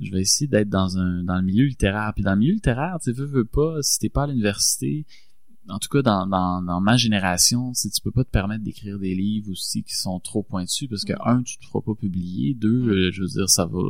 je 0.00 0.10
vais 0.10 0.20
essayer 0.20 0.48
d'être 0.48 0.68
dans 0.68 0.98
un 0.98 1.22
dans 1.24 1.36
le 1.36 1.42
milieu 1.42 1.64
littéraire. 1.64 2.12
Puis 2.14 2.24
dans 2.24 2.32
le 2.32 2.38
milieu 2.38 2.54
littéraire, 2.54 2.98
tu 3.02 3.10
sais, 3.10 3.16
veux, 3.16 3.26
veux 3.26 3.44
pas, 3.44 3.82
si 3.82 3.98
t'es 3.98 4.08
pas 4.08 4.24
à 4.24 4.26
l'université, 4.26 5.06
en 5.68 5.78
tout 5.78 5.88
cas 5.88 6.02
dans, 6.02 6.26
dans, 6.26 6.62
dans 6.62 6.80
ma 6.80 6.96
génération, 6.96 7.72
si 7.74 7.90
tu 7.90 8.00
peux 8.02 8.10
pas 8.10 8.24
te 8.24 8.30
permettre 8.30 8.62
d'écrire 8.62 8.98
des 8.98 9.14
livres 9.14 9.50
aussi 9.50 9.82
qui 9.82 9.94
sont 9.94 10.20
trop 10.20 10.42
pointus 10.42 10.88
parce 10.88 11.04
que 11.04 11.12
mm. 11.12 11.26
un, 11.26 11.42
tu 11.42 11.58
te 11.58 11.64
feras 11.64 11.80
pas 11.80 11.94
publier, 11.94 12.54
deux, 12.54 12.82
mm. 12.82 12.88
euh, 12.90 13.10
je 13.12 13.22
veux 13.22 13.28
dire, 13.28 13.48
ça 13.48 13.64
va 13.66 13.80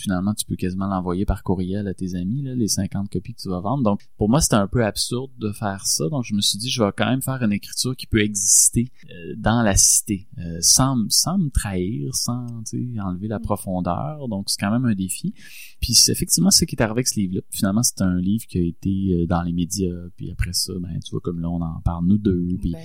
finalement 0.00 0.34
tu 0.34 0.44
peux 0.46 0.56
quasiment 0.56 0.86
l'envoyer 0.86 1.24
par 1.26 1.42
courriel 1.42 1.86
à 1.86 1.94
tes 1.94 2.14
amis 2.14 2.42
là, 2.42 2.54
les 2.54 2.68
50 2.68 3.10
copies 3.10 3.34
que 3.34 3.42
tu 3.42 3.48
vas 3.48 3.60
vendre. 3.60 3.82
Donc 3.82 4.00
pour 4.16 4.28
moi, 4.28 4.40
c'était 4.40 4.56
un 4.56 4.68
peu 4.68 4.84
absurde 4.84 5.30
de 5.38 5.52
faire 5.52 5.86
ça. 5.86 6.08
Donc 6.08 6.24
je 6.24 6.34
me 6.34 6.40
suis 6.40 6.58
dit 6.58 6.70
je 6.70 6.82
vais 6.82 6.90
quand 6.96 7.06
même 7.06 7.22
faire 7.22 7.42
une 7.42 7.52
écriture 7.52 7.94
qui 7.94 8.06
peut 8.06 8.20
exister 8.20 8.90
euh, 9.10 9.34
dans 9.36 9.62
la 9.62 9.76
cité 9.76 10.28
euh, 10.38 10.58
sans 10.60 10.96
sans 11.08 11.38
me 11.38 11.50
trahir, 11.50 12.14
sans 12.14 12.46
enlever 12.46 13.28
la 13.28 13.38
mm. 13.38 13.42
profondeur. 13.42 14.28
Donc 14.28 14.48
c'est 14.48 14.60
quand 14.60 14.72
même 14.72 14.86
un 14.86 14.94
défi. 14.94 15.34
Puis 15.80 15.94
c'est 15.94 16.12
effectivement 16.12 16.50
ce 16.50 16.64
qui 16.64 16.74
est 16.74 16.82
arrivé 16.82 16.92
avec 16.92 17.08
ce 17.08 17.20
livre-là. 17.20 17.40
Finalement, 17.50 17.82
c'est 17.82 18.00
un 18.00 18.18
livre 18.18 18.46
qui 18.46 18.58
a 18.58 18.62
été 18.62 19.26
dans 19.26 19.42
les 19.42 19.52
médias 19.52 19.92
puis 20.16 20.30
après 20.30 20.52
ça 20.52 20.72
ben 20.80 21.01
tu 21.02 21.10
vois, 21.10 21.20
comme 21.20 21.40
là, 21.40 21.48
on 21.48 21.60
en 21.60 21.80
parle 21.80 22.06
nous 22.06 22.18
deux. 22.18 22.46
Ben 22.62 22.78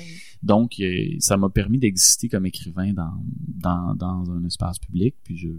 donc, 0.44 0.80
euh, 0.80 1.16
ça 1.20 1.38
m'a 1.38 1.50
permis 1.50 1.80
d'exister 1.80 2.30
comme 2.30 2.46
écrivain 2.46 2.94
dans, 2.94 3.24
dans, 3.48 3.96
dans 3.96 4.32
un 4.32 4.44
espace 4.46 4.80
public, 4.80 5.16
puis 5.24 5.38
je, 5.38 5.50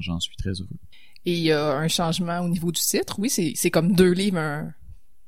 j'en 0.00 0.20
suis 0.20 0.36
très 0.36 0.52
heureux. 0.52 0.78
Et 1.24 1.34
il 1.34 1.42
y 1.42 1.52
a 1.52 1.76
un 1.76 1.88
changement 1.88 2.40
au 2.40 2.48
niveau 2.48 2.72
du 2.72 2.80
titre. 2.80 3.18
Oui, 3.18 3.30
c'est, 3.30 3.70
comme 3.70 3.92
deux 3.94 4.10
livres 4.10 4.72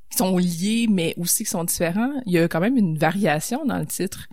qui 0.09 0.17
sont 0.17 0.37
liés, 0.37 0.87
mais 0.89 1.13
aussi 1.17 1.43
qui 1.43 1.49
sont 1.49 1.63
différents. 1.63 2.21
Il 2.25 2.33
y 2.33 2.37
a 2.37 2.47
quand 2.47 2.59
même 2.59 2.77
une 2.77 2.97
variation 2.97 3.65
dans 3.65 3.79
le 3.79 3.85
titre. 3.85 4.27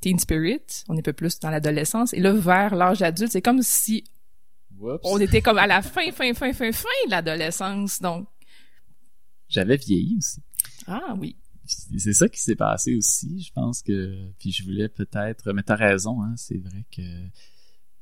Teen 0.00 0.18
Spirit, 0.18 0.84
on 0.88 0.96
est 0.96 0.98
un 0.98 1.02
peu 1.02 1.12
plus 1.12 1.38
dans 1.38 1.50
l'adolescence. 1.50 2.12
Et 2.14 2.20
là, 2.20 2.32
vers 2.32 2.74
l'âge 2.74 3.00
adulte, 3.02 3.32
c'est 3.32 3.42
comme 3.42 3.62
si 3.62 4.04
on 5.04 5.18
était 5.18 5.40
comme 5.40 5.58
à 5.58 5.66
la 5.66 5.82
fin, 5.82 6.10
fin, 6.12 6.34
fin, 6.34 6.52
fin, 6.52 6.72
fin 6.72 6.88
de 7.06 7.10
l'adolescence. 7.10 8.02
Donc, 8.02 8.26
j'avais 9.48 9.76
vieilli 9.76 10.16
aussi. 10.18 10.42
Ah 10.86 11.14
oui 11.18 11.36
c'est 11.66 12.12
ça 12.12 12.28
qui 12.28 12.40
s'est 12.40 12.56
passé 12.56 12.96
aussi. 12.96 13.40
Je 13.40 13.52
pense 13.52 13.82
que 13.82 14.30
puis 14.38 14.52
je 14.52 14.64
voulais 14.64 14.88
peut-être, 14.88 15.52
mais 15.52 15.62
t'as 15.62 15.76
raison, 15.76 16.22
hein, 16.22 16.34
c'est 16.36 16.58
vrai 16.58 16.84
que 16.94 17.02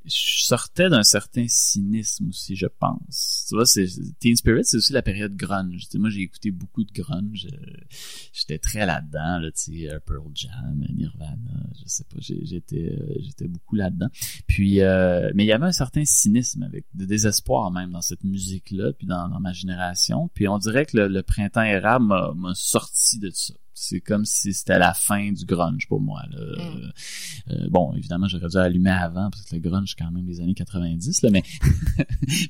je 0.04 0.44
sortais 0.44 0.88
d'un 0.88 1.02
certain 1.02 1.46
cynisme 1.48 2.28
aussi, 2.28 2.56
je 2.56 2.66
pense. 2.66 3.46
Tu 3.48 3.54
vois, 3.54 3.66
c'est 3.66 3.86
Teen 4.18 4.36
Spirit, 4.36 4.64
c'est 4.64 4.76
aussi 4.76 4.92
la 4.92 5.02
période 5.02 5.36
grunge. 5.36 5.86
Moi, 5.94 6.10
j'ai 6.10 6.22
écouté 6.22 6.50
beaucoup 6.50 6.84
de 6.84 6.92
grunge. 6.92 7.46
J'étais 8.32 8.58
très 8.58 8.86
là-dedans, 8.86 9.38
là, 9.38 9.50
tu 9.52 9.88
sais, 9.88 10.00
Pearl 10.06 10.30
Jam, 10.34 10.84
Nirvana, 10.94 11.66
je 11.78 11.84
sais 11.86 12.04
pas, 12.04 12.18
j'étais 12.20 12.98
j'étais 13.20 13.48
beaucoup 13.48 13.76
là-dedans. 13.76 14.08
Puis, 14.46 14.80
euh, 14.80 15.30
mais 15.34 15.44
il 15.44 15.48
y 15.48 15.52
avait 15.52 15.66
un 15.66 15.72
certain 15.72 16.04
cynisme 16.04 16.62
avec 16.62 16.86
de 16.94 17.04
désespoir 17.04 17.70
même 17.70 17.92
dans 17.92 18.02
cette 18.02 18.24
musique-là, 18.24 18.92
puis 18.92 19.06
dans, 19.06 19.28
ma 19.40 19.52
génération. 19.52 20.28
Puis 20.34 20.48
on 20.48 20.58
dirait 20.58 20.86
que 20.86 20.96
le, 20.96 21.08
le 21.08 21.22
printemps 21.22 21.62
érable 21.62 22.14
m'a 22.36 22.54
sorti 22.54 23.18
de 23.18 23.30
ça. 23.30 23.54
C'est 23.74 24.00
comme 24.00 24.24
si 24.24 24.52
c'était 24.52 24.78
la 24.78 24.92
fin 24.94 25.32
du 25.32 25.44
grunge 25.44 25.86
pour 25.88 26.00
moi. 26.00 26.22
Mm. 26.30 26.92
Euh, 27.50 27.68
bon, 27.70 27.94
évidemment, 27.94 28.28
j'aurais 28.28 28.48
dû 28.48 28.56
allumer 28.56 28.90
avant 28.90 29.30
parce 29.30 29.44
que 29.44 29.56
le 29.56 29.60
grunge, 29.60 29.94
quand 29.98 30.10
même 30.10 30.26
les 30.26 30.40
années 30.40 30.54
90, 30.54 31.22
là, 31.22 31.30
mais 31.32 31.42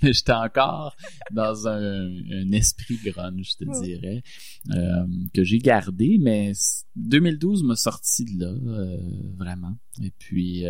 j'étais 0.03 0.33
encore 0.33 0.97
dans 1.31 1.69
un, 1.69 2.11
esprit 2.53 2.99
grunge, 3.05 3.53
je 3.53 3.65
te 3.65 3.83
dirais, 3.83 4.23
euh, 4.71 5.07
que 5.33 5.45
j'ai 5.45 5.59
gardé, 5.59 6.19
mais 6.21 6.53
2012 6.97 7.63
m'a 7.65 7.77
sorti 7.77 8.25
de 8.25 8.45
là, 8.45 8.51
euh, 8.51 8.97
vraiment. 9.37 9.77
Et 10.03 10.11
puis, 10.11 10.65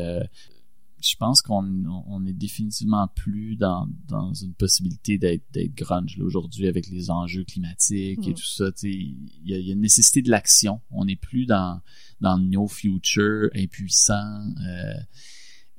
je 1.03 1.17
pense 1.17 1.43
qu'on 1.43 1.85
on 2.07 2.25
est 2.27 2.33
définitivement 2.33 3.09
plus 3.09 3.57
dans, 3.57 3.89
dans 4.09 4.33
une 4.33 4.55
possibilité 4.55 5.19
d'être 5.19 5.45
d'être 5.53 5.75
grunge 5.75 6.19
aujourd'hui 6.21 6.69
avec 6.69 6.89
les 6.89 7.11
enjeux 7.11 7.45
climatiques 7.45 8.27
et 8.27 8.31
mm. 8.31 8.35
tout 8.35 8.45
ça. 8.45 8.71
Il 8.83 9.31
y 9.45 9.55
a, 9.55 9.59
y 9.59 9.71
a, 9.71 9.75
une 9.75 9.81
nécessité 9.81 10.23
de 10.23 10.31
l'action. 10.31 10.81
On 10.91 11.05
n'est 11.05 11.17
plus 11.17 11.47
dans 11.47 11.81
dans 12.21 12.37
le 12.37 12.45
no 12.45 12.69
future 12.69 13.51
impuissant 13.55 14.15
euh, 14.15 14.95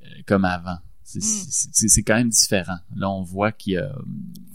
euh 0.04 0.22
comme 0.26 0.46
avant. 0.46 0.78
Mm. 1.16 1.20
C'est 1.22 2.04
quand 2.04 2.16
même 2.16 2.30
différent. 2.30 2.78
Là, 2.96 3.10
on 3.10 3.22
voit 3.22 3.52
qu'il 3.52 3.74
y 3.74 3.78
a... 3.78 3.94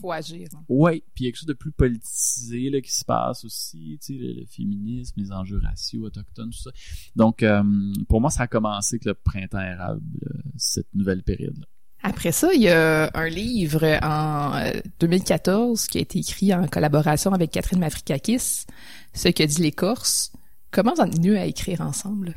Faut 0.00 0.12
agir. 0.12 0.48
Hein. 0.54 0.64
Oui, 0.68 1.02
puis 1.14 1.24
il 1.24 1.26
y 1.26 1.28
a 1.28 1.30
quelque 1.30 1.40
chose 1.40 1.46
de 1.46 1.52
plus 1.52 1.72
politisé 1.72 2.70
là, 2.70 2.80
qui 2.80 2.92
se 2.92 3.04
passe 3.04 3.44
aussi, 3.44 3.98
tu 4.04 4.18
sais, 4.18 4.20
le, 4.20 4.46
féminisme, 4.46 5.14
les 5.16 5.32
enjeux 5.32 5.60
raciaux, 5.62 6.04
autochtones, 6.04 6.50
tout 6.50 6.58
ça. 6.58 6.70
Donc, 7.16 7.42
euh, 7.42 7.62
pour 8.08 8.20
moi, 8.20 8.30
ça 8.30 8.44
a 8.44 8.46
commencé 8.46 8.96
avec 8.96 9.04
le 9.04 9.14
printemps 9.14 9.60
érable, 9.60 10.02
euh, 10.26 10.38
cette 10.56 10.92
nouvelle 10.94 11.22
période-là. 11.22 11.66
Après 12.02 12.32
ça, 12.32 12.54
il 12.54 12.62
y 12.62 12.68
a 12.68 13.10
un 13.12 13.28
livre 13.28 13.84
en 14.02 14.70
2014 15.00 15.84
euh, 15.84 15.86
qui 15.90 15.98
a 15.98 16.00
été 16.00 16.20
écrit 16.20 16.54
en 16.54 16.66
collaboration 16.68 17.32
avec 17.32 17.50
Catherine 17.50 17.80
Mafrikakis, 17.80 18.66
Ce 19.14 19.28
que 19.28 19.42
dit 19.42 19.62
l'écorce. 19.62 20.32
Comment 20.70 20.94
vous 20.94 21.00
en 21.00 21.06
êtes 21.06 21.16
venu 21.16 21.36
à 21.36 21.46
écrire 21.46 21.80
ensemble? 21.80 22.36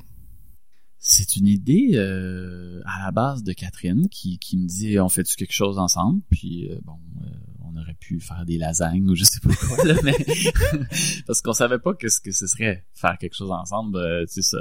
C'est 1.04 1.36
une 1.36 1.48
idée 1.48 1.94
euh, 1.96 2.80
à 2.86 3.06
la 3.06 3.12
base 3.12 3.44
de 3.44 3.54
Catherine 3.54 4.08
qui, 4.08 4.38
qui 4.38 4.56
me 4.56 4.68
dit 4.68 5.00
on 5.00 5.10
fait-tu 5.10 5.36
quelque 5.36 5.52
chose 5.52 5.80
ensemble? 5.80 6.22
Puis 6.30 6.70
euh, 6.70 6.80
bon 6.84 7.00
euh, 7.24 7.28
on 7.66 7.76
aurait 7.76 7.96
pu 7.96 8.20
faire 8.20 8.46
des 8.46 8.60
lasagnes 8.60 9.10
ou 9.10 9.16
je 9.16 9.24
sais 9.24 9.40
pas 9.40 9.50
quoi 9.56 9.84
là, 9.84 9.96
mais 10.04 10.14
parce 11.26 11.42
qu'on 11.42 11.54
savait 11.54 11.80
pas 11.80 11.94
ce 12.08 12.20
que 12.20 12.32
ce 12.32 12.46
serait 12.46 12.86
faire 12.94 13.18
quelque 13.18 13.36
chose 13.36 13.50
ensemble 13.50 14.00
tu 14.28 14.34
sais 14.34 14.42
ça 14.44 14.60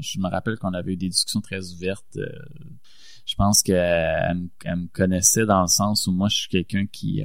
je 0.00 0.18
me 0.18 0.28
rappelle 0.28 0.58
qu'on 0.58 0.74
avait 0.74 0.92
eu 0.92 0.96
des 0.96 1.08
discussions 1.08 1.40
très 1.40 1.72
ouvertes 1.72 2.18
je 3.24 3.34
pense 3.36 3.62
qu'elle 3.62 4.48
elle 4.64 4.76
me 4.76 4.88
connaissait 4.88 5.46
dans 5.46 5.62
le 5.62 5.68
sens 5.68 6.06
où 6.06 6.12
moi 6.12 6.28
je 6.28 6.36
suis 6.36 6.48
quelqu'un 6.48 6.86
qui 6.86 7.22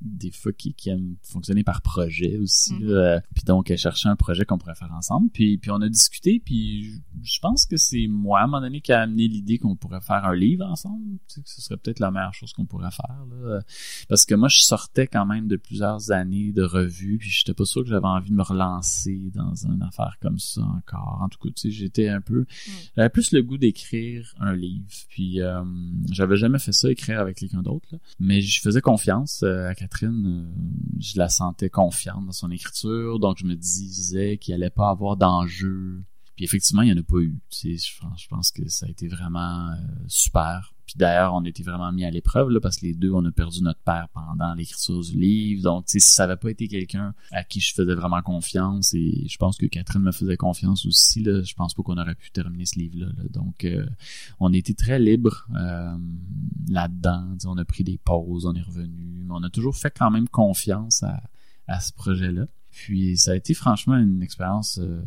des 0.00 0.30
fois 0.30 0.52
qui, 0.52 0.74
qui 0.74 0.90
aime 0.90 1.16
fonctionner 1.22 1.64
par 1.64 1.82
projet 1.82 2.38
aussi. 2.38 2.74
Là. 2.80 3.20
Puis 3.34 3.44
donc, 3.44 3.70
elle 3.70 3.78
cherchait 3.78 4.08
un 4.08 4.16
projet 4.16 4.44
qu'on 4.44 4.58
pourrait 4.58 4.74
faire 4.74 4.92
ensemble. 4.92 5.28
Puis, 5.30 5.58
puis 5.58 5.70
on 5.70 5.80
a 5.80 5.88
discuté, 5.88 6.40
puis 6.44 7.02
je, 7.22 7.40
pense 7.40 7.66
que 7.66 7.76
c'est 7.76 8.06
moi, 8.08 8.40
à 8.40 8.44
un 8.44 8.46
moment 8.46 8.60
donné, 8.60 8.80
qui 8.80 8.92
a 8.92 9.00
amené 9.00 9.26
l'idée 9.26 9.58
qu'on 9.58 9.76
pourrait 9.76 10.00
faire 10.00 10.24
un 10.24 10.34
livre 10.34 10.64
ensemble. 10.64 11.18
Tu 11.28 11.34
sais, 11.34 11.42
que 11.42 11.50
ce 11.50 11.60
serait 11.60 11.76
peut-être 11.76 11.98
la 11.98 12.10
meilleure 12.10 12.34
chose 12.34 12.52
qu'on 12.52 12.64
pourrait 12.64 12.90
faire. 12.90 13.24
Là. 13.30 13.60
Parce 14.08 14.24
que 14.24 14.34
moi, 14.34 14.48
je 14.48 14.60
sortais 14.60 15.06
quand 15.06 15.26
même 15.26 15.48
de 15.48 15.56
plusieurs 15.56 16.12
années 16.12 16.52
de 16.52 16.62
revues, 16.62 17.18
puis 17.18 17.30
j'étais 17.30 17.54
pas 17.54 17.64
sûr 17.64 17.82
que 17.82 17.88
j'avais 17.88 18.06
envie 18.06 18.30
de 18.30 18.36
me 18.36 18.42
relancer 18.42 19.30
dans 19.34 19.54
une 19.54 19.82
affaire 19.82 20.16
comme 20.20 20.38
ça 20.38 20.62
encore. 20.62 21.18
En 21.22 21.28
tout 21.28 21.38
cas, 21.38 21.48
tu 21.54 21.62
sais, 21.62 21.70
j'étais 21.70 22.08
un 22.08 22.20
peu... 22.20 22.46
J'avais 22.96 23.10
plus 23.10 23.32
le 23.32 23.42
goût 23.42 23.58
d'écrire 23.58 24.34
un 24.38 24.54
livre. 24.54 24.86
Puis 25.08 25.42
euh, 25.42 25.64
j'avais 26.12 26.36
jamais 26.36 26.58
fait 26.58 26.72
ça, 26.72 26.90
écrire 26.90 27.20
avec 27.20 27.36
quelqu'un 27.36 27.62
d'autre. 27.62 27.88
là. 27.90 27.98
Mais 28.20 28.40
je 28.40 28.60
faisais 28.60 28.80
confiance 28.80 29.42
euh, 29.42 29.68
à 29.68 29.74
Catherine. 29.74 29.87
Euh, 30.02 30.52
je 30.98 31.18
la 31.18 31.28
sentais 31.28 31.70
confiante 31.70 32.26
dans 32.26 32.32
son 32.32 32.50
écriture. 32.50 33.18
Donc 33.18 33.38
je 33.38 33.44
me 33.44 33.54
disais 33.54 34.38
qu'il 34.38 34.54
allait 34.54 34.70
pas 34.70 34.90
avoir 34.90 35.16
d'enjeu. 35.16 36.04
Puis 36.36 36.44
effectivement, 36.44 36.82
il 36.82 36.92
n'y 36.92 36.98
en 36.98 37.02
a 37.02 37.04
pas 37.04 37.18
eu. 37.18 37.38
Je 37.52 38.28
pense 38.28 38.52
que 38.52 38.68
ça 38.68 38.86
a 38.86 38.88
été 38.88 39.08
vraiment 39.08 39.70
euh, 39.70 39.76
super. 40.06 40.74
Puis 40.88 40.96
d'ailleurs, 40.96 41.34
on 41.34 41.44
été 41.44 41.62
vraiment 41.62 41.92
mis 41.92 42.06
à 42.06 42.10
l'épreuve 42.10 42.48
là, 42.48 42.60
parce 42.60 42.78
que 42.78 42.86
les 42.86 42.94
deux, 42.94 43.12
on 43.12 43.22
a 43.26 43.30
perdu 43.30 43.62
notre 43.62 43.80
père 43.80 44.08
pendant 44.14 44.54
l'écriture 44.54 45.02
du 45.02 45.18
livre. 45.18 45.62
Donc, 45.62 45.84
si 45.86 46.00
ça 46.00 46.26
n'avait 46.26 46.38
pas 46.38 46.50
été 46.50 46.66
quelqu'un 46.66 47.14
à 47.30 47.44
qui 47.44 47.60
je 47.60 47.74
faisais 47.74 47.94
vraiment 47.94 48.22
confiance, 48.22 48.94
et 48.94 49.26
je 49.28 49.36
pense 49.36 49.58
que 49.58 49.66
Catherine 49.66 50.00
me 50.00 50.12
faisait 50.12 50.38
confiance 50.38 50.86
aussi, 50.86 51.22
là, 51.22 51.42
je 51.42 51.54
pense 51.54 51.74
pas 51.74 51.82
qu'on 51.82 51.98
aurait 51.98 52.14
pu 52.14 52.30
terminer 52.30 52.64
ce 52.64 52.78
livre-là. 52.78 53.08
là. 53.18 53.24
Donc, 53.28 53.66
euh, 53.66 53.86
on 54.40 54.50
été 54.54 54.72
très 54.72 54.98
libre 54.98 55.46
euh, 55.54 55.98
là-dedans. 56.70 57.36
On 57.44 57.58
a 57.58 57.64
pris 57.66 57.84
des 57.84 57.98
pauses, 57.98 58.46
on 58.46 58.54
est 58.54 58.62
revenu, 58.62 59.24
mais 59.26 59.34
on 59.34 59.42
a 59.42 59.50
toujours 59.50 59.76
fait 59.76 59.92
quand 59.94 60.10
même 60.10 60.26
confiance 60.26 61.02
à, 61.02 61.22
à 61.66 61.80
ce 61.80 61.92
projet-là. 61.92 62.46
Puis 62.70 63.18
ça 63.18 63.32
a 63.32 63.34
été 63.34 63.52
franchement 63.52 63.96
une 63.96 64.22
expérience 64.22 64.78
euh, 64.78 65.02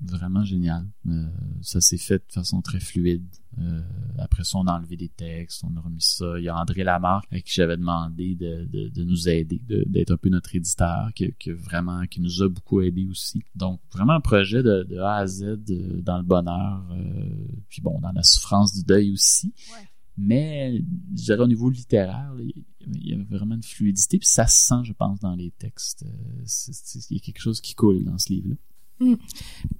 vraiment 0.00 0.44
géniale. 0.44 0.86
Euh, 1.06 1.26
ça 1.62 1.80
s'est 1.80 1.98
fait 1.98 2.18
de 2.26 2.32
façon 2.32 2.60
très 2.60 2.80
fluide. 2.80 3.26
Euh, 3.58 3.80
après 4.18 4.42
ça, 4.44 4.58
on 4.58 4.66
a 4.66 4.72
enlevé 4.76 4.96
des 4.96 5.08
textes, 5.08 5.62
on 5.64 5.76
a 5.76 5.80
remis 5.80 6.02
ça. 6.02 6.38
Il 6.38 6.44
y 6.44 6.48
a 6.48 6.56
André 6.56 6.82
Lamarck 6.82 7.26
à 7.32 7.40
qui 7.40 7.52
j'avais 7.54 7.76
demandé 7.76 8.34
de, 8.34 8.64
de, 8.66 8.88
de 8.88 9.04
nous 9.04 9.28
aider, 9.28 9.60
de- 9.66 9.84
d'être 9.86 10.10
un 10.10 10.16
peu 10.16 10.28
notre 10.28 10.54
éditeur, 10.54 11.12
qui, 11.14 11.32
qui 11.38 11.52
vraiment 11.52 12.04
qui 12.06 12.20
nous 12.20 12.42
a 12.42 12.48
beaucoup 12.48 12.80
aidé 12.80 13.06
aussi. 13.06 13.42
Donc 13.54 13.80
vraiment 13.92 14.14
un 14.14 14.20
projet 14.20 14.62
de, 14.62 14.82
de 14.82 14.98
A 14.98 15.16
à 15.18 15.26
Z 15.26 15.42
euh, 15.70 16.02
dans 16.02 16.16
le 16.18 16.24
bonheur, 16.24 16.84
euh, 16.92 17.46
puis 17.68 17.80
bon 17.80 18.00
dans 18.00 18.12
la 18.12 18.22
souffrance 18.24 18.74
du 18.74 18.82
deuil 18.82 19.12
aussi. 19.12 19.54
Ouais. 19.72 19.88
Mais 20.16 20.78
je 21.16 21.22
dirais 21.24 21.40
au 21.40 21.48
niveau 21.48 21.70
littéraire, 21.70 22.32
il 22.38 23.08
y 23.08 23.14
avait 23.14 23.24
vraiment 23.24 23.54
une 23.56 23.62
fluidité, 23.64 24.18
puis 24.18 24.28
ça 24.28 24.46
se 24.46 24.66
sent, 24.66 24.84
je 24.84 24.92
pense, 24.92 25.18
dans 25.20 25.34
les 25.34 25.50
textes. 25.52 26.04
Il 27.10 27.16
y 27.16 27.20
a 27.20 27.20
quelque 27.20 27.40
chose 27.40 27.60
qui 27.60 27.74
coule 27.74 28.04
dans 28.04 28.18
ce 28.18 28.32
livre-là. 28.32 28.54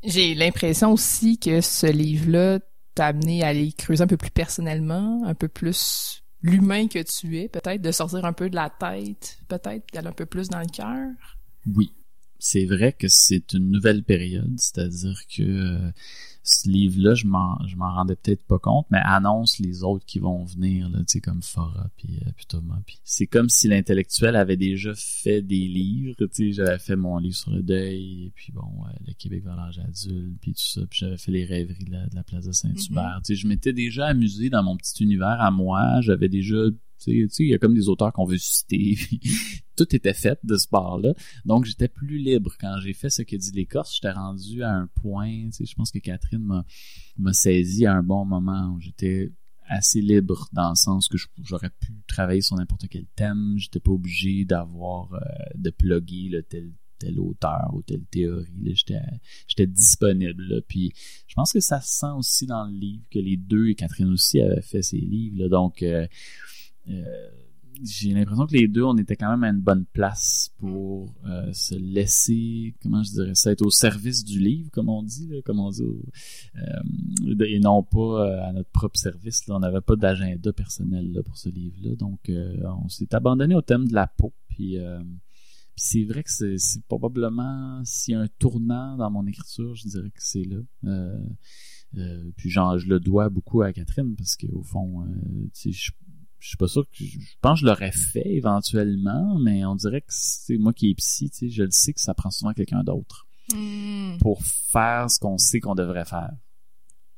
J'ai 0.02 0.34
l'impression 0.34 0.92
aussi 0.92 1.38
que 1.38 1.60
ce 1.60 1.86
livre-là 1.86 2.60
t'a 2.94 3.06
amené 3.06 3.42
à 3.42 3.48
aller 3.48 3.72
creuser 3.72 4.02
un 4.02 4.06
peu 4.06 4.16
plus 4.16 4.30
personnellement, 4.30 5.24
un 5.24 5.34
peu 5.34 5.48
plus 5.48 6.22
l'humain 6.42 6.88
que 6.88 7.02
tu 7.02 7.38
es, 7.38 7.48
peut-être, 7.48 7.80
de 7.80 7.90
sortir 7.90 8.24
un 8.24 8.32
peu 8.32 8.50
de 8.50 8.54
la 8.54 8.70
tête, 8.70 9.38
peut-être, 9.48 9.84
d'aller 9.92 10.08
un 10.08 10.12
peu 10.12 10.26
plus 10.26 10.48
dans 10.48 10.60
le 10.60 10.66
cœur? 10.66 11.10
Oui. 11.74 11.92
C'est 12.38 12.66
vrai 12.66 12.92
que 12.92 13.08
c'est 13.08 13.54
une 13.54 13.70
nouvelle 13.70 14.04
période, 14.04 14.52
c'est-à-dire 14.58 15.18
que 15.34 15.42
euh, 15.42 15.90
ce 16.44 16.68
livre-là, 16.68 17.14
je 17.14 17.26
m'en, 17.26 17.58
je 17.66 17.74
m'en 17.76 17.92
rendais 17.94 18.16
peut-être 18.16 18.44
pas 18.44 18.58
compte, 18.58 18.86
mais 18.90 19.00
annonce 19.02 19.58
les 19.58 19.82
autres 19.82 20.04
qui 20.04 20.18
vont 20.18 20.44
venir, 20.44 20.90
là, 20.90 20.98
tu 20.98 21.04
sais, 21.08 21.20
comme 21.20 21.42
Fora 21.42 21.88
puis, 21.96 22.18
euh, 22.18 22.30
puis 22.36 22.44
Thomas. 22.46 22.80
Puis 22.84 22.98
c'est 23.02 23.26
comme 23.26 23.48
si 23.48 23.66
l'intellectuel 23.66 24.36
avait 24.36 24.58
déjà 24.58 24.92
fait 24.94 25.40
des 25.40 25.66
livres, 25.66 26.14
tu 26.18 26.28
sais, 26.30 26.52
j'avais 26.52 26.78
fait 26.78 26.96
mon 26.96 27.16
livre 27.16 27.34
sur 27.34 27.50
le 27.50 27.62
deuil, 27.62 28.26
et 28.26 28.32
puis 28.34 28.52
bon, 28.52 28.60
euh, 28.60 28.92
le 29.06 29.14
Québec 29.14 29.42
vers 29.42 29.56
l'âge 29.56 29.78
adulte, 29.78 30.38
puis 30.42 30.52
tout 30.52 30.62
ça, 30.62 30.82
puis 30.88 30.98
j'avais 31.00 31.16
fait 31.16 31.32
les 31.32 31.46
rêveries 31.46 31.84
de 31.84 31.92
la, 31.92 32.06
de 32.06 32.14
la 32.14 32.22
place 32.22 32.44
de 32.44 32.52
Saint-Hubert. 32.52 33.20
Tu 33.24 33.34
sais, 33.34 33.40
je 33.40 33.48
m'étais 33.48 33.72
déjà 33.72 34.06
amusé 34.06 34.50
dans 34.50 34.62
mon 34.62 34.76
petit 34.76 35.02
univers 35.02 35.40
à 35.40 35.50
moi, 35.50 36.02
j'avais 36.02 36.28
déjà 36.28 36.58
il 37.06 37.48
y 37.48 37.54
a 37.54 37.58
comme 37.58 37.74
des 37.74 37.88
auteurs 37.88 38.12
qu'on 38.12 38.24
veut 38.24 38.38
citer. 38.38 38.96
tout 39.76 39.94
était 39.94 40.14
fait 40.14 40.38
de 40.44 40.56
ce 40.56 40.68
bord-là. 40.68 41.14
Donc, 41.44 41.64
j'étais 41.64 41.88
plus 41.88 42.18
libre. 42.18 42.52
Quand 42.60 42.78
j'ai 42.80 42.92
fait 42.92 43.10
ce 43.10 43.22
que 43.22 43.36
dit 43.36 43.52
l'écorce, 43.52 43.94
j'étais 43.94 44.12
rendu 44.12 44.62
à 44.62 44.70
un 44.70 44.86
point, 45.02 45.48
je 45.58 45.74
pense 45.74 45.90
que 45.90 45.98
Catherine 45.98 46.64
m'a, 47.18 47.32
saisi 47.32 47.86
à 47.86 47.94
un 47.94 48.02
bon 48.02 48.24
moment 48.24 48.74
où 48.74 48.80
j'étais 48.80 49.32
assez 49.66 50.00
libre 50.00 50.48
dans 50.52 50.70
le 50.70 50.76
sens 50.76 51.08
que 51.08 51.16
j'aurais 51.42 51.70
pu 51.70 51.92
travailler 52.06 52.42
sur 52.42 52.56
n'importe 52.56 52.86
quel 52.88 53.06
thème. 53.16 53.54
J'étais 53.56 53.80
pas 53.80 53.92
obligé 53.92 54.44
d'avoir, 54.44 55.12
euh, 55.14 55.20
de 55.54 55.70
plugger 55.70 56.28
le 56.28 56.42
tel 56.42 56.70
tel 56.98 57.18
auteur 57.18 57.70
ou 57.74 57.82
telle 57.82 58.04
théorie. 58.04 58.74
J'étais, 58.74 59.66
disponible. 59.66 60.62
Puis 60.68 60.92
je 61.26 61.34
pense 61.34 61.52
que 61.52 61.60
ça 61.60 61.80
se 61.80 61.98
sent 61.98 62.12
aussi 62.16 62.46
dans 62.46 62.64
le 62.64 62.72
livre 62.72 63.04
que 63.10 63.18
les 63.18 63.36
deux 63.36 63.68
et 63.68 63.74
Catherine 63.74 64.10
aussi 64.10 64.40
avaient 64.40 64.62
fait 64.62 64.82
ces 64.82 64.98
livres. 64.98 65.48
Donc 65.48 65.82
euh, 65.82 66.06
j'ai 67.82 68.12
l'impression 68.12 68.46
que 68.46 68.54
les 68.54 68.68
deux, 68.68 68.82
on 68.82 68.96
était 68.96 69.16
quand 69.16 69.30
même 69.30 69.44
à 69.44 69.48
une 69.48 69.60
bonne 69.60 69.84
place 69.86 70.50
pour 70.58 71.14
euh, 71.26 71.52
se 71.52 71.74
laisser, 71.74 72.74
comment 72.82 73.02
je 73.02 73.10
dirais 73.12 73.34
ça, 73.34 73.52
être 73.52 73.62
au 73.62 73.70
service 73.70 74.24
du 74.24 74.38
livre, 74.38 74.70
comme 74.70 74.88
on 74.88 75.02
dit, 75.02 75.28
là, 75.28 75.42
comme 75.44 75.60
on 75.60 75.70
dit, 75.70 75.82
euh, 75.82 77.44
et 77.46 77.58
non 77.58 77.82
pas 77.82 77.98
euh, 77.98 78.48
à 78.48 78.52
notre 78.52 78.70
propre 78.70 78.98
service. 78.98 79.46
Là. 79.46 79.56
On 79.56 79.60
n'avait 79.60 79.80
pas 79.80 79.96
d'agenda 79.96 80.52
personnel 80.52 81.12
là, 81.12 81.22
pour 81.22 81.36
ce 81.36 81.48
livre-là, 81.48 81.96
donc 81.96 82.28
euh, 82.28 82.56
on 82.84 82.88
s'est 82.88 83.14
abandonné 83.14 83.54
au 83.54 83.62
thème 83.62 83.88
de 83.88 83.94
la 83.94 84.06
peau. 84.06 84.32
Puis, 84.48 84.78
euh, 84.78 85.02
puis 85.74 85.84
c'est 85.84 86.04
vrai 86.04 86.22
que 86.22 86.30
c'est, 86.30 86.56
probablement 86.86 87.82
s'il 87.84 88.14
y 88.14 88.16
a 88.16 88.20
un 88.20 88.28
tournant 88.38 88.96
dans 88.96 89.10
mon 89.10 89.26
écriture, 89.26 89.74
je 89.74 89.88
dirais 89.88 90.10
que 90.10 90.22
c'est 90.22 90.44
là. 90.44 90.60
Euh, 90.84 91.18
euh, 91.96 92.30
puis 92.36 92.50
genre, 92.50 92.78
je 92.78 92.88
le 92.88 93.00
dois 93.00 93.28
beaucoup 93.28 93.62
à 93.62 93.72
Catherine 93.72 94.14
parce 94.16 94.36
qu'au 94.36 94.62
fond, 94.62 95.02
euh, 95.02 95.06
tu 95.54 95.72
sais, 95.72 95.72
je 95.72 95.90
je 96.44 96.48
suis 96.50 96.56
pas 96.58 96.68
sûr 96.68 96.84
que 96.84 97.04
je, 97.04 97.18
pense 97.40 97.60
que 97.60 97.62
je 97.62 97.70
l'aurais 97.70 97.90
fait 97.90 98.26
éventuellement, 98.34 99.38
mais 99.38 99.64
on 99.64 99.74
dirait 99.76 100.02
que 100.02 100.06
c'est 100.10 100.58
moi 100.58 100.74
qui 100.74 100.90
est 100.90 100.94
psy, 100.94 101.30
tu 101.30 101.36
sais, 101.36 101.48
je 101.48 101.62
le 101.62 101.70
sais 101.70 101.94
que 101.94 102.00
ça 102.02 102.12
prend 102.12 102.30
souvent 102.30 102.52
quelqu'un 102.52 102.84
d'autre 102.84 103.26
pour 104.20 104.42
faire 104.44 105.10
ce 105.10 105.18
qu'on 105.18 105.38
sait 105.38 105.60
qu'on 105.60 105.74
devrait 105.74 106.04
faire. 106.04 106.32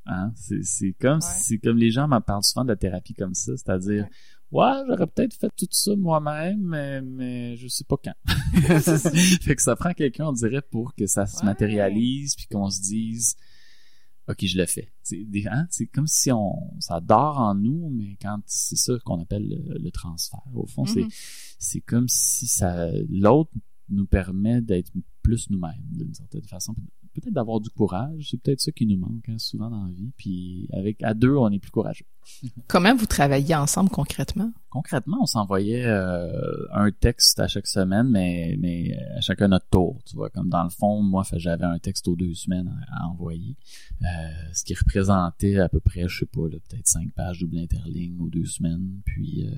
Hein? 0.07 0.33
C'est, 0.62 0.93
comme 1.01 1.18
Ouais. 1.18 1.35
c'est 1.43 1.59
comme 1.59 1.77
les 1.77 1.91
gens 1.91 2.07
m'en 2.07 2.20
parlent 2.20 2.45
souvent 2.45 2.62
de 2.64 2.68
la 2.70 2.77
thérapie 2.77 3.14
comme 3.14 3.35
ça, 3.35 3.53
c'est-à-dire 3.57 4.07
ouais, 4.53 4.72
j'aurais 4.87 5.09
peut-être 5.09 5.35
fait 5.35 5.51
tout 5.57 5.66
ça 5.70 5.97
moi-même, 5.97 6.61
mais, 6.61 7.03
mais 7.03 7.57
je 7.57 7.66
sais 7.66 7.83
pas 7.85 7.97
quand. 7.97 8.14
fait 9.43 9.57
que 9.57 9.62
ça 9.62 9.74
prend 9.74 9.93
quelqu'un, 9.93 10.27
on 10.27 10.33
dirait, 10.33 10.62
pour 10.62 10.95
que 10.95 11.07
ça 11.09 11.27
se 11.27 11.39
Ouais. 11.39 11.47
matérialise 11.47 12.37
puis 12.37 12.47
qu'on 12.47 12.70
se 12.70 12.81
dise 12.81 13.35
OK, 14.29 14.45
je 14.45 14.59
le 14.59 14.66
fais. 14.66 14.93
C'est 15.03 15.24
hein, 15.51 15.68
comme 15.93 16.07
si 16.09 16.33
on 16.33 16.53
ça 16.81 17.01
dort 17.01 17.39
en 17.39 17.55
nous, 17.55 17.91
mais 17.91 18.16
quand 18.20 18.41
c'est 18.47 18.77
ça 18.77 18.95
qu'on 19.05 19.20
appelle 19.22 19.49
le, 19.49 19.79
le 19.79 19.91
transfert. 19.91 20.43
Au 20.55 20.66
fond, 20.66 20.85
c'est 20.85 21.03
Mhm. 21.03 21.11
c'est 21.59 21.81
comme 21.81 22.09
si 22.09 22.47
ça 22.47 22.91
l'autre 23.09 23.53
nous 23.89 24.07
permet 24.07 24.61
d'être 24.62 24.91
plus 25.22 25.49
nous-mêmes 25.51 25.85
d'une 25.93 26.12
certaine 26.14 26.43
façon. 26.43 26.74
Peut-être 27.21 27.35
d'avoir 27.35 27.61
du 27.61 27.71
courage, 27.71 28.29
c'est 28.31 28.41
peut-être 28.41 28.61
ça 28.61 28.73
qui 28.73 28.87
nous 28.87 28.99
manque 28.99 29.29
hein, 29.29 29.39
souvent 29.39 29.71
dans 29.71 29.85
la 29.85 29.91
vie. 29.91 30.12
Puis 30.17 30.69
avec 30.73 31.03
à 31.03 31.14
deux, 31.14 31.35
on 31.35 31.51
est 31.51 31.59
plus 31.59 31.71
courageux. 31.71 32.05
Comment 32.69 32.95
vous 32.95 33.07
travaillez 33.07 33.55
ensemble 33.55 33.91
concrètement? 33.91 34.53
Concrètement, 34.71 35.19
on 35.23 35.27
s'envoyait 35.27 35.87
euh, 35.87 36.67
un 36.73 36.91
texte 36.91 37.41
à 37.41 37.49
chaque 37.49 37.67
semaine, 37.67 38.09
mais 38.09 38.57
mais 38.61 38.99
à 39.17 39.21
chacun 39.21 39.49
notre 39.49 39.69
tour. 39.69 39.99
Tu 40.05 40.17
vois, 40.17 40.29
comme 40.31 40.51
dans 40.51 40.64
le 40.64 40.71
fond, 40.71 41.03
moi, 41.03 41.25
j'avais 41.33 41.64
un 41.64 41.79
texte 41.79 42.07
aux 42.09 42.17
deux 42.17 42.35
semaines 42.35 42.73
à, 42.91 43.05
à 43.05 43.09
envoyer, 43.09 43.57
euh, 44.03 44.07
ce 44.53 44.64
qui 44.64 44.75
représentait 44.75 45.59
à 45.59 45.69
peu 45.69 45.81
près, 45.81 46.09
je 46.09 46.19
sais 46.21 46.27
pas, 46.27 46.43
peut-être 46.49 46.87
cinq 46.87 47.12
pages 47.12 47.41
double 47.41 47.59
interligne 47.59 48.21
aux 48.21 48.29
deux 48.29 48.45
semaines. 48.45 49.01
Puis 49.07 49.47
euh, 49.47 49.51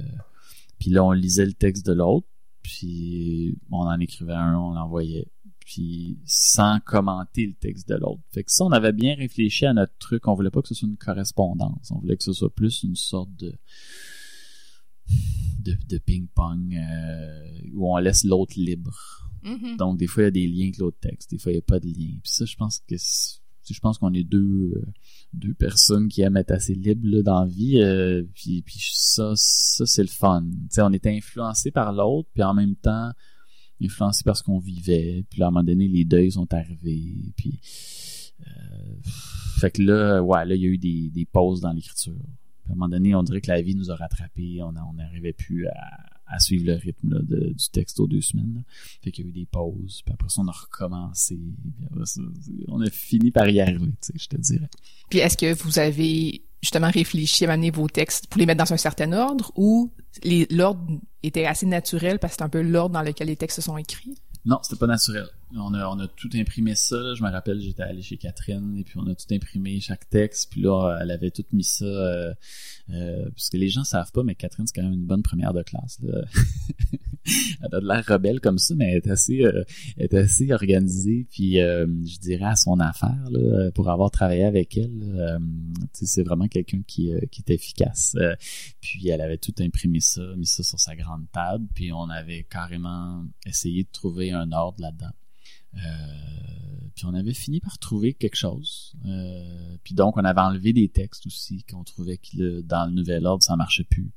puis 0.78 0.90
là, 0.90 1.04
on 1.04 1.12
lisait 1.12 1.46
le 1.46 1.52
texte 1.52 1.86
de 1.86 1.92
l'autre, 1.92 2.26
puis 2.62 3.58
on 3.70 3.80
en 3.80 3.98
écrivait 4.00 4.34
un, 4.34 4.56
on 4.56 4.72
l'envoyait, 4.72 5.26
puis 5.68 6.18
sans 6.24 6.80
commenter 6.80 7.46
le 7.46 7.52
texte 7.52 7.90
de 7.90 7.94
l'autre. 7.94 8.22
Fait 8.32 8.42
que 8.42 8.50
ça, 8.50 8.64
on 8.64 8.72
avait 8.72 8.94
bien 8.94 9.14
réfléchi 9.14 9.66
à 9.66 9.74
notre 9.74 9.92
truc. 9.98 10.26
On 10.26 10.34
voulait 10.34 10.50
pas 10.50 10.62
que 10.62 10.68
ce 10.68 10.74
soit 10.74 10.88
une 10.88 10.96
correspondance. 10.96 11.90
On 11.90 11.98
voulait 11.98 12.16
que 12.16 12.24
ce 12.24 12.32
soit 12.32 12.54
plus 12.54 12.84
une 12.84 12.96
sorte 12.96 13.28
de 13.36 13.54
de, 15.60 15.76
de 15.90 15.98
ping-pong 15.98 16.74
euh, 16.74 17.48
où 17.74 17.92
on 17.94 17.98
laisse 17.98 18.24
l'autre 18.24 18.54
libre. 18.56 18.96
Donc, 19.76 19.98
des 19.98 20.06
fois, 20.06 20.22
il 20.22 20.26
y 20.26 20.28
a 20.28 20.30
des 20.30 20.46
liens 20.46 20.64
avec 20.64 20.78
l'autre 20.78 20.98
texte. 21.00 21.30
Des 21.30 21.38
fois, 21.38 21.52
il 21.52 21.56
n'y 21.56 21.60
a 21.60 21.62
pas 21.62 21.80
de 21.80 21.86
lien. 21.86 22.16
Puis 22.22 22.32
ça, 22.32 22.46
je 22.46 22.56
pense 22.56 22.80
que 22.88 22.96
je 22.96 23.80
pense 23.80 23.98
qu'on 23.98 24.14
est 24.14 24.24
deux 24.24 24.72
euh, 24.74 24.86
deux 25.34 25.52
personnes 25.52 26.08
qui 26.08 26.22
aiment 26.22 26.38
être 26.38 26.52
assez 26.52 26.74
libres 26.74 27.06
là, 27.06 27.22
dans 27.22 27.40
la 27.42 27.46
vie. 27.46 27.78
euh, 27.82 28.22
puis, 28.34 28.62
puis 28.62 28.80
ça, 28.90 29.32
ça 29.36 29.84
c'est 29.84 30.02
le 30.02 30.08
fun. 30.08 30.46
On 30.78 30.92
était 30.94 31.14
influencé 31.14 31.70
par 31.70 31.92
l'autre, 31.92 32.30
puis 32.32 32.42
en 32.42 32.54
même 32.54 32.74
temps 32.76 33.10
influencé 33.82 34.24
par 34.24 34.36
ce 34.36 34.42
qu'on 34.42 34.58
vivait. 34.58 35.24
Puis 35.30 35.40
là, 35.40 35.46
à 35.46 35.48
un 35.48 35.52
moment 35.52 35.64
donné, 35.64 35.88
les 35.88 36.04
deuils 36.04 36.32
sont 36.32 36.52
arrivés. 36.52 37.32
Puis 37.36 37.60
euh, 38.46 38.96
fait 39.58 39.70
que 39.70 39.82
là, 39.82 40.22
ouais, 40.22 40.44
là, 40.44 40.54
il 40.54 40.62
y 40.62 40.66
a 40.66 40.68
eu 40.68 40.78
des, 40.78 41.10
des 41.10 41.24
pauses 41.24 41.60
dans 41.60 41.72
l'écriture. 41.72 42.14
Puis 42.64 42.70
à 42.70 42.72
un 42.72 42.74
moment 42.76 42.88
donné, 42.88 43.14
on 43.14 43.22
dirait 43.22 43.40
que 43.40 43.50
la 43.50 43.62
vie 43.62 43.74
nous 43.74 43.90
a 43.90 43.96
rattrapés. 43.96 44.60
On 44.62 44.72
n'arrivait 44.92 45.32
plus 45.32 45.66
à, 45.68 46.18
à 46.28 46.38
suivre 46.38 46.66
le 46.66 46.74
rythme 46.74 47.22
de, 47.22 47.52
du 47.52 47.70
texte 47.70 48.00
aux 48.00 48.06
deux 48.06 48.20
semaines. 48.20 48.54
Là. 48.54 48.60
Fait 49.02 49.10
qu'il 49.10 49.24
y 49.24 49.28
a 49.28 49.30
eu 49.30 49.32
des 49.32 49.46
pauses, 49.46 50.02
puis 50.04 50.12
après 50.12 50.28
ça, 50.28 50.42
on 50.42 50.48
a 50.48 50.52
recommencé. 50.52 51.38
on 52.68 52.80
a 52.80 52.90
fini 52.90 53.30
par 53.30 53.48
y 53.48 53.60
arriver, 53.60 53.86
tu 53.86 53.92
sais, 54.00 54.12
je 54.16 54.28
te 54.28 54.36
dirais. 54.36 54.68
Puis 55.08 55.20
est-ce 55.20 55.36
que 55.36 55.54
vous 55.62 55.78
avez 55.78 56.42
justement 56.60 56.90
réfléchi 56.90 57.44
à 57.44 57.56
mener 57.56 57.70
vos 57.70 57.88
textes 57.88 58.26
pour 58.26 58.38
les 58.38 58.46
mettre 58.46 58.64
dans 58.64 58.72
un 58.72 58.76
certain 58.76 59.12
ordre 59.12 59.52
ou 59.56 59.92
l'ordre 60.50 60.82
était 61.22 61.46
assez 61.46 61.66
naturel 61.66 62.18
parce 62.18 62.34
que 62.34 62.38
c'est 62.38 62.44
un 62.44 62.48
peu 62.48 62.62
l'ordre 62.62 62.94
dans 62.94 63.02
lequel 63.02 63.28
les 63.28 63.36
textes 63.36 63.60
sont 63.60 63.76
écrits? 63.76 64.16
Non, 64.44 64.58
c'était 64.62 64.78
pas 64.78 64.86
naturel. 64.86 65.28
On 65.56 65.72
a, 65.72 65.88
on 65.88 65.98
a 65.98 66.06
tout 66.08 66.28
imprimé 66.34 66.74
ça. 66.74 67.14
Je 67.14 67.22
me 67.22 67.30
rappelle, 67.30 67.60
j'étais 67.60 67.82
allé 67.82 68.02
chez 68.02 68.18
Catherine 68.18 68.76
et 68.76 68.84
puis 68.84 68.98
on 68.98 69.06
a 69.06 69.14
tout 69.14 69.32
imprimé 69.32 69.80
chaque 69.80 70.08
texte. 70.10 70.50
Puis 70.50 70.60
là, 70.60 70.98
elle 71.00 71.10
avait 71.10 71.30
tout 71.30 71.44
mis 71.52 71.64
ça. 71.64 71.84
Euh, 71.84 72.34
euh, 72.90 73.28
parce 73.30 73.50
que 73.50 73.56
les 73.56 73.68
gens 73.68 73.84
savent 73.84 74.12
pas, 74.12 74.22
mais 74.22 74.34
Catherine 74.34 74.66
c'est 74.66 74.74
quand 74.74 74.82
même 74.82 74.92
une 74.92 75.06
bonne 75.06 75.22
première 75.22 75.52
de 75.52 75.62
classe. 75.62 75.98
Là. 76.02 76.22
elle 77.62 77.74
a 77.74 77.80
de 77.80 77.86
l'air 77.86 78.04
rebelle 78.06 78.40
comme 78.40 78.58
ça, 78.58 78.74
mais 78.74 78.90
elle 78.90 78.96
est 78.96 79.10
assez, 79.10 79.44
euh, 79.44 79.64
elle 79.96 80.04
est 80.04 80.14
assez 80.14 80.52
organisée. 80.52 81.26
Puis 81.30 81.60
euh, 81.60 81.86
je 82.04 82.18
dirais 82.18 82.46
à 82.46 82.56
son 82.56 82.80
affaire 82.80 83.28
là, 83.30 83.70
pour 83.72 83.90
avoir 83.90 84.10
travaillé 84.10 84.44
avec 84.44 84.76
elle. 84.76 85.38
c'est 85.92 86.22
vraiment 86.22 86.48
quelqu'un 86.48 86.82
qui, 86.86 87.12
qui 87.30 87.42
est 87.46 87.52
efficace. 87.52 88.16
puis 88.80 89.08
elle 89.08 89.20
avait 89.20 89.38
tout 89.38 89.54
imprimé 89.60 90.00
ça, 90.00 90.22
mis 90.36 90.46
ça 90.46 90.62
sur 90.62 90.80
sa 90.80 90.94
grande 90.96 91.30
table. 91.32 91.66
Puis 91.74 91.92
on 91.92 92.08
avait 92.08 92.44
carrément 92.44 93.24
essayé 93.46 93.84
de 93.84 93.90
trouver 93.90 94.32
un 94.32 94.52
ordre 94.52 94.80
là-dedans. 94.80 95.12
Euh, 95.86 96.88
puis 96.94 97.06
on 97.06 97.14
avait 97.14 97.34
fini 97.34 97.60
par 97.60 97.78
trouver 97.78 98.14
quelque 98.14 98.36
chose. 98.36 98.94
Euh, 99.06 99.76
puis 99.84 99.94
donc 99.94 100.16
on 100.16 100.24
avait 100.24 100.40
enlevé 100.40 100.72
des 100.72 100.88
textes 100.88 101.26
aussi 101.26 101.62
qu'on 101.64 101.84
trouvait 101.84 102.18
que 102.18 102.60
dans 102.62 102.86
le 102.86 102.92
nouvel 102.92 103.26
ordre 103.26 103.44
ça 103.44 103.56
marchait 103.56 103.84
plus. 103.84 104.10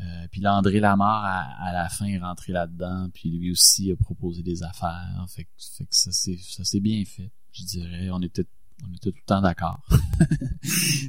Euh, 0.00 0.26
puis 0.30 0.40
là 0.40 0.56
André 0.56 0.80
Lamar 0.80 1.24
à, 1.60 1.72
la 1.72 1.88
fin 1.88 2.06
est 2.06 2.18
rentré 2.18 2.52
là-dedans, 2.52 3.10
puis 3.12 3.30
lui 3.30 3.50
aussi 3.50 3.90
a 3.92 3.96
proposé 3.96 4.42
des 4.42 4.62
affaires. 4.62 5.26
Fait, 5.28 5.44
que 5.44 5.50
ça 5.90 6.12
c'est 6.12 6.38
ça 6.38 6.64
s'est 6.64 6.80
bien 6.80 7.04
fait. 7.04 7.30
Je 7.52 7.64
dirais 7.64 8.08
on 8.10 8.22
était 8.22 8.46
on 8.84 8.94
était 8.94 9.10
tout 9.10 9.18
le 9.18 9.26
temps 9.26 9.42
d'accord. 9.42 9.80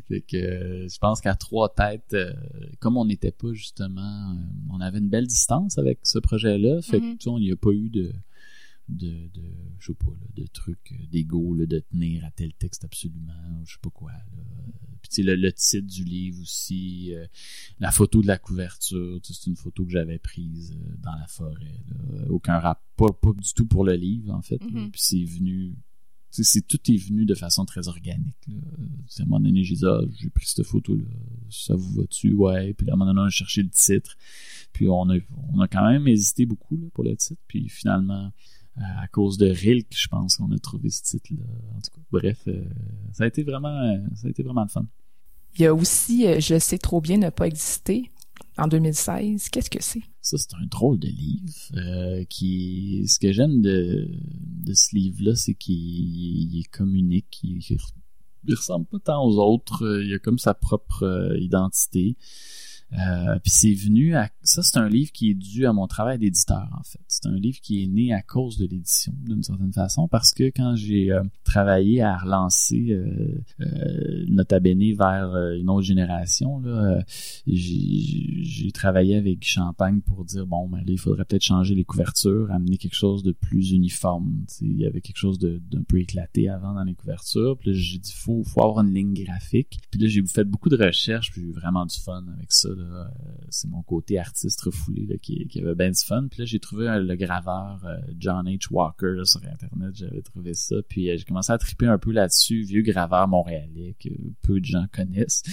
fait 0.07 0.21
que 0.21 0.88
je 0.89 0.97
pense 0.97 1.21
qu'à 1.21 1.36
trois 1.36 1.73
têtes, 1.73 2.17
comme 2.80 2.97
on 2.97 3.05
n'était 3.05 3.32
pas 3.32 3.53
justement, 3.53 4.36
on 4.71 4.82
avait 4.82 4.97
une 4.97 5.09
belle 5.09 5.27
distance 5.27 5.77
avec 5.77 5.99
ce 6.03 6.17
projet-là. 6.17 6.82
Fait 6.82 6.99
que 6.99 7.05
mm-hmm. 7.05 7.39
n'y 7.39 7.51
a 7.51 7.55
pas 7.55 7.69
eu 7.69 7.89
de 7.89 8.11
de, 8.90 9.28
de 9.34 9.44
je 9.80 9.88
sais 9.88 9.94
pas, 9.94 10.12
de 10.36 10.46
trucs 10.48 10.92
euh, 10.92 11.06
d'ego, 11.12 11.56
de 11.56 11.80
tenir 11.80 12.26
à 12.26 12.32
tel 12.32 12.54
texte 12.54 12.84
absolument, 12.84 13.64
je 13.66 13.74
sais 13.74 13.80
pas 13.82 13.90
quoi. 13.90 14.12
Là. 14.12 14.44
Puis 15.02 15.24
le, 15.24 15.36
le 15.36 15.52
titre 15.54 15.88
du 15.88 16.04
livre 16.04 16.42
aussi, 16.42 17.14
euh, 17.14 17.26
la 17.80 17.92
photo 17.92 18.22
de 18.22 18.28
la 18.28 18.38
couverture, 18.38 19.20
c'est 19.24 19.48
une 19.48 19.56
photo 19.56 19.86
que 19.86 19.92
j'avais 19.92 20.20
prise 20.20 20.76
euh, 20.76 20.96
dans 21.00 21.16
la 21.16 21.28
forêt. 21.28 21.84
Aucun 22.30 22.60
rap, 22.60 22.84
pas, 22.96 23.12
pas 23.12 23.32
du 23.34 23.54
tout 23.54 23.66
pour 23.66 23.86
le 23.86 23.96
livre 23.96 24.34
en 24.34 24.42
fait. 24.42 24.58
Mm-hmm. 24.58 24.92
Puis 24.92 25.02
c'est 25.02 25.24
venu 25.24 25.76
c'est 26.32 26.68
tout 26.68 26.80
est 26.92 26.98
venu 26.98 27.26
de 27.26 27.34
façon 27.34 27.66
très 27.66 27.88
organique. 27.88 28.38
Là. 28.48 28.56
À 29.20 29.22
un 29.22 29.26
moment 29.26 29.40
donné, 29.40 29.64
j'ai 29.64 29.76
dit 29.76 29.86
ah, 29.86 30.02
j'ai 30.20 30.30
pris 30.30 30.46
cette 30.46 30.66
photo-là, 30.66 31.06
ça 31.50 31.76
vous 31.76 31.92
va-tu? 31.94 32.34
Ouais. 32.34 32.74
Puis 32.74 32.90
à 32.90 32.94
un 32.94 32.96
moment 32.96 33.12
donné, 33.12 33.22
on 33.22 33.28
a 33.28 33.30
cherché 33.30 33.64
le 33.64 33.70
titre. 33.70 34.16
Puis 34.72 34.88
on 34.88 35.10
a, 35.10 35.18
on 35.54 35.60
a 35.60 35.68
quand 35.68 35.88
même 35.90 36.08
hésité 36.08 36.46
beaucoup 36.46 36.78
là, 36.78 36.88
pour 36.94 37.04
le 37.04 37.16
titre. 37.16 37.42
Puis 37.48 37.68
finalement, 37.70 38.32
à 38.80 39.07
cause 39.07 39.38
de 39.38 39.47
Rilke, 39.47 39.95
je 39.95 40.07
pense 40.07 40.38
qu'on 40.38 40.51
a 40.51 40.59
trouvé 40.59 40.89
ce 40.89 41.03
titre-là. 41.03 41.45
En 41.75 41.82
tout 41.82 41.91
cas, 41.93 42.01
bref, 42.11 42.39
euh, 42.47 42.63
ça 43.13 43.25
a 43.25 43.27
été 43.27 43.43
vraiment, 43.43 43.97
ça 44.15 44.27
a 44.27 44.30
été 44.30 44.43
vraiment 44.43 44.63
le 44.63 44.69
fun. 44.69 44.86
Il 45.55 45.61
y 45.61 45.65
a 45.65 45.73
aussi 45.73 46.27
euh, 46.27 46.39
Je 46.39 46.59
sais 46.59 46.77
trop 46.77 47.01
bien 47.01 47.17
ne 47.17 47.30
pas 47.30 47.47
exister 47.47 48.11
en 48.57 48.67
2016. 48.67 49.49
Qu'est-ce 49.49 49.69
que 49.69 49.82
c'est? 49.82 50.03
Ça, 50.21 50.38
c'est 50.38 50.53
un 50.55 50.65
drôle 50.67 50.99
de 50.99 51.07
livre. 51.07 51.53
Euh, 51.75 52.23
qui, 52.25 53.05
ce 53.07 53.19
que 53.19 53.34
j'aime 53.34 53.61
de, 53.61 54.07
de 54.65 54.73
ce 54.73 54.95
livre-là, 54.95 55.36
c'est 55.36 55.55
qu'il 55.55 56.57
est 56.57 56.69
comme 56.71 56.95
unique. 56.95 57.39
Il, 57.43 57.59
il, 58.45 58.55
ressemble 58.55 58.86
pas 58.86 58.99
tant 58.99 59.25
aux 59.25 59.38
autres. 59.39 60.01
Il 60.03 60.13
a 60.13 60.19
comme 60.19 60.39
sa 60.39 60.53
propre 60.53 61.36
identité. 61.39 62.15
Euh, 62.94 63.38
puis 63.44 63.52
c'est 63.52 63.74
venu 63.74 64.16
à 64.16 64.30
ça 64.42 64.64
c'est 64.64 64.80
un 64.80 64.90
livre 64.90 65.12
qui 65.12 65.30
est 65.30 65.36
dû 65.36 65.68
à 65.68 65.74
mon 65.74 65.86
travail 65.86 66.18
d'éditeur 66.18 66.68
en 66.78 66.84
fait. 66.84 67.00
C'est 67.08 67.28
un 67.28 67.36
livre 67.36 67.60
qui 67.62 67.84
est 67.84 67.88
né 67.88 68.14
à 68.14 68.24
cause 68.24 68.58
de 68.58 68.66
l'édition 68.66 69.14
d'une 69.26 69.44
certaine 69.44 69.72
façon 69.72 70.08
parce 70.08 70.34
que 70.34 70.46
quand 70.46 70.76
j'ai 70.76 71.12
euh, 71.12 71.22
travaillé 71.44 72.02
à 72.02 72.18
relancer 72.18 72.88
euh, 72.90 73.44
euh 73.62 74.26
Nota 74.30 74.60
Bene 74.60 74.96
vers 74.96 75.36
une 75.54 75.70
autre 75.70 75.84
génération 75.84 76.60
là, 76.62 77.04
j'ai 77.46 78.72
travaillé 78.74 79.18
avec 79.18 79.46
Champagne 79.46 80.02
pour 80.02 80.26
dire 80.26 80.48
bon 80.48 80.68
ben 80.68 80.80
là, 80.80 80.86
il 80.88 81.00
faudrait 81.00 81.26
peut-être 81.26 81.44
changer 81.44 81.76
les 81.76 81.84
couvertures, 81.84 82.50
amener 82.52 82.78
quelque 82.78 82.96
chose 82.96 83.22
de 83.22 83.34
plus 83.34 83.72
uniforme. 83.72 84.46
il 84.62 84.78
y 84.78 84.86
avait 84.86 85.02
quelque 85.02 85.18
chose 85.18 85.38
d'un 85.38 85.84
peu 85.88 86.00
éclaté 86.00 86.50
avant 86.50 86.74
dans 86.74 86.84
les 86.84 86.96
couvertures. 86.96 87.58
Puis 87.58 87.74
j'ai 87.76 88.00
dit 88.00 88.14
faut 88.14 88.44
faut 88.44 88.64
avoir 88.64 88.84
une 88.84 88.94
ligne 88.94 89.14
graphique. 89.14 89.80
Puis 89.92 90.00
là 90.00 90.08
j'ai 90.08 90.26
fait 90.26 90.44
beaucoup 90.44 90.70
de 90.70 90.78
recherches, 90.78 91.32
puis 91.32 91.42
j'ai 91.42 91.48
eu 91.48 91.52
vraiment 91.52 91.86
du 91.86 91.98
fun 92.00 92.26
avec 92.36 92.52
ça. 92.52 92.70
Euh, 92.80 93.03
c'est 93.49 93.67
mon 93.67 93.82
côté 93.82 94.19
artiste 94.19 94.61
refoulé 94.61 95.19
qui, 95.19 95.47
avait 95.59 95.75
bien 95.75 95.89
du 95.89 95.99
fun. 95.99 96.27
Puis 96.30 96.39
là, 96.39 96.45
j'ai 96.45 96.59
trouvé 96.59 96.86
le 96.86 97.15
graveur 97.15 97.84
euh, 97.86 97.97
John 98.17 98.47
H. 98.47 98.67
Walker 98.71 99.21
sur 99.23 99.41
Internet. 99.43 99.95
J'avais 99.95 100.21
trouvé 100.21 100.53
ça. 100.53 100.75
Puis 100.88 101.09
euh, 101.09 101.17
j'ai 101.17 101.23
commencé 101.23 101.51
à 101.51 101.57
triper 101.57 101.88
un 101.88 101.97
peu 101.97 102.11
là-dessus. 102.11 102.61
Vieux 102.63 102.82
graveur 102.82 103.27
montréalais 103.27 103.95
que 103.99 104.09
peu 104.41 104.59
de 104.59 104.65
gens 104.65 104.86
connaissent. 104.91 105.43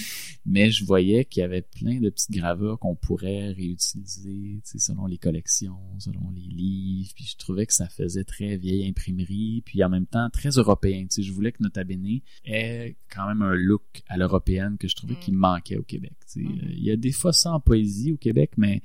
Mais 0.44 0.70
je 0.70 0.84
voyais 0.84 1.24
qu'il 1.24 1.40
y 1.40 1.44
avait 1.44 1.62
plein 1.62 2.00
de 2.00 2.10
petites 2.10 2.30
gravures 2.30 2.78
qu'on 2.78 2.94
pourrait 2.94 3.52
réutiliser 3.52 4.60
selon 4.64 5.06
les 5.06 5.18
collections, 5.18 5.78
selon 5.98 6.30
les 6.30 6.42
livres. 6.42 7.12
Puis 7.14 7.24
je 7.24 7.36
trouvais 7.36 7.66
que 7.66 7.74
ça 7.74 7.88
faisait 7.88 8.24
très 8.24 8.56
vieille 8.56 8.86
imprimerie. 8.88 9.62
Puis 9.64 9.82
en 9.82 9.88
même 9.88 10.06
temps, 10.06 10.28
très 10.30 10.50
européen. 10.50 11.06
je 11.16 11.32
voulais 11.32 11.52
que 11.52 11.62
Nota 11.62 11.84
Bene 11.84 12.20
ait 12.44 12.96
quand 13.10 13.26
même 13.26 13.42
un 13.42 13.54
look 13.54 14.02
à 14.08 14.16
l'européenne 14.16 14.76
que 14.78 14.88
je 14.88 14.94
trouvais 14.96 15.14
mm. 15.14 15.20
qu'il 15.20 15.34
manquait 15.34 15.76
au 15.76 15.82
Québec. 15.82 16.14
Mm-hmm. 16.36 16.66
Il 16.70 16.84
y 16.84 16.90
a 16.90 16.96
des 16.96 17.12
fois 17.16 17.32
ça 17.32 17.52
en 17.52 17.60
poésie 17.60 18.12
au 18.12 18.16
Québec, 18.16 18.52
mais 18.56 18.82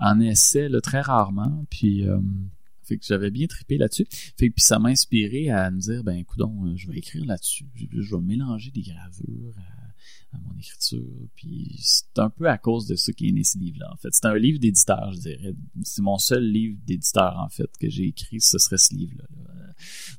en 0.00 0.20
essai, 0.20 0.68
là, 0.68 0.80
très 0.80 1.00
rarement. 1.00 1.64
Puis, 1.70 2.06
euh, 2.06 2.18
fait 2.82 2.98
que 2.98 3.04
j'avais 3.04 3.30
bien 3.30 3.46
trippé 3.46 3.78
là-dessus. 3.78 4.06
Fait 4.38 4.50
puis 4.50 4.62
ça 4.62 4.78
m'a 4.78 4.90
inspiré 4.90 5.50
à 5.50 5.70
me 5.70 5.80
dire, 5.80 6.04
ben, 6.04 6.16
écoute, 6.16 6.40
euh, 6.40 6.76
je 6.76 6.88
vais 6.88 6.98
écrire 6.98 7.24
là-dessus. 7.24 7.66
Je, 7.74 8.14
vais 8.14 8.22
mélanger 8.22 8.70
des 8.70 8.82
gravures 8.82 9.54
à, 10.32 10.38
mon 10.38 10.56
écriture. 10.58 11.28
Puis 11.34 11.76
c'est 11.78 12.18
un 12.18 12.30
peu 12.30 12.48
à 12.48 12.58
cause 12.58 12.86
de 12.86 12.94
ça 12.94 13.12
qui 13.12 13.28
est 13.28 13.32
né 13.32 13.42
ce 13.42 13.58
livre-là, 13.58 13.90
en 13.92 13.96
fait. 13.96 14.10
C'est 14.12 14.26
un 14.26 14.36
livre 14.36 14.58
d'éditeur, 14.58 15.12
je 15.14 15.20
dirais. 15.20 15.54
C'est 15.82 16.02
mon 16.02 16.18
seul 16.18 16.44
livre 16.44 16.78
d'éditeur, 16.86 17.38
en 17.38 17.48
fait, 17.48 17.70
que 17.80 17.88
j'ai 17.88 18.04
écrit. 18.04 18.40
Ce 18.40 18.58
serait 18.58 18.78
ce 18.78 18.94
livre-là. 18.94 19.24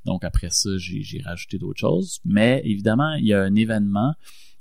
Donc 0.06 0.24
après 0.24 0.50
ça, 0.50 0.70
j'ai 0.78 1.22
rajouté 1.22 1.58
d'autres 1.58 1.80
choses. 1.80 2.20
Mais 2.26 2.62
évidemment, 2.66 3.14
il 3.14 3.26
y 3.26 3.34
a 3.34 3.42
un 3.42 3.56
événement 3.56 4.14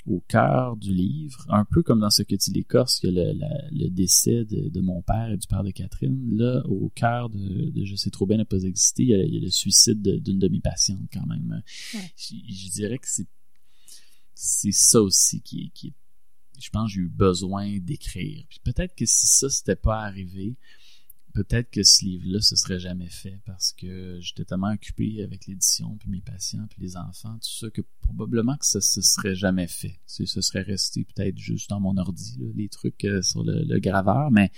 au 0.06 0.20
cœur 0.28 0.76
du 0.76 0.92
livre, 0.92 1.44
un 1.48 1.64
peu 1.64 1.82
comme 1.82 2.00
dans 2.00 2.10
ce 2.10 2.22
que 2.22 2.36
tu 2.36 2.52
l'écorces, 2.52 3.00
il 3.02 3.12
y 3.12 3.20
a 3.20 3.32
le, 3.32 3.88
décès 3.90 4.44
de, 4.44 4.80
mon 4.80 5.02
père 5.02 5.30
et 5.30 5.36
du 5.36 5.46
père 5.46 5.64
de 5.64 5.70
Catherine. 5.70 6.36
Là, 6.36 6.62
au 6.66 6.90
cœur 6.90 7.28
de, 7.30 7.72
Je 7.84 7.96
sais 7.96 8.10
trop 8.10 8.26
bien 8.26 8.36
ne 8.36 8.44
pas 8.44 8.62
exister, 8.62 9.02
il 9.02 9.08
y 9.08 9.38
a, 9.38 9.40
le 9.40 9.50
suicide 9.50 10.00
d'une 10.02 10.38
de, 10.38 10.48
mes 10.48 10.60
patientes 10.60 11.08
quand 11.12 11.26
même. 11.26 11.62
Je, 12.16 12.70
dirais 12.70 12.98
que 12.98 13.08
c'est 13.08 13.26
c'est 14.38 14.72
ça 14.72 15.00
aussi 15.00 15.40
qui, 15.40 15.70
qui 15.70 15.94
je 16.60 16.70
pense 16.70 16.90
j'ai 16.90 17.00
eu 17.00 17.08
besoin 17.08 17.78
d'écrire. 17.78 18.44
Puis 18.48 18.60
peut-être 18.62 18.94
que 18.94 19.06
si 19.06 19.26
ça 19.26 19.48
s'était 19.48 19.76
pas 19.76 20.02
arrivé, 20.02 20.56
peut-être 21.36 21.70
que 21.70 21.82
ce 21.82 22.02
livre-là 22.02 22.40
se 22.40 22.56
serait 22.56 22.78
jamais 22.78 23.10
fait 23.10 23.38
parce 23.44 23.74
que 23.74 24.18
j'étais 24.20 24.46
tellement 24.46 24.72
occupé 24.72 25.22
avec 25.22 25.46
l'édition, 25.46 25.94
puis 25.98 26.08
mes 26.08 26.22
patients, 26.22 26.66
puis 26.70 26.80
les 26.80 26.96
enfants, 26.96 27.34
tout 27.34 27.58
ça, 27.60 27.68
que 27.68 27.82
probablement 28.00 28.56
que 28.56 28.64
ça 28.64 28.80
se 28.80 29.02
serait 29.02 29.34
jamais 29.34 29.66
fait. 29.66 30.00
Ce 30.06 30.24
serait 30.24 30.62
resté 30.62 31.04
peut-être 31.04 31.36
juste 31.36 31.68
dans 31.68 31.78
mon 31.78 31.98
ordi, 31.98 32.38
les 32.54 32.70
trucs 32.70 33.04
euh, 33.04 33.20
sur 33.20 33.44
le, 33.44 33.78
graveur, 33.80 34.30
mais 34.30 34.50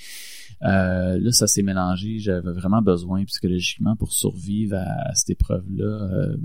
euh, 0.63 1.19
là, 1.19 1.33
ça 1.33 1.49
s'est 1.49 1.65
mélangé. 1.65 2.21
J'avais 2.21 2.53
vraiment 2.53 2.81
besoin 2.81 3.25
psychologiquement 3.25 3.97
pour 3.97 4.13
survivre 4.13 4.77
à, 4.77 5.13
cette 5.15 5.31
épreuve-là. 5.31 5.85
Euh, 5.85 6.37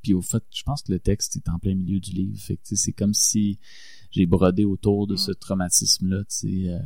puis 0.00 0.14
au 0.14 0.22
fait, 0.22 0.42
je 0.50 0.62
pense 0.62 0.82
que 0.82 0.92
le 0.92 0.98
texte 0.98 1.36
est 1.36 1.48
en 1.50 1.58
plein 1.58 1.74
milieu 1.74 2.00
du 2.00 2.12
livre. 2.12 2.40
Fait 2.40 2.58
c'est 2.62 2.92
comme 2.92 3.12
si 3.12 3.58
j'ai 4.10 4.24
brodé 4.24 4.64
autour 4.64 5.06
de 5.06 5.16
ce 5.16 5.30
traumatisme-là, 5.30 6.24
tu 6.24 6.64
sais 6.64 6.80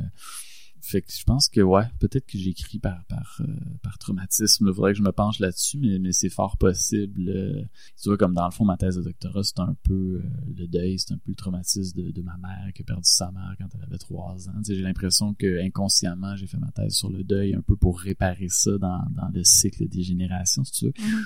fait 0.81 1.01
que 1.01 1.11
je 1.11 1.23
pense 1.23 1.47
que 1.47 1.61
ouais, 1.61 1.85
peut-être 1.99 2.25
que 2.25 2.37
j'écris 2.37 2.79
par 2.79 3.03
par 3.05 3.41
euh, 3.41 3.53
par 3.83 3.97
traumatisme. 3.97 4.67
Il 4.67 4.73
faudrait 4.73 4.93
que 4.93 4.97
je 4.97 5.03
me 5.03 5.11
penche 5.11 5.39
là-dessus, 5.39 5.77
mais, 5.79 5.99
mais 5.99 6.11
c'est 6.11 6.29
fort 6.29 6.57
possible. 6.57 7.29
Euh, 7.29 7.63
tu 8.01 8.09
vois, 8.09 8.17
comme 8.17 8.33
dans 8.33 8.45
le 8.45 8.51
fond, 8.51 8.65
ma 8.65 8.77
thèse 8.77 8.95
de 8.97 9.01
doctorat, 9.01 9.43
c'est 9.43 9.59
un 9.59 9.75
peu 9.83 9.93
euh, 9.93 10.23
le 10.55 10.67
deuil, 10.67 10.99
c'est 10.99 11.13
un 11.13 11.17
peu 11.17 11.31
le 11.31 11.35
traumatisme 11.35 12.01
de, 12.01 12.11
de, 12.11 12.21
ma 12.21 12.37
mère 12.37 12.71
qui 12.73 12.81
a 12.81 12.85
perdu 12.85 13.01
sa 13.03 13.31
mère 13.31 13.55
quand 13.57 13.67
elle 13.75 13.83
avait 13.83 13.97
trois 13.97 14.49
ans. 14.49 14.61
J'ai 14.65 14.81
l'impression 14.81 15.33
que 15.33 15.63
inconsciemment, 15.63 16.35
j'ai 16.35 16.47
fait 16.47 16.57
ma 16.57 16.71
thèse 16.71 16.93
sur 16.93 17.09
le 17.09 17.23
deuil 17.23 17.55
un 17.55 17.61
peu 17.61 17.75
pour 17.75 17.99
réparer 17.99 18.49
ça 18.49 18.77
dans, 18.77 19.03
dans 19.15 19.29
le 19.33 19.43
cycle 19.43 19.87
des 19.87 20.03
générations, 20.03 20.63
si 20.63 20.71
tu 20.71 20.85
veux. 20.85 20.91
Mm-hmm. 20.91 21.25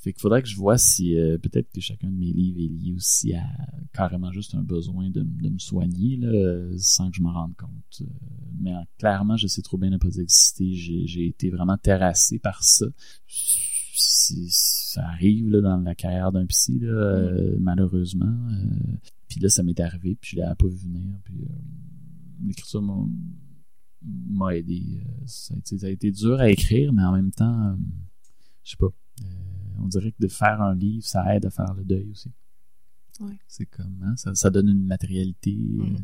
Fait 0.00 0.12
qu'il 0.12 0.20
faudrait 0.20 0.42
que 0.42 0.48
je 0.48 0.56
vois 0.56 0.78
si 0.78 1.16
euh, 1.18 1.36
peut-être 1.38 1.70
que 1.72 1.80
chacun 1.80 2.08
de 2.08 2.16
mes 2.16 2.32
livres 2.32 2.58
est 2.58 2.68
lié 2.68 2.92
aussi 2.94 3.34
à 3.34 3.44
carrément 3.92 4.32
juste 4.32 4.54
un 4.54 4.62
besoin 4.62 5.10
de, 5.10 5.22
me 5.22 5.58
soigner 5.58 6.16
là, 6.16 6.70
sans 6.78 7.10
que 7.10 7.16
je 7.16 7.22
m'en 7.22 7.32
rende 7.32 7.54
compte. 7.56 8.00
Euh, 8.00 8.06
mais 8.60 8.72
clairement, 8.98 9.36
je 9.36 9.46
sais 9.46 9.62
trop 9.62 9.78
bien 9.78 9.90
ne 9.90 9.98
pas 9.98 10.08
exister. 10.08 10.72
J'ai 10.74 11.26
été 11.26 11.50
vraiment 11.50 11.76
terrassé 11.76 12.38
par 12.38 12.62
ça. 12.62 12.86
Ça 14.00 15.06
arrive 15.06 15.50
là, 15.50 15.60
dans 15.60 15.78
la 15.78 15.94
carrière 15.94 16.32
d'un 16.32 16.46
psy, 16.46 16.78
là, 16.78 16.88
euh, 16.88 17.56
malheureusement. 17.60 18.48
Euh, 18.52 18.96
puis 19.28 19.40
là, 19.40 19.48
ça 19.48 19.62
m'est 19.62 19.78
arrivé, 19.80 20.16
puis 20.20 20.32
je 20.32 20.36
l'avais 20.36 20.54
pas 20.54 20.66
vu 20.66 20.76
venir. 20.76 21.14
Puis 21.24 21.42
euh, 21.42 21.54
l'écriture 22.44 22.82
m'a 22.82 24.56
aidé. 24.56 25.02
Ça 25.26 25.54
a, 25.54 25.58
été, 25.58 25.78
ça 25.78 25.86
a, 25.86 25.90
été, 25.90 26.10
dur 26.10 26.40
à 26.40 26.50
écrire, 26.50 26.92
mais 26.92 27.02
en 27.02 27.12
même 27.12 27.30
temps, 27.30 27.76
je 28.64 28.70
sais 28.72 28.76
pas. 28.76 28.92
On 29.80 29.88
dirait 29.88 30.12
que 30.12 30.22
de 30.22 30.28
faire 30.28 30.60
un 30.60 30.74
livre, 30.74 31.04
ça 31.04 31.34
aide 31.34 31.46
à 31.46 31.50
faire 31.50 31.74
le 31.74 31.84
deuil 31.84 32.08
aussi. 32.10 32.30
C'est 33.48 33.66
comme, 33.66 34.02
hein, 34.02 34.16
ça, 34.16 34.34
ça, 34.34 34.48
donne 34.48 34.68
une 34.68 34.86
matérialité. 34.86 35.52
Mm. 35.52 35.96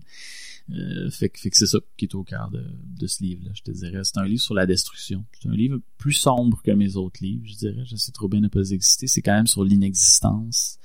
Euh, 0.74 1.10
fait, 1.10 1.30
que, 1.30 1.40
fait 1.40 1.48
que 1.48 1.56
c'est 1.56 1.66
ça 1.66 1.78
qui 1.96 2.04
est 2.04 2.14
au 2.14 2.24
cœur 2.24 2.50
de, 2.50 2.62
de 2.98 3.06
ce 3.06 3.22
livre-là, 3.22 3.52
je 3.54 3.62
te 3.62 3.70
dirais. 3.70 4.02
C'est 4.04 4.18
un 4.18 4.26
livre 4.26 4.42
sur 4.42 4.54
la 4.54 4.66
destruction. 4.66 5.24
C'est 5.40 5.48
un 5.48 5.54
livre 5.56 5.80
plus 5.96 6.12
sombre 6.12 6.60
que 6.62 6.72
mes 6.72 6.96
autres 6.96 7.22
livres, 7.22 7.46
je 7.46 7.54
dirais. 7.54 7.84
Je 7.86 7.96
sais 7.96 8.12
trop 8.12 8.28
bien 8.28 8.40
ne 8.40 8.48
pas 8.48 8.70
exister. 8.70 9.06
C'est 9.06 9.22
quand 9.22 9.34
même 9.34 9.46
sur 9.46 9.64
l'inexistence. 9.64 10.78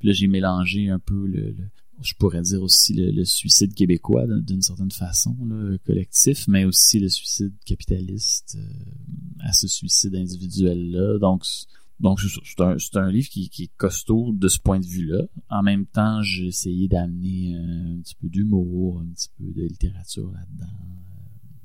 Puis 0.00 0.08
là, 0.08 0.14
j'ai 0.14 0.26
mélangé 0.26 0.88
un 0.88 0.98
peu 0.98 1.26
le, 1.26 1.54
je 2.00 2.14
pourrais 2.14 2.42
dire 2.42 2.62
aussi 2.62 2.94
le, 2.94 3.24
suicide 3.24 3.74
québécois 3.74 4.26
d'une 4.26 4.62
certaine 4.62 4.90
façon, 4.90 5.36
le 5.44 5.78
collectif, 5.78 6.46
mais 6.48 6.64
aussi 6.64 7.00
le 7.00 7.08
suicide 7.08 7.52
capitaliste 7.64 8.56
euh, 8.58 9.40
à 9.40 9.52
ce 9.52 9.66
suicide 9.66 10.14
individuel-là. 10.14 11.18
Donc, 11.18 11.44
donc, 12.00 12.20
c'est 12.20 12.60
un, 12.60 12.76
un, 12.94 13.10
livre 13.10 13.28
qui, 13.28 13.48
qui, 13.48 13.64
est 13.64 13.76
costaud 13.76 14.32
de 14.32 14.46
ce 14.46 14.60
point 14.60 14.78
de 14.78 14.86
vue-là. 14.86 15.24
En 15.50 15.62
même 15.62 15.84
temps, 15.84 16.22
j'ai 16.22 16.46
essayé 16.46 16.86
d'amener 16.86 17.56
euh, 17.56 17.96
un 17.96 18.00
petit 18.00 18.14
peu 18.14 18.28
d'humour, 18.28 19.00
un 19.00 19.12
petit 19.12 19.30
peu 19.36 19.52
de 19.52 19.62
littérature 19.62 20.30
là-dedans. 20.30 20.72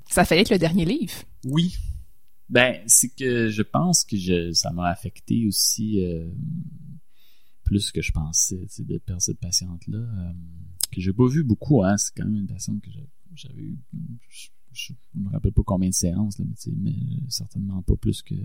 Ça 0.09 0.25
fallait 0.25 0.41
être 0.41 0.49
le 0.49 0.57
dernier 0.57 0.85
livre. 0.85 1.13
Oui. 1.45 1.75
Ben, 2.49 2.81
c'est 2.87 3.09
que 3.09 3.49
je 3.49 3.61
pense 3.61 4.03
que 4.03 4.17
je, 4.17 4.51
ça 4.53 4.71
m'a 4.71 4.89
affecté 4.89 5.45
aussi 5.45 6.03
euh, 6.03 6.27
plus 7.63 7.91
que 7.91 8.01
je 8.01 8.11
pensais, 8.11 8.67
de 8.79 8.97
perdre 8.97 9.21
cette 9.21 9.39
patiente-là. 9.39 9.99
Euh, 9.99 10.33
que 10.91 10.99
j'ai 10.99 11.13
pas 11.13 11.27
vu 11.27 11.43
beaucoup, 11.43 11.83
hein. 11.83 11.97
C'est 11.97 12.13
quand 12.15 12.25
même 12.25 12.41
une 12.41 12.47
patiente 12.47 12.81
que 12.81 12.89
j'avais 13.35 13.61
eu 13.61 13.79
je 14.73 14.93
me 15.15 15.29
rappelle 15.29 15.53
pas 15.53 15.61
combien 15.63 15.89
de 15.89 15.93
séances, 15.93 16.39
là, 16.39 16.45
mais, 16.45 16.55
mais 16.75 16.95
certainement 17.29 17.81
pas 17.81 17.95
plus 17.95 18.21
que, 18.21 18.35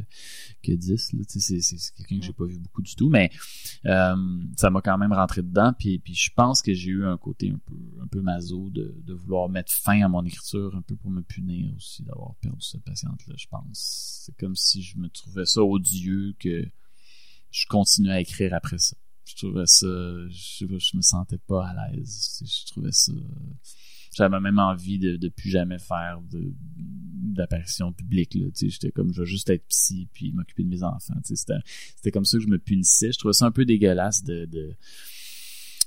que 0.63 0.73
10. 0.73 1.13
C'est 1.27 1.95
quelqu'un 1.95 2.19
que 2.19 2.25
j'ai 2.25 2.33
pas 2.33 2.45
vu 2.45 2.59
beaucoup 2.59 2.83
du 2.83 2.95
tout, 2.95 3.09
mais 3.09 3.31
euh, 3.87 4.17
ça 4.57 4.71
m'a 4.71 4.81
quand 4.81 4.99
même 4.99 5.13
rentré 5.13 5.43
dedans. 5.43 5.73
Puis, 5.79 5.99
puis 5.99 6.15
je 6.15 6.31
pense 6.35 6.63
que 6.63 6.75
j'ai 6.75 6.91
eu 6.91 7.05
un 7.05 7.17
côté 7.17 7.51
un 7.51 7.61
peu, 7.65 7.79
un 8.03 8.07
peu 8.07 8.21
maso 8.21 8.71
de, 8.71 8.95
de 9.05 9.15
vouloir 9.15 9.49
mettre 9.49 9.73
fin 9.73 10.03
à 10.03 10.09
mon 10.09 10.25
écriture, 10.25 10.75
un 10.77 10.83
peu 10.83 10.97
pour 10.97 11.11
me 11.11 11.23
punir 11.23 11.75
aussi 11.77 12.03
d'avoir 12.03 12.35
perdu 12.37 12.61
cette 12.61 12.85
patiente-là, 12.85 13.35
je 13.37 13.47
pense. 13.47 14.23
C'est 14.27 14.37
comme 14.37 14.57
si 14.57 14.83
je 14.83 14.99
me 14.99 15.09
trouvais 15.09 15.47
ça 15.47 15.63
odieux 15.63 16.35
que 16.39 16.69
je 17.51 17.67
continuais 17.67 18.13
à 18.13 18.21
écrire 18.21 18.55
après 18.55 18.79
ça. 18.79 18.97
Je 19.25 19.37
trouvais 19.37 19.67
ça, 19.67 19.87
je, 19.87 20.67
je 20.67 20.97
me 20.97 21.03
sentais 21.03 21.39
pas 21.39 21.67
à 21.69 21.91
l'aise. 21.93 22.43
Je 22.45 22.71
trouvais 22.73 22.93
ça 22.93 23.13
j'avais 24.15 24.41
même 24.41 24.59
envie 24.59 24.99
de, 24.99 25.17
de 25.17 25.29
plus 25.29 25.51
jamais 25.51 25.79
faire 25.79 26.21
d'apparition 26.31 27.93
publique 27.93 28.35
là 28.35 28.47
j'étais 28.55 28.91
comme 28.91 29.13
je 29.13 29.23
vais 29.23 29.27
juste 29.27 29.51
être 29.51 29.67
psy 29.69 30.09
puis 30.13 30.33
m'occuper 30.33 30.65
de 30.65 30.69
mes 30.69 30.83
enfants 30.83 31.15
c'était 31.25 32.11
comme 32.11 32.25
ça 32.25 32.39
que 32.39 32.45
je 32.45 32.49
me 32.49 32.59
punissais. 32.59 33.13
Je 33.13 33.19
trouvais 33.19 33.35
ça 33.35 33.47
un 33.47 33.51
peu 33.51 33.65
dégueulasse 33.65 34.25
de, 34.25 34.47
de 34.47 34.75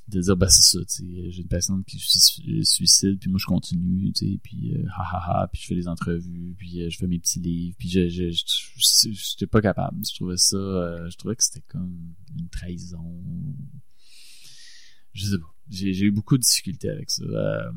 de 0.08 0.20
dire 0.20 0.36
bah 0.36 0.50
c'est 0.50 0.78
ça 0.78 0.80
j'ai 0.98 1.42
une 1.42 1.48
patiente 1.48 1.86
qui 1.86 2.00
se 2.00 2.64
suicide 2.64 3.20
puis 3.20 3.30
moi 3.30 3.40
je 3.40 3.46
continue 3.46 4.12
tu 4.12 4.26
sais 4.26 4.40
puis 4.44 4.74
euh, 4.74 4.84
ha 4.98 5.04
ha 5.04 5.44
ha 5.44 5.48
puis 5.48 5.62
je 5.62 5.68
fais 5.68 5.76
des 5.76 5.88
entrevues 5.88 6.54
puis 6.58 6.82
euh, 6.82 6.90
je 6.90 6.98
fais 6.98 7.08
mes 7.08 7.20
petits 7.20 7.40
livres 7.40 7.76
puis 7.78 7.88
je 7.88 8.10
je 8.10 9.10
j'étais 9.12 9.48
pas 9.48 9.62
capable. 9.62 10.04
Je 10.06 10.16
trouvais 10.16 10.38
ça 10.38 10.58
euh, 10.58 11.10
je 11.10 11.18
trouvais 11.18 11.36
que 11.36 11.44
c'était 11.44 11.64
comme 11.68 12.14
une 12.38 12.50
trahison 12.50 13.24
je 15.14 15.26
sais 15.26 15.38
pas 15.38 15.52
j'ai 15.72 16.06
eu 16.06 16.12
beaucoup 16.12 16.38
de 16.38 16.44
difficultés 16.44 16.90
avec 16.90 17.10
ça. 17.10 17.24
Euh, 17.24 17.72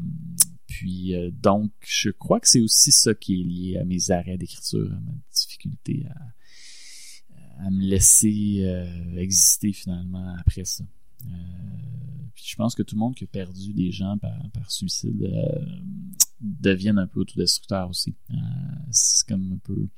puis 0.66 1.14
euh, 1.14 1.30
donc, 1.30 1.72
je 1.87 2.11
crois 2.11 2.41
que 2.41 2.49
c'est 2.49 2.61
aussi 2.61 2.93
ça 2.93 3.14
qui 3.14 3.41
est 3.41 3.45
lié 3.45 3.78
à 3.78 3.85
mes 3.85 4.11
arrêts 4.11 4.37
d'écriture, 4.37 4.91
à 4.93 5.01
ma 5.01 5.12
difficulté 5.32 6.07
à, 6.11 7.66
à 7.66 7.70
me 7.70 7.82
laisser 7.82 8.62
euh, 8.64 9.16
exister 9.16 9.72
finalement 9.72 10.35
après 10.39 10.64
ça. 10.64 10.85
puis 12.35 12.45
je 12.47 12.57
pense 12.57 12.74
que 12.74 12.82
tout 12.82 12.97
le 12.97 13.01
monde 13.01 13.14
qui 13.14 13.24
a 13.24 13.28
perdu 13.28 13.72
des 13.72 13.93
gens 13.93 14.18
par, 14.18 14.51
par 14.53 14.70
suicide 14.70 15.30
deviennent 16.41 16.99
un 16.99 17.07
peu 17.07 17.20
autodestructeurs 17.20 17.89
aussi. 17.89 18.14
c'est 18.91 19.26
comme 19.28 19.53
un 19.53 19.59
peu... 19.59 19.89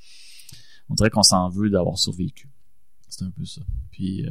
On 0.88 0.94
dirait 0.94 1.10
qu'on 1.10 1.22
s'en 1.22 1.48
veut 1.48 1.70
d'avoir 1.70 1.98
survécu. 1.98 2.48
C'est 3.08 3.24
un 3.24 3.30
peu 3.30 3.44
ça. 3.44 3.62
Puis, 3.90 4.24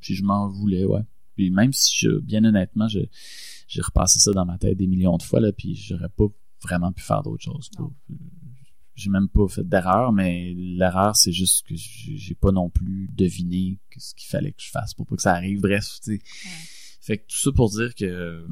puis 0.00 0.14
je 0.14 0.24
m'en 0.24 0.48
voulais, 0.48 0.84
ouais. 0.84 1.04
Puis 1.36 1.50
même 1.50 1.72
si 1.72 1.96
je, 1.98 2.18
bien 2.18 2.44
honnêtement, 2.44 2.88
j'ai 2.88 3.08
repassé 3.80 4.18
ça 4.18 4.32
dans 4.32 4.44
ma 4.44 4.58
tête 4.58 4.76
des 4.76 4.86
millions 4.86 5.16
de 5.16 5.22
fois, 5.22 5.40
là, 5.40 5.52
puis 5.52 5.74
j'aurais 5.74 6.08
pas 6.08 6.26
vraiment 6.62 6.92
pu 6.92 7.02
faire 7.02 7.22
d'autre 7.22 7.44
chose. 7.44 7.70
J'ai 8.94 9.10
même 9.10 9.28
pas 9.28 9.46
fait 9.46 9.68
d'erreur, 9.68 10.12
mais 10.12 10.54
l'erreur, 10.56 11.14
c'est 11.16 11.32
juste 11.32 11.66
que 11.66 11.74
j'ai 11.76 12.34
pas 12.34 12.50
non 12.50 12.70
plus 12.70 13.10
deviné 13.12 13.78
ce 13.96 14.14
qu'il 14.14 14.28
fallait 14.28 14.52
que 14.52 14.62
je 14.62 14.70
fasse 14.70 14.94
pour 14.94 15.06
pas 15.06 15.16
que 15.16 15.22
ça 15.22 15.34
arrive. 15.34 15.60
Bref, 15.60 15.86
tu 16.02 16.16
sais. 16.16 16.22
Fait 17.02 17.18
que 17.18 17.26
tout 17.28 17.36
ça 17.36 17.52
pour 17.52 17.70
dire 17.70 17.94
que 17.94 18.44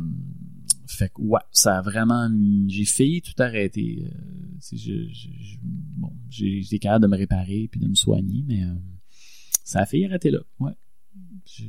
fait 0.87 1.09
que 1.09 1.21
ouais, 1.23 1.41
ça 1.51 1.79
a 1.79 1.83
vraiment 1.83 2.31
j'ai 2.69 2.85
failli 2.85 3.21
tout 3.21 3.35
arrêter. 3.39 4.05
Euh, 4.05 4.59
je, 4.73 5.09
je, 5.11 5.57
bon, 5.63 6.13
j'ai 6.29 6.61
été 6.61 6.79
capable 6.79 7.03
de 7.05 7.11
me 7.11 7.17
réparer 7.17 7.69
puis 7.69 7.81
de 7.81 7.89
me 7.89 7.95
soigner, 7.95 8.45
mais 8.47 8.63
euh, 8.63 8.75
ça 9.65 9.81
a 9.81 9.87
failli 9.87 10.05
arrêter 10.05 10.31
là. 10.31 10.39
Ouais. 10.61 10.73
Je, 11.47 11.65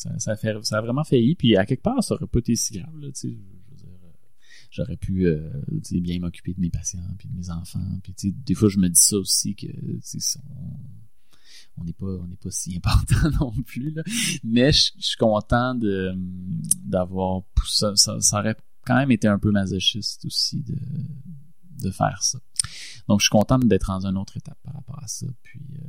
ça, 0.00 0.36
ça, 0.36 0.78
a 0.78 0.80
vraiment 0.80 1.04
failli. 1.04 1.34
Puis 1.34 1.56
à 1.56 1.66
quelque 1.66 1.82
part, 1.82 2.02
ça 2.02 2.14
aurait 2.14 2.26
pas 2.26 2.38
été 2.38 2.56
si 2.56 2.78
grave. 2.78 2.96
Là, 2.98 3.08
euh, 3.08 3.30
j'aurais 4.70 4.96
pu 4.96 5.26
euh, 5.26 5.50
bien 5.92 6.20
m'occuper 6.20 6.54
de 6.54 6.60
mes 6.60 6.70
patients 6.70 7.00
puis 7.18 7.28
de 7.28 7.36
mes 7.36 7.50
enfants. 7.50 7.84
Puis 8.02 8.32
des 8.32 8.54
fois, 8.54 8.68
je 8.68 8.78
me 8.78 8.88
dis 8.88 9.00
ça 9.00 9.16
aussi 9.16 9.54
que 9.54 9.66
on 11.76 11.84
n'est 11.84 11.92
pas 11.92 12.06
on 12.06 12.26
n'est 12.26 12.36
pas 12.36 12.50
si 12.50 12.76
important 12.76 13.30
non 13.40 13.62
plus. 13.62 13.90
Là. 13.92 14.02
Mais 14.42 14.72
je, 14.72 14.92
suis 14.98 15.16
content 15.18 15.74
de 15.74 16.14
d'avoir 16.84 17.42
ça, 17.66 17.94
ça, 17.96 18.18
aurait 18.38 18.56
quand 18.86 18.96
même 18.96 19.10
été 19.10 19.28
un 19.28 19.38
peu 19.38 19.50
masochiste 19.50 20.24
aussi 20.24 20.62
de, 20.62 20.78
de 21.82 21.90
faire 21.90 22.22
ça. 22.22 22.38
Donc 23.08 23.20
je 23.20 23.24
suis 23.24 23.30
content 23.30 23.58
d'être 23.58 23.88
dans 23.88 24.06
une 24.06 24.16
autre 24.16 24.36
étape 24.36 24.58
par 24.62 24.74
rapport 24.74 25.02
à 25.02 25.06
ça. 25.06 25.26
Puis 25.42 25.60
euh, 25.74 25.86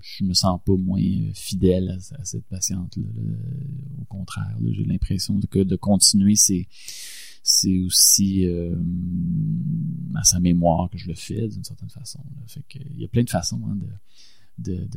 je 0.00 0.24
me 0.24 0.34
sens 0.34 0.60
pas 0.64 0.76
moins 0.76 1.00
euh, 1.00 1.32
fidèle 1.34 1.98
à, 2.12 2.24
cette 2.24 2.44
patiente-là. 2.46 3.04
Au 4.00 4.04
contraire, 4.06 4.56
j'ai 4.70 4.84
l'impression 4.84 5.38
que 5.40 5.60
de 5.60 5.76
continuer, 5.76 6.36
c'est 6.36 6.66
c'est 7.42 7.78
aussi 7.78 8.46
euh, 8.46 8.76
à 10.14 10.24
sa 10.24 10.40
mémoire 10.40 10.90
que 10.90 10.98
je 10.98 11.08
le 11.08 11.14
fais 11.14 11.48
d'une 11.48 11.64
certaine 11.64 11.90
façon. 11.90 12.20
Fait 12.46 12.62
que, 12.68 12.78
il 12.78 13.00
y 13.00 13.04
a 13.04 13.08
plein 13.08 13.24
de 13.24 13.30
façons 13.30 13.60
hein, 13.66 13.78
de, 14.58 14.88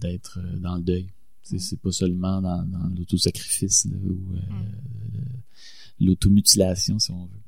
d'être 0.00 0.40
dans 0.58 0.76
le 0.76 0.82
deuil. 0.82 1.08
C'est 1.42 1.80
pas 1.80 1.92
seulement 1.92 2.40
dans, 2.40 2.64
dans 2.64 2.88
l'autosacrifice 2.96 3.86
ou 3.86 4.34
euh, 4.34 4.40
l'automutilation, 6.00 6.98
si 6.98 7.10
on 7.10 7.26
veut. 7.26 7.40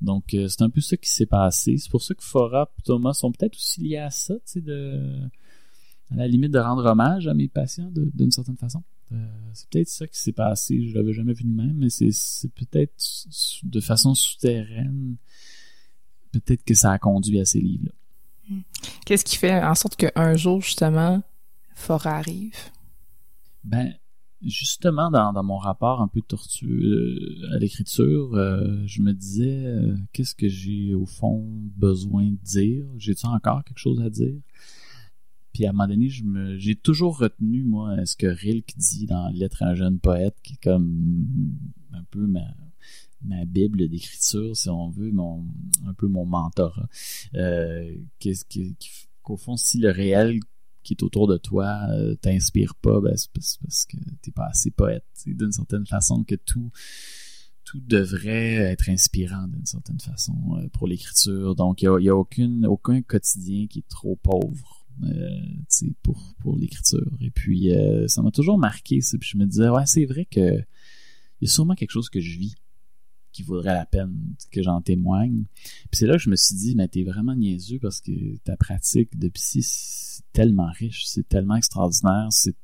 Donc, 0.00 0.24
c'est 0.30 0.62
un 0.62 0.70
peu 0.70 0.80
ça 0.80 0.96
qui 0.96 1.10
s'est 1.10 1.26
passé. 1.26 1.78
C'est 1.78 1.90
pour 1.90 2.02
ça 2.02 2.14
que 2.14 2.22
Fora 2.22 2.70
et 2.78 2.82
Thomas 2.82 3.14
sont 3.14 3.32
peut-être 3.32 3.56
aussi 3.56 3.80
liés 3.80 3.98
à 3.98 4.10
ça, 4.10 4.34
tu 4.34 4.40
sais, 4.44 4.60
de 4.60 5.28
à 6.12 6.16
la 6.16 6.28
limite 6.28 6.52
de 6.52 6.58
rendre 6.58 6.84
hommage 6.84 7.26
à 7.26 7.34
mes 7.34 7.48
patients 7.48 7.90
d'une 7.92 8.30
certaine 8.30 8.56
façon. 8.56 8.82
Euh, 9.12 9.26
c'est 9.52 9.68
peut-être 9.68 9.88
ça 9.88 10.06
qui 10.06 10.18
s'est 10.18 10.32
passé. 10.32 10.88
Je 10.88 10.94
l'avais 10.94 11.12
jamais 11.12 11.32
vu 11.32 11.44
de 11.44 11.54
même, 11.54 11.76
mais 11.76 11.90
c'est 11.90 12.52
peut-être 12.54 12.94
de 13.62 13.80
façon 13.80 14.14
souterraine. 14.14 15.16
Peut-être 16.32 16.64
que 16.64 16.74
ça 16.74 16.92
a 16.92 16.98
conduit 16.98 17.40
à 17.40 17.44
ces 17.44 17.60
livres-là. 17.60 17.92
Hmm. 18.48 18.62
Qu'est-ce 19.04 19.24
qui 19.24 19.36
fait 19.36 19.62
en 19.62 19.74
sorte 19.74 19.96
qu'un 19.96 20.36
jour, 20.36 20.60
justement, 20.60 21.22
Fora 21.74 22.16
arrive? 22.16 22.56
Ben, 23.64 23.94
justement, 24.42 25.10
dans, 25.10 25.42
mon 25.42 25.56
rapport 25.56 26.00
un 26.00 26.08
peu 26.08 26.20
tortueux 26.20 26.80
euh, 26.82 27.54
à 27.54 27.58
l'écriture, 27.58 28.34
euh, 28.34 28.82
je 28.86 29.02
me 29.02 29.12
disais, 29.12 29.64
qu'est-ce 30.12 30.34
que 30.34 30.48
j'ai 30.48 30.94
au 30.94 31.06
fond 31.06 31.44
besoin 31.76 32.24
de 32.24 32.38
dire? 32.42 32.86
J'ai-tu 32.98 33.26
encore 33.26 33.64
quelque 33.64 33.78
chose 33.78 34.00
à 34.00 34.10
dire? 34.10 34.40
Puis 35.56 35.64
à 35.64 35.70
un 35.70 35.72
moment 35.72 35.88
donné, 35.88 36.10
j'ai 36.58 36.74
toujours 36.74 37.16
retenu, 37.16 37.64
moi, 37.64 38.04
ce 38.04 38.14
que 38.14 38.26
Rilke 38.26 38.74
dit 38.76 39.06
dans 39.06 39.30
Lettre 39.30 39.62
à 39.62 39.68
un 39.68 39.74
jeune 39.74 39.98
poète, 39.98 40.36
qui 40.42 40.52
est 40.52 40.62
comme 40.62 41.56
un 41.94 42.04
peu 42.10 42.26
ma, 42.26 42.44
bible 43.46 43.88
d'écriture, 43.88 44.54
si 44.54 44.68
on 44.68 44.90
veut, 44.90 45.10
mon, 45.12 45.46
un 45.86 45.94
peu 45.94 46.08
mon 46.08 46.26
mentorat. 46.26 46.90
Euh, 47.36 47.90
qu'est-ce 48.18 48.44
qu'au 49.22 49.38
fond, 49.38 49.56
si 49.56 49.78
le 49.78 49.90
réel 49.90 50.40
qui 50.86 50.94
est 50.94 51.02
autour 51.02 51.26
de 51.26 51.36
toi 51.36 51.80
euh, 51.90 52.14
t'inspire 52.14 52.76
pas, 52.76 53.00
ben, 53.00 53.16
c'est 53.16 53.30
parce, 53.32 53.86
que 53.86 53.96
t'es 54.22 54.30
pas 54.30 54.46
assez 54.46 54.70
poète. 54.70 55.04
D'une 55.26 55.52
certaine 55.52 55.86
façon, 55.86 56.22
que 56.24 56.36
tout 56.36 56.70
tout 57.64 57.80
devrait 57.80 58.54
être 58.54 58.88
inspirant 58.88 59.48
d'une 59.48 59.66
certaine 59.66 59.98
façon 59.98 60.36
euh, 60.52 60.68
pour 60.68 60.86
l'écriture. 60.86 61.56
Donc, 61.56 61.82
il 61.82 61.90
n'y 61.98 62.08
a, 62.08 62.16
aucune, 62.16 62.64
aucun 62.64 63.02
quotidien 63.02 63.66
qui 63.66 63.80
est 63.80 63.88
trop 63.88 64.14
pauvre 64.14 64.86
euh, 65.02 65.90
pour, 66.04 66.36
pour 66.38 66.56
l'écriture. 66.56 67.10
Et 67.20 67.30
puis, 67.30 67.72
ça 68.06 68.22
m'a 68.22 68.30
toujours 68.30 68.56
marqué. 68.56 69.00
Puis 69.00 69.30
je 69.32 69.36
me 69.36 69.46
disais, 69.46 69.68
ouais, 69.68 69.86
c'est 69.86 70.06
vrai 70.06 70.26
que 70.26 70.62
il 71.40 71.48
y 71.48 71.50
a 71.50 71.52
sûrement 71.52 71.74
quelque 71.74 71.90
chose 71.90 72.08
que 72.08 72.20
je 72.20 72.38
vis 72.38 72.54
qui 73.36 73.42
vaudrait 73.42 73.74
la 73.74 73.86
peine 73.86 74.34
que 74.50 74.62
j'en 74.62 74.80
témoigne. 74.80 75.44
Puis 75.90 75.98
c'est 75.98 76.06
là 76.06 76.14
que 76.14 76.22
je 76.22 76.30
me 76.30 76.36
suis 76.36 76.56
dit, 76.56 76.74
mais 76.74 76.88
t'es 76.88 77.04
vraiment 77.04 77.34
niaiseux 77.34 77.78
parce 77.78 78.00
que 78.00 78.36
ta 78.38 78.56
pratique 78.56 79.18
de 79.18 79.28
psy, 79.28 79.62
c'est 79.62 80.24
tellement 80.32 80.70
riche, 80.70 81.06
c'est 81.06 81.28
tellement 81.28 81.56
extraordinaire, 81.56 82.28
c'est 82.30 82.56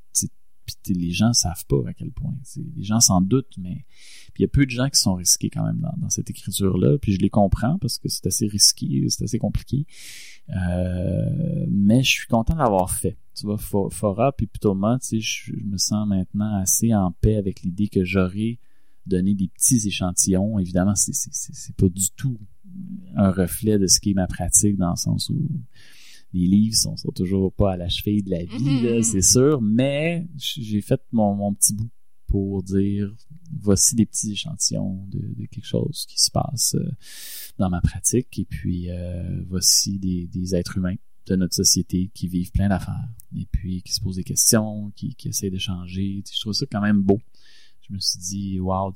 puis 0.65 0.95
les 0.95 1.11
gens 1.11 1.33
savent 1.33 1.65
pas 1.67 1.83
à 1.89 1.93
quel 1.93 2.13
point. 2.13 2.35
Les 2.77 2.85
gens 2.85 3.01
s'en 3.01 3.21
doutent, 3.21 3.57
mais 3.59 3.85
il 4.39 4.43
y 4.43 4.45
a 4.45 4.49
peu 4.49 4.65
de 4.65 4.71
gens 4.71 4.89
qui 4.89 5.01
sont 5.01 5.15
risqués 5.15 5.51
quand 5.51 5.65
même 5.65 5.85
dans, 5.99 6.09
cette 6.09 6.31
écriture-là. 6.31 6.99
Puis 6.99 7.15
je 7.15 7.19
les 7.19 7.31
comprends 7.31 7.79
parce 7.79 7.99
que 7.99 8.09
c'est 8.09 8.27
assez 8.27 8.47
risqué, 8.47 9.05
c'est 9.09 9.25
assez 9.25 9.39
compliqué. 9.39 9.87
Euh, 10.51 11.67
mais 11.69 12.03
je 12.03 12.11
suis 12.11 12.29
content 12.29 12.55
d'avoir 12.55 12.95
fait. 12.95 13.19
Tu 13.35 13.47
vois, 13.47 13.59
Fora 13.59 14.33
puis 14.33 14.49
tu 14.49 14.69
sais, 15.01 15.21
je, 15.21 15.53
me 15.65 15.79
sens 15.79 16.07
maintenant 16.07 16.57
assez 16.57 16.95
en 16.95 17.13
paix 17.13 17.37
avec 17.37 17.63
l'idée 17.63 17.89
que 17.89 18.05
j'aurais 18.05 18.59
donné 19.07 19.35
des 19.35 19.49
petits 19.49 19.87
échantillons. 19.87 20.59
Évidemment, 20.59 20.95
c'est 20.95 21.13
c'est 21.15 21.77
pas 21.77 21.89
du 21.89 22.11
tout 22.17 22.39
un 23.17 23.31
reflet 23.31 23.79
de 23.79 23.87
ce 23.87 24.01
qui 24.01 24.11
est 24.11 24.15
ma 24.15 24.27
pratique 24.27 24.77
dans 24.77 24.91
le 24.91 24.97
sens 24.97 25.29
où 25.29 25.49
les 26.33 26.47
livres 26.47 26.77
sont, 26.77 26.97
sont 26.97 27.13
toujours 27.13 27.53
pas 27.53 27.73
à 27.73 27.77
la 27.77 27.89
cheville 27.89 28.23
de 28.23 28.31
la 28.31 28.45
vie, 28.45 28.57
mm-hmm. 28.57 29.03
c'est 29.03 29.23
sûr, 29.23 29.61
mais 29.61 30.27
j'ai 30.37 30.81
fait 30.81 31.01
mon, 31.13 31.53
petit 31.55 31.75
bout 31.75 31.91
pour 32.27 32.63
dire 32.63 33.15
voici 33.61 33.95
des 33.95 34.07
petits 34.07 34.33
échantillons 34.33 35.07
de, 35.09 35.47
quelque 35.51 35.67
chose 35.67 36.07
qui 36.09 36.19
se 36.19 36.31
passe 36.31 36.75
euh, 36.75 36.91
dans 37.59 37.69
ma 37.69 37.83
pratique 37.83 38.39
et 38.39 38.47
puis 38.47 38.91
euh, 38.91 39.43
voici 39.49 39.99
des, 39.99 40.27
des, 40.29 40.55
êtres 40.55 40.79
humains 40.79 40.95
de 41.27 41.37
notre 41.37 41.55
société 41.55 42.11
qui 42.15 42.29
vivent 42.29 42.51
plein 42.51 42.71
d'affaires 42.71 43.09
et 43.37 43.47
puis 43.51 43.83
qui 43.83 43.93
se 43.93 44.01
posent 44.01 44.17
des 44.17 44.25
questions, 44.25 44.91
qui, 44.97 45.15
qui 45.15 45.29
essaient 45.29 45.51
d'échanger. 45.51 46.25
Je 46.33 46.41
trouve 46.41 46.55
ça 46.55 46.65
quand 46.71 46.81
même 46.81 47.03
beau. 47.03 47.21
Je 47.93 47.97
me 47.97 48.01
suis 48.01 48.19
dit, 48.19 48.61
wow, 48.61 48.91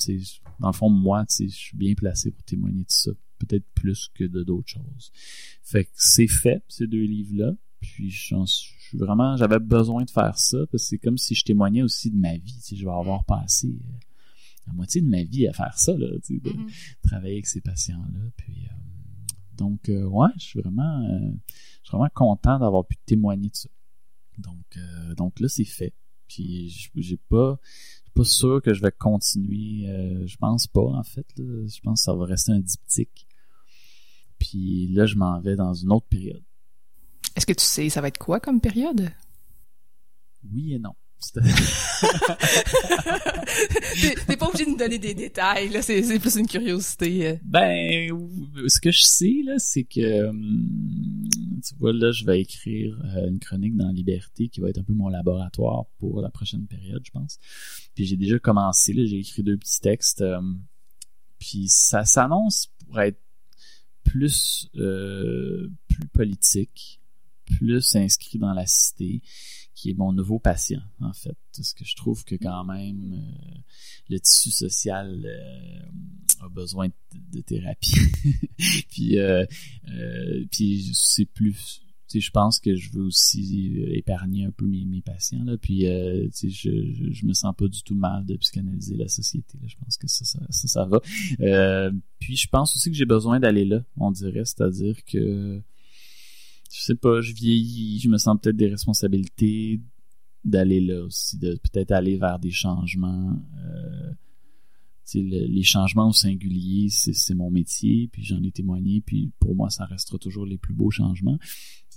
dans 0.58 0.68
le 0.68 0.72
fond, 0.72 0.88
moi, 0.88 1.24
je 1.28 1.46
suis 1.48 1.76
bien 1.76 1.94
placé 1.94 2.30
pour 2.30 2.42
témoigner 2.44 2.82
de 2.82 2.90
ça 2.90 3.10
peut-être 3.38 3.66
plus 3.74 4.10
que 4.14 4.24
de 4.24 4.42
d'autres 4.42 4.68
choses. 4.68 5.12
Fait 5.62 5.84
que 5.84 5.90
c'est 5.94 6.28
fait, 6.28 6.64
ces 6.68 6.86
deux 6.86 7.04
livres-là. 7.04 7.52
Puis 7.80 8.10
je 8.10 8.34
suis 8.46 8.98
vraiment, 8.98 9.36
j'avais 9.36 9.58
besoin 9.58 10.04
de 10.04 10.10
faire 10.10 10.38
ça 10.38 10.58
parce 10.70 10.70
que 10.70 10.88
c'est 10.88 10.98
comme 10.98 11.18
si 11.18 11.34
je 11.34 11.44
témoignais 11.44 11.82
aussi 11.82 12.10
de 12.10 12.16
ma 12.16 12.36
vie. 12.36 12.58
Tu 12.66 12.76
je 12.76 12.84
vais 12.84 12.90
avoir 12.90 13.24
passé 13.24 13.68
euh, 13.68 13.98
la 14.66 14.72
moitié 14.72 15.02
de 15.02 15.08
ma 15.08 15.22
vie 15.22 15.46
à 15.46 15.52
faire 15.52 15.78
ça, 15.78 15.92
là, 15.96 16.08
tu 16.24 16.40
de 16.40 16.50
mm-hmm. 16.50 16.96
travailler 17.02 17.34
avec 17.34 17.46
ces 17.46 17.60
patients-là. 17.60 18.30
Puis 18.36 18.64
euh, 18.64 18.74
donc 19.56 19.88
euh, 19.88 20.04
ouais, 20.04 20.30
je 20.38 20.44
suis 20.44 20.60
vraiment, 20.60 21.06
je 21.06 21.88
suis 21.88 21.96
vraiment 21.96 22.10
content 22.14 22.58
d'avoir 22.58 22.86
pu 22.86 22.96
témoigner 23.04 23.50
de 23.50 23.56
ça. 23.56 23.68
Donc 24.38 24.78
donc 25.16 25.38
là 25.40 25.48
c'est 25.48 25.64
fait. 25.64 25.94
Puis 26.28 26.90
j'ai 26.96 27.16
pas 27.28 27.60
pas 28.16 28.24
sûr 28.24 28.60
que 28.62 28.74
je 28.74 28.82
vais 28.82 28.92
continuer. 28.92 29.86
je 30.26 30.36
pense 30.36 30.66
pas, 30.66 30.80
en 30.80 31.02
fait. 31.02 31.26
Je 31.36 31.80
pense 31.80 32.00
que 32.00 32.04
ça 32.04 32.14
va 32.14 32.24
rester 32.24 32.52
un 32.52 32.60
diptyque. 32.60 33.26
Puis 34.38 34.88
là, 34.88 35.06
je 35.06 35.16
m'en 35.16 35.40
vais 35.40 35.56
dans 35.56 35.74
une 35.74 35.92
autre 35.92 36.06
période. 36.08 36.42
Est-ce 37.36 37.46
que 37.46 37.52
tu 37.52 37.64
sais, 37.64 37.88
ça 37.88 38.00
va 38.00 38.08
être 38.08 38.18
quoi 38.18 38.40
comme 38.40 38.60
période? 38.60 39.10
Oui 40.52 40.74
et 40.74 40.78
non. 40.78 40.94
T'es 44.26 44.36
pas 44.36 44.48
obligé 44.48 44.66
de 44.66 44.70
nous 44.70 44.76
donner 44.76 44.98
des 44.98 45.14
détails, 45.14 45.70
là, 45.70 45.80
c'est 45.82 46.18
plus 46.18 46.36
une 46.36 46.46
curiosité. 46.46 47.28
Euh. 47.28 47.36
Ben, 47.42 48.10
ce 48.68 48.78
que 48.80 48.90
je 48.90 49.02
sais, 49.02 49.34
là, 49.44 49.54
c'est 49.58 49.84
que, 49.84 50.28
hum, 50.28 51.26
tu 51.68 51.74
vois, 51.76 51.92
là, 51.92 52.12
je 52.12 52.24
vais 52.24 52.40
écrire 52.40 52.98
euh, 53.04 53.28
une 53.28 53.38
chronique 53.38 53.76
dans 53.76 53.90
Liberté 53.90 54.48
qui 54.48 54.60
va 54.60 54.68
être 54.68 54.78
un 54.78 54.82
peu 54.82 54.92
mon 54.92 55.08
laboratoire 55.08 55.86
pour 55.98 56.20
la 56.20 56.30
prochaine 56.30 56.66
période, 56.66 57.02
je 57.04 57.10
pense. 57.10 57.38
Puis 57.94 58.06
j'ai 58.06 58.16
déjà 58.16 58.38
commencé, 58.38 58.92
là, 58.92 59.04
j'ai 59.04 59.18
écrit 59.18 59.42
deux 59.42 59.56
petits 59.56 59.80
textes, 59.80 60.22
hum, 60.22 60.60
puis 61.38 61.68
ça 61.68 62.04
s'annonce 62.04 62.68
pour 62.78 63.00
être 63.00 63.20
plus 64.04 64.68
euh, 64.76 65.68
plus 65.88 66.06
politique, 66.08 67.00
plus 67.44 67.96
inscrit 67.96 68.38
dans 68.38 68.52
la 68.52 68.66
cité, 68.66 69.22
qui 69.76 69.90
est 69.90 69.94
mon 69.94 70.12
nouveau 70.12 70.40
patient 70.40 70.82
en 71.00 71.12
fait, 71.12 71.36
parce 71.54 71.72
que 71.72 71.84
je 71.84 71.94
trouve 71.94 72.24
que 72.24 72.34
quand 72.34 72.64
même 72.64 73.12
euh, 73.12 73.58
le 74.08 74.18
tissu 74.18 74.50
social 74.50 75.22
euh, 75.24 76.44
a 76.44 76.48
besoin 76.48 76.88
de, 77.32 77.40
thérapie, 77.42 77.94
puis 78.90 79.18
puis 80.50 80.90
c'est 80.92 81.26
plus 81.26 81.86
je 82.14 82.30
pense 82.30 82.60
que 82.60 82.74
je 82.76 82.92
veux 82.92 83.04
aussi 83.04 83.76
euh, 83.78 83.96
épargner 83.96 84.44
un 84.44 84.50
peu 84.50 84.66
mes, 84.66 84.84
mes 84.84 85.02
patients 85.02 85.44
là. 85.44 85.56
Puis 85.58 85.86
euh, 85.86 86.28
je, 86.32 86.48
je, 86.48 87.12
je 87.12 87.26
me 87.26 87.32
sens 87.32 87.54
pas 87.56 87.68
du 87.68 87.82
tout 87.82 87.94
mal 87.94 88.24
de 88.24 88.36
psychanalyser 88.36 88.96
la 88.96 89.08
société 89.08 89.58
là. 89.60 89.66
je 89.68 89.76
pense 89.76 89.96
que 89.96 90.06
ça 90.08 90.24
ça 90.24 90.40
ça, 90.48 90.68
ça 90.68 90.84
va. 90.84 91.00
Euh, 91.40 91.90
puis 92.18 92.36
je 92.36 92.48
pense 92.48 92.74
aussi 92.76 92.90
que 92.90 92.96
j'ai 92.96 93.04
besoin 93.04 93.40
d'aller 93.40 93.64
là 93.64 93.82
on 93.96 94.10
dirait. 94.10 94.44
C'est-à-dire 94.44 94.96
que 95.04 95.62
je 96.72 96.82
sais 96.82 96.94
pas 96.94 97.20
je 97.20 97.32
vieillis 97.32 98.00
je 98.00 98.08
me 98.08 98.18
sens 98.18 98.36
peut-être 98.40 98.56
des 98.56 98.68
responsabilités 98.68 99.80
d'aller 100.44 100.80
là 100.80 101.04
aussi 101.04 101.38
de 101.38 101.56
peut-être 101.56 101.92
aller 101.92 102.16
vers 102.16 102.38
des 102.38 102.50
changements 102.50 103.36
euh, 103.58 104.12
les 105.14 105.62
changements 105.62 106.08
au 106.08 106.12
singulier, 106.12 106.88
c'est 106.90 107.34
mon 107.34 107.50
métier, 107.50 108.08
puis 108.12 108.24
j'en 108.24 108.42
ai 108.42 108.50
témoigné, 108.50 109.00
puis 109.00 109.32
pour 109.38 109.54
moi, 109.54 109.70
ça 109.70 109.84
restera 109.84 110.18
toujours 110.18 110.46
les 110.46 110.58
plus 110.58 110.74
beaux 110.74 110.90
changements. 110.90 111.38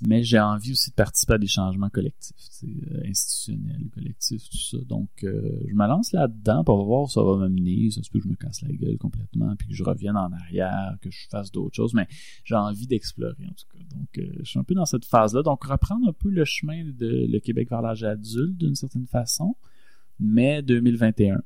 Mais 0.08 0.24
j'ai 0.24 0.40
envie 0.40 0.72
aussi 0.72 0.92
de 0.92 0.96
participer 0.96 1.34
à 1.34 1.38
des 1.38 1.48
changements 1.48 1.90
collectifs, 1.90 2.36
euh, 2.64 3.02
institutionnels, 3.06 3.90
collectifs, 3.94 4.50
tout 4.50 4.58
ça. 4.58 4.78
Donc, 4.86 5.10
euh, 5.24 5.60
je 5.68 5.74
me 5.74 5.88
lance 5.88 6.14
là-dedans 6.14 6.64
pour 6.64 6.86
voir 6.86 7.04
où 7.04 7.08
ça 7.10 7.22
va 7.22 7.36
m'amener. 7.36 7.92
Ça 7.92 8.02
se 8.02 8.10
peut 8.10 8.20
que 8.20 8.26
je 8.26 8.30
me 8.30 8.36
casse 8.36 8.62
la 8.62 8.72
gueule 8.72 8.98
complètement, 8.98 9.56
puis 9.58 9.68
que 9.68 9.74
je 9.74 9.84
revienne 9.84 10.16
en 10.16 10.32
arrière, 10.32 10.96
que 11.02 11.10
je 11.12 11.28
fasse 11.30 11.52
d'autres 11.52 11.76
choses, 11.76 11.94
mais 11.94 12.08
j'ai 12.46 12.56
envie 12.56 12.88
d'explorer 12.88 13.46
en 13.46 13.54
tout 13.54 13.66
cas. 13.74 13.84
Donc, 13.94 14.18
euh, 14.20 14.32
je 14.40 14.50
suis 14.50 14.60
un 14.60 14.64
peu 14.64 14.74
dans 14.74 14.86
cette 14.86 15.06
phase-là. 15.06 15.44
Donc, 15.44 15.66
reprendre 15.66 16.08
un 16.08 16.14
peu 16.14 16.30
le 16.30 16.46
chemin 16.46 16.86
de 16.86 17.28
le 17.30 17.40
Québec 17.40 17.70
vers 17.70 17.82
l'âge 17.82 18.04
adulte 18.04 18.56
d'une 18.56 18.76
certaine 18.76 19.08
façon, 19.08 19.58
mais 20.20 20.62
2021 20.62 21.42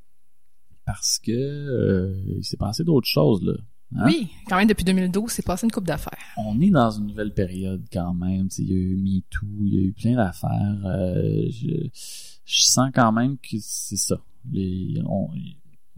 parce 0.85 1.19
que 1.19 1.31
euh, 1.31 2.37
il 2.37 2.43
s'est 2.43 2.57
passé 2.57 2.83
d'autres 2.83 3.07
choses 3.07 3.43
là. 3.43 3.53
Hein? 3.95 4.05
Oui, 4.07 4.29
quand 4.47 4.57
même 4.57 4.67
depuis 4.67 4.85
2012, 4.85 5.29
c'est 5.29 5.45
passé 5.45 5.67
une 5.67 5.71
coupe 5.71 5.85
d'affaires. 5.85 6.17
On 6.37 6.59
est 6.59 6.71
dans 6.71 6.89
une 6.89 7.07
nouvelle 7.07 7.33
période 7.33 7.85
quand 7.91 8.13
même. 8.13 8.47
Il 8.57 8.71
y 8.71 8.73
a 8.73 8.77
eu 8.77 8.95
MeToo, 8.95 9.45
il 9.65 9.73
y 9.73 9.77
a 9.77 9.81
eu 9.81 9.93
plein 9.93 10.15
d'affaires. 10.15 10.81
Euh, 10.85 11.47
je, 11.51 11.89
sens 12.45 12.89
quand 12.93 13.11
même 13.11 13.37
que 13.37 13.57
c'est 13.59 13.97
ça. 13.97 14.19
Les, 14.51 15.01
on, 15.05 15.29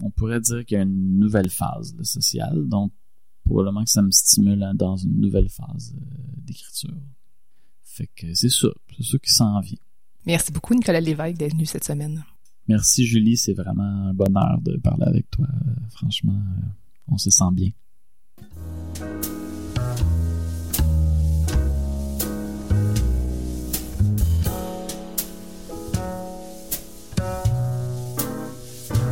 on, 0.04 0.10
pourrait 0.12 0.42
dire 0.42 0.66
qu'il 0.66 0.76
y 0.76 0.80
a 0.80 0.84
une 0.84 1.20
nouvelle 1.20 1.50
phase 1.50 1.96
sociale. 2.04 2.68
Donc, 2.68 2.92
probablement 3.46 3.84
que 3.84 3.90
ça 3.90 4.02
me 4.02 4.12
stimule 4.12 4.72
dans 4.76 4.98
une 4.98 5.22
nouvelle 5.22 5.50
phase 5.50 5.96
euh, 5.96 6.42
d'écriture. 6.44 6.94
Fait 7.82 8.10
que 8.14 8.34
c'est 8.34 8.50
ça. 8.50 8.68
C'est 8.98 9.04
ça 9.04 9.18
qui 9.20 9.32
s'en 9.32 9.60
vient. 9.62 9.78
Merci 10.26 10.52
beaucoup, 10.52 10.74
Nicolas 10.74 11.00
Lévesque, 11.00 11.38
d'être 11.38 11.54
venu 11.54 11.66
cette 11.66 11.84
semaine. 11.86 12.26
Merci 12.68 13.06
Julie, 13.06 13.38
c'est 13.38 13.54
vraiment 13.54 14.10
un 14.10 14.14
bonheur 14.14 14.60
de 14.62 14.78
parler 14.78 15.06
avec 15.06 15.30
toi. 15.30 15.46
franchement, 15.92 16.34
euh, 16.34 16.68
on 17.08 17.18
se 17.18 17.30
sent 17.30 17.52
bien. 17.52 17.70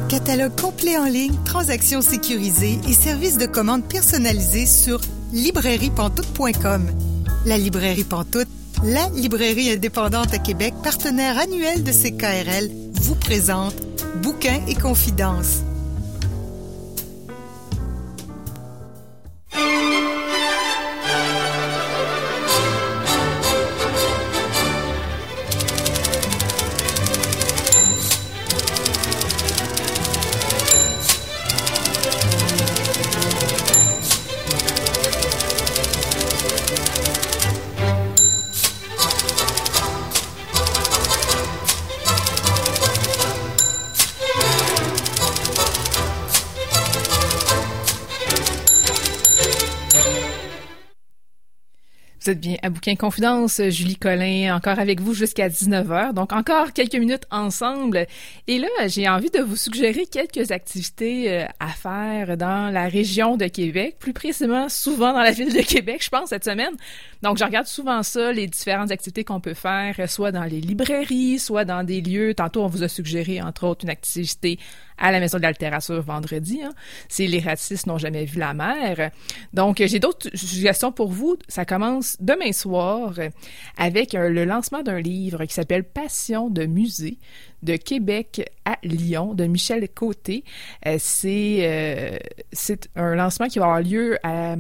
Catalogue 0.10 0.56
complet 0.60 0.98
en 0.98 1.06
ligne, 1.06 1.34
transactions 1.44 2.02
sécurisées 2.02 2.80
et 2.88 2.94
services 2.94 3.38
de 3.38 3.48
commande 3.48 3.84
personnalisés 3.84 4.68
sur 4.68 5.02
librairiepantoute.com. 5.32 6.86
La 7.46 7.58
librairie 7.58 8.04
Pantoute, 8.04 8.48
la 8.84 9.10
librairie 9.10 9.72
indépendante 9.72 10.34
à 10.34 10.38
Québec, 10.38 10.74
partenaire 10.84 11.40
annuel 11.40 11.84
de 11.84 11.92
CKRL 11.92 12.83
vous 13.02 13.16
présente 13.16 13.76
Bouquins 14.22 14.62
et 14.68 14.76
confidences. 14.76 15.64
Vous 52.24 52.30
êtes 52.30 52.40
bien 52.40 52.56
à 52.62 52.70
Bouquin 52.70 52.96
Confidence, 52.96 53.62
Julie 53.68 53.98
Collin, 53.98 54.56
encore 54.56 54.80
avec 54.80 55.02
vous 55.02 55.14
jusqu'à 55.14 55.50
19h. 55.50 56.14
Donc 56.14 56.32
encore 56.32 56.72
quelques 56.72 56.96
minutes 56.96 57.26
ensemble. 57.32 58.08
Et 58.48 58.60
là, 58.60 58.70
j'ai 58.88 59.10
envie 59.10 59.30
de 59.30 59.42
vous 59.42 59.58
suggérer 59.58 60.06
quelques 60.06 60.52
activités 60.52 61.30
euh, 61.30 61.46
à 61.60 61.68
faire 61.68 62.38
dans 62.38 62.72
la 62.72 62.88
région 62.88 63.36
de 63.36 63.48
Québec, 63.48 63.98
plus 64.00 64.14
précisément 64.14 64.70
souvent 64.70 65.12
dans 65.12 65.20
la 65.20 65.32
ville 65.32 65.54
de 65.54 65.64
Québec, 65.64 66.02
je 66.02 66.10
pense, 66.10 66.30
cette 66.30 66.46
semaine. 66.46 66.72
Donc 67.24 67.40
je 67.40 67.44
regarde 67.44 67.68
souvent 67.68 68.04
ça, 68.04 68.32
les 68.32 68.48
différentes 68.48 68.92
activités 68.92 69.26
qu'on 69.26 69.42
peut 69.42 69.54
faire, 69.54 70.10
soit 70.10 70.32
dans 70.32 70.46
les 70.46 70.62
librairies, 70.62 71.40
soit 71.40 71.66
dans 71.66 71.84
des 71.84 72.00
lieux. 72.00 72.34
Tantôt, 72.36 72.64
on 72.64 72.68
vous 72.68 72.84
a 72.84 72.88
suggéré, 72.88 73.42
entre 73.42 73.68
autres, 73.68 73.84
une 73.84 73.92
activité 73.92 74.60
à 74.98 75.12
la 75.12 75.20
Maison 75.20 75.38
de 75.38 75.44
la 75.44 75.52
littérature 75.52 76.02
vendredi. 76.02 76.62
Hein. 76.64 76.74
C'est 77.10 77.28
Les 77.28 77.40
racistes 77.40 77.88
n'ont 77.88 77.98
jamais 77.98 78.26
vu 78.26 78.40
la 78.40 78.54
mer. 78.54 79.12
Donc, 79.54 79.82
j'ai 79.86 80.00
d'autres 80.00 80.30
suggestions 80.36 80.92
pour 80.92 81.10
vous. 81.10 81.38
Ça 81.48 81.66
commence 81.66 82.18
demain 82.20 82.52
soir 82.52 83.14
avec 83.78 84.14
le 84.14 84.46
lancement 84.46 84.84
d'un 84.84 85.00
livre 85.00 85.46
qui 85.46 85.54
s'appelle 85.54 85.84
Passion 85.84 86.50
de 86.50 86.66
musée 86.66 87.18
de 87.64 87.76
Québec 87.78 88.50
à 88.66 88.78
Lyon 88.84 89.34
de 89.34 89.46
Michel 89.46 89.88
Côté. 89.90 90.44
Euh, 90.86 90.98
c'est 91.00 91.60
euh, 91.62 92.18
c'est 92.52 92.90
un 92.96 93.16
lancement 93.16 93.48
qui 93.48 93.60
va 93.60 93.66
avoir 93.66 93.82
lieu 93.82 94.18
à 94.24 94.56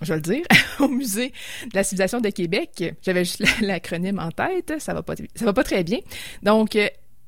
je 0.00 0.12
vais 0.12 0.16
le 0.16 0.22
dire, 0.22 0.44
au 0.78 0.86
musée 0.86 1.32
de 1.64 1.74
la 1.74 1.82
civilisation 1.82 2.20
de 2.20 2.28
Québec. 2.28 2.94
J'avais 3.02 3.24
juste 3.24 3.42
l'acronyme 3.60 4.20
en 4.20 4.30
tête, 4.30 4.74
ça 4.78 4.94
va 4.94 5.02
pas 5.02 5.14
ça 5.34 5.44
va 5.44 5.52
pas 5.52 5.64
très 5.64 5.82
bien. 5.82 5.98
Donc 6.42 6.78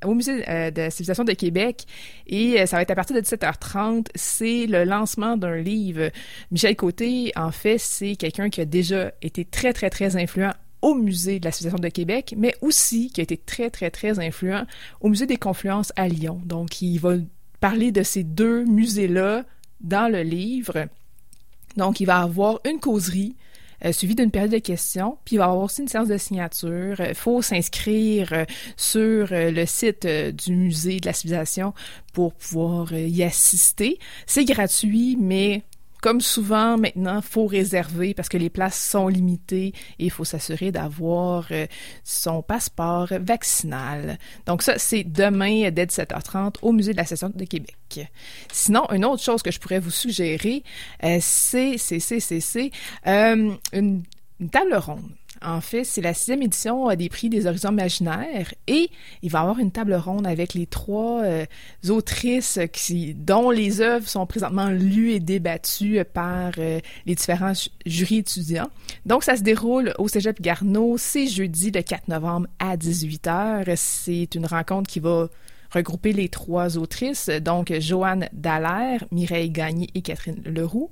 au 0.05 0.13
musée 0.13 0.47
euh, 0.49 0.71
de 0.71 0.81
la 0.81 0.89
civilisation 0.89 1.23
de 1.23 1.33
Québec 1.33 1.85
et 2.27 2.59
euh, 2.59 2.65
ça 2.65 2.75
va 2.77 2.81
être 2.81 2.91
à 2.91 2.95
partir 2.95 3.15
de 3.15 3.21
17h30. 3.21 4.07
C'est 4.15 4.65
le 4.67 4.83
lancement 4.83 5.37
d'un 5.37 5.57
livre. 5.57 6.09
Michel 6.51 6.75
Côté, 6.75 7.31
en 7.35 7.51
fait, 7.51 7.77
c'est 7.77 8.15
quelqu'un 8.15 8.49
qui 8.49 8.61
a 8.61 8.65
déjà 8.65 9.11
été 9.21 9.45
très, 9.45 9.73
très, 9.73 9.89
très 9.89 10.15
influent 10.15 10.53
au 10.81 10.95
musée 10.95 11.39
de 11.39 11.45
la 11.45 11.51
civilisation 11.51 11.81
de 11.81 11.89
Québec, 11.89 12.33
mais 12.37 12.55
aussi 12.61 13.11
qui 13.11 13.21
a 13.21 13.23
été 13.23 13.37
très, 13.37 13.69
très, 13.69 13.91
très 13.91 14.19
influent 14.19 14.65
au 14.99 15.09
musée 15.09 15.27
des 15.27 15.37
confluences 15.37 15.93
à 15.95 16.07
Lyon. 16.07 16.41
Donc, 16.45 16.81
il 16.81 16.97
va 16.97 17.15
parler 17.59 17.91
de 17.91 18.01
ces 18.01 18.23
deux 18.23 18.65
musées-là 18.65 19.45
dans 19.81 20.11
le 20.11 20.23
livre. 20.23 20.87
Donc, 21.77 21.99
il 21.99 22.05
va 22.05 22.19
avoir 22.19 22.59
une 22.65 22.79
causerie 22.79 23.35
euh, 23.85 23.91
suivi 23.91 24.15
d'une 24.15 24.31
période 24.31 24.51
de 24.51 24.59
questions. 24.59 25.17
Puis 25.25 25.35
il 25.35 25.39
va 25.39 25.45
y 25.45 25.47
avoir 25.47 25.63
aussi 25.63 25.81
une 25.81 25.87
séance 25.87 26.07
de 26.07 26.17
signature. 26.17 26.99
Il 26.99 27.15
faut 27.15 27.41
s'inscrire 27.41 28.31
euh, 28.33 28.45
sur 28.77 29.31
euh, 29.31 29.51
le 29.51 29.65
site 29.65 30.05
du 30.05 30.55
musée 30.55 30.99
de 30.99 31.05
la 31.05 31.13
civilisation 31.13 31.73
pour 32.13 32.33
pouvoir 32.33 32.93
y 32.93 33.23
assister. 33.23 33.97
C'est 34.25 34.45
gratuit, 34.45 35.17
mais 35.19 35.63
comme 36.01 36.19
souvent 36.19 36.77
maintenant, 36.77 37.21
faut 37.21 37.45
réserver 37.45 38.13
parce 38.13 38.27
que 38.27 38.37
les 38.37 38.49
places 38.49 38.83
sont 38.83 39.07
limitées 39.07 39.73
et 39.99 40.05
il 40.05 40.11
faut 40.11 40.25
s'assurer 40.25 40.71
d'avoir 40.71 41.47
euh, 41.51 41.67
son 42.03 42.41
passeport 42.41 43.09
vaccinal. 43.19 44.17
Donc 44.47 44.63
ça, 44.63 44.77
c'est 44.77 45.03
demain 45.03 45.69
dès 45.69 45.85
17h30 45.85 46.55
au 46.63 46.71
Musée 46.71 46.93
de 46.93 46.97
la 46.97 47.05
Session 47.05 47.31
de 47.33 47.45
Québec. 47.45 47.75
Sinon, 48.51 48.87
une 48.91 49.05
autre 49.05 49.21
chose 49.21 49.43
que 49.43 49.51
je 49.51 49.59
pourrais 49.59 49.79
vous 49.79 49.91
suggérer, 49.91 50.63
euh, 51.03 51.19
c'est, 51.21 51.77
c'est, 51.77 51.99
c'est, 51.99 52.19
c'est, 52.19 52.71
euh, 53.07 53.53
une 53.73 54.03
table 54.51 54.75
ronde. 54.75 55.11
En 55.43 55.61
fait, 55.61 55.83
c'est 55.83 56.01
la 56.01 56.13
sixième 56.13 56.41
édition 56.43 56.93
des 56.95 57.09
prix 57.09 57.29
des 57.29 57.47
horizons 57.47 57.71
imaginaires 57.71 58.53
et 58.67 58.89
il 59.21 59.31
va 59.31 59.39
y 59.39 59.41
avoir 59.41 59.59
une 59.59 59.71
table 59.71 59.93
ronde 59.93 60.27
avec 60.27 60.53
les 60.53 60.67
trois 60.67 61.23
euh, 61.23 61.45
autrices 61.89 62.59
dont 63.15 63.49
les 63.49 63.81
œuvres 63.81 64.07
sont 64.07 64.25
présentement 64.25 64.69
lues 64.69 65.11
et 65.11 65.19
débattues 65.19 66.03
par 66.13 66.51
euh, 66.57 66.79
les 67.05 67.15
différents 67.15 67.53
jurys 67.85 68.17
étudiants. 68.17 68.69
Donc, 69.05 69.23
ça 69.23 69.35
se 69.35 69.41
déroule 69.41 69.93
au 69.97 70.07
Cégep 70.07 70.41
Garneau. 70.41 70.97
C'est 70.97 71.27
jeudi 71.27 71.71
le 71.71 71.81
4 71.81 72.07
novembre 72.07 72.47
à 72.59 72.77
18h. 72.77 73.73
C'est 73.75 74.35
une 74.35 74.45
rencontre 74.45 74.89
qui 74.89 74.99
va 74.99 75.27
regrouper 75.73 76.13
les 76.13 76.29
trois 76.29 76.77
autrices, 76.77 77.29
donc 77.29 77.73
Joanne 77.79 78.27
Dallaire, 78.33 79.05
Mireille 79.11 79.49
Gagné 79.49 79.89
et 79.95 80.01
Catherine 80.01 80.41
Leroux. 80.45 80.89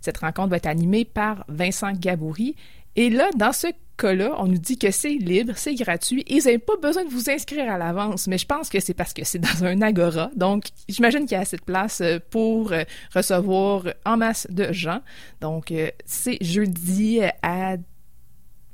Cette 0.00 0.18
rencontre 0.18 0.48
va 0.48 0.56
être 0.56 0.66
animée 0.66 1.04
par 1.04 1.44
Vincent 1.48 1.92
Gaboury. 1.92 2.56
Et 2.96 3.08
là, 3.08 3.30
dans 3.36 3.52
ce 3.52 3.68
cas-là, 3.96 4.34
on 4.38 4.46
nous 4.46 4.58
dit 4.58 4.78
que 4.78 4.90
c'est 4.90 5.14
libre, 5.14 5.52
c'est 5.56 5.74
gratuit 5.74 6.24
et 6.26 6.38
vous 6.38 6.46
n'avez 6.46 6.58
pas 6.58 6.76
besoin 6.80 7.04
de 7.04 7.10
vous 7.10 7.30
inscrire 7.30 7.70
à 7.70 7.78
l'avance. 7.78 8.26
Mais 8.26 8.38
je 8.38 8.46
pense 8.46 8.68
que 8.68 8.80
c'est 8.80 8.94
parce 8.94 9.12
que 9.12 9.24
c'est 9.24 9.38
dans 9.38 9.64
un 9.64 9.80
agora. 9.82 10.30
Donc, 10.36 10.66
j'imagine 10.88 11.20
qu'il 11.20 11.32
y 11.32 11.34
a 11.36 11.40
assez 11.40 11.56
de 11.56 11.62
place 11.62 12.00
euh, 12.00 12.18
pour 12.30 12.72
euh, 12.72 12.84
recevoir 13.14 13.84
en 14.04 14.16
masse 14.16 14.46
de 14.50 14.72
gens. 14.72 15.00
Donc, 15.40 15.70
euh, 15.70 15.90
c'est 16.04 16.38
jeudi 16.40 17.20
à, 17.42 17.76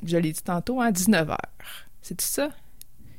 je 0.04 0.16
l'ai 0.16 0.32
dit 0.32 0.42
tantôt, 0.42 0.80
à 0.80 0.90
19h. 0.90 1.36
C'est 2.02 2.16
tout 2.16 2.26
ça? 2.26 2.50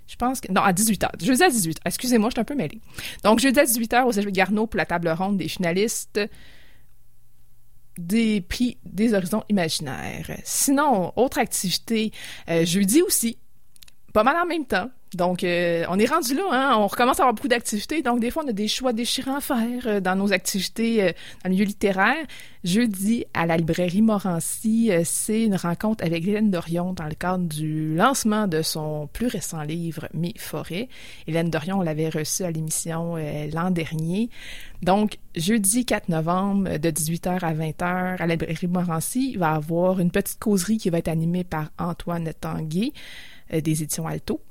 Je 0.08 0.16
pense 0.16 0.42
que. 0.42 0.52
Non, 0.52 0.62
à 0.62 0.74
18h. 0.74 1.24
Jeudi 1.24 1.44
à 1.44 1.50
18h. 1.50 1.78
Excusez-moi, 1.86 2.30
je 2.30 2.36
suis 2.36 2.42
un 2.42 2.46
peu 2.46 2.56
mêlée. 2.56 2.82
Donc, 3.24 3.40
jeudi 3.40 3.60
à 3.60 3.66
18h 3.66 4.06
au 4.06 4.12
Cégep 4.12 4.32
Garneau 4.32 4.66
pour 4.66 4.78
la 4.78 4.86
table 4.86 5.10
ronde 5.10 5.38
des 5.38 5.48
finalistes 5.48 6.20
des 8.00 8.42
prix 8.42 8.78
des 8.86 9.14
horizons 9.14 9.44
imaginaires. 9.50 10.40
Sinon, 10.44 11.12
autre 11.18 11.38
activité, 11.38 12.12
euh, 12.50 12.66
jeudi 12.66 13.02
aussi, 13.02 13.38
pas 14.14 14.24
mal 14.24 14.38
en 14.38 14.46
même 14.46 14.66
temps. 14.66 14.90
Donc, 15.16 15.44
euh, 15.44 15.86
on 15.90 15.98
est 15.98 16.06
rendu 16.06 16.36
là, 16.36 16.44
hein? 16.52 16.76
on 16.78 16.86
recommence 16.86 17.20
à 17.20 17.24
avoir 17.24 17.34
beaucoup 17.34 17.48
d'activités. 17.48 18.04
Donc, 18.04 18.20
des 18.20 18.30
fois, 18.30 18.44
on 18.46 18.50
a 18.50 18.54
des 18.54 18.68
choix 18.68 18.94
déchirants 18.94 19.38
à 19.38 19.42
faire 19.42 19.88
euh, 19.88 20.00
dans 20.00 20.16
nos 20.16 20.32
activités 20.34 21.04
euh, 21.04 21.08
dans 21.44 21.50
le 21.50 21.50
milieu 21.52 21.66
littéraire. 21.66 22.28
Jeudi, 22.64 23.26
à 23.34 23.48
la 23.48 23.58
librairie 23.58 24.04
Morancy, 24.04 24.92
c'est 25.06 25.44
une 25.44 25.56
rencontre 25.56 26.04
avec 26.04 26.28
Hélène 26.28 26.52
Dorion 26.52 26.92
dans 26.92 27.06
le 27.06 27.16
cadre 27.16 27.46
du 27.46 27.96
lancement 27.96 28.48
de 28.48 28.62
son 28.62 29.08
plus 29.08 29.28
récent 29.28 29.62
livre, 29.64 30.10
Mes 30.14 30.34
forêts. 30.38 30.90
Hélène 31.26 31.50
Dorion, 31.50 31.80
on 31.80 31.82
l'avait 31.82 32.10
reçue 32.10 32.44
à 32.44 32.52
l'émission 32.52 33.16
l'an 33.54 33.72
dernier. 33.72 34.30
Donc, 34.84 35.20
jeudi 35.38 35.86
4 35.86 36.10
novembre, 36.10 36.78
de 36.78 36.90
18h 36.90 37.40
à 37.46 37.54
20h, 37.54 38.18
à 38.22 38.28
la 38.28 38.36
librairie 38.36 38.68
Morancy, 38.68 39.32
il 39.32 39.40
va 39.40 39.54
y 39.54 39.56
avoir 39.56 40.02
une 40.02 40.12
petite 40.12 40.40
causerie 40.40 40.78
qui 40.78 40.90
va 40.90 40.98
être 40.98 41.08
animée 41.08 41.46
par 41.46 41.70
Antoine 41.78 42.30
Tanguay 42.42 42.92
des 43.54 43.84
éditions 43.84 44.06
Alto. 44.06 44.42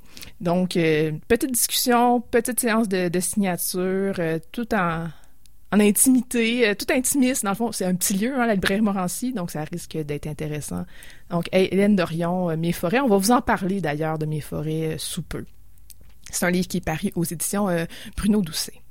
Donc, 0.41 0.77
euh, 0.77 1.11
petite 1.27 1.51
discussion, 1.51 2.21
petite 2.21 2.59
séance 2.59 2.87
de, 2.87 3.19
signature, 3.19 4.15
euh, 4.19 4.39
tout 4.51 4.73
en, 4.73 5.07
intimité, 5.71 6.69
euh, 6.69 6.73
tout 6.75 6.87
intimiste. 6.91 7.43
Dans 7.43 7.51
le 7.51 7.55
fond, 7.55 7.71
c'est 7.71 7.85
un 7.85 7.95
petit 7.95 8.13
lieu, 8.15 8.33
hein, 8.33 8.45
la 8.45 8.55
librairie 8.55 8.81
Morancy, 8.81 9.33
donc 9.33 9.51
ça 9.51 9.63
risque 9.63 9.97
d'être 9.97 10.27
intéressant. 10.27 10.85
Donc, 11.29 11.47
Hélène 11.51 11.95
Dorion, 11.95 12.55
Mes 12.57 12.71
forêts, 12.71 12.99
on 12.99 13.07
va 13.07 13.17
vous 13.17 13.31
en 13.31 13.41
parler 13.41 13.81
d'ailleurs 13.81 14.17
de 14.17 14.25
Mes 14.25 14.41
forêts 14.41 14.95
sous 14.97 15.23
peu. 15.23 15.45
C'est 16.31 16.45
un 16.45 16.51
livre 16.51 16.67
qui 16.67 16.77
est 16.77 16.85
paru 16.85 17.11
aux 17.15 17.23
éditions 17.23 17.67
Bruno 18.15 18.41
Doucet. 18.41 18.81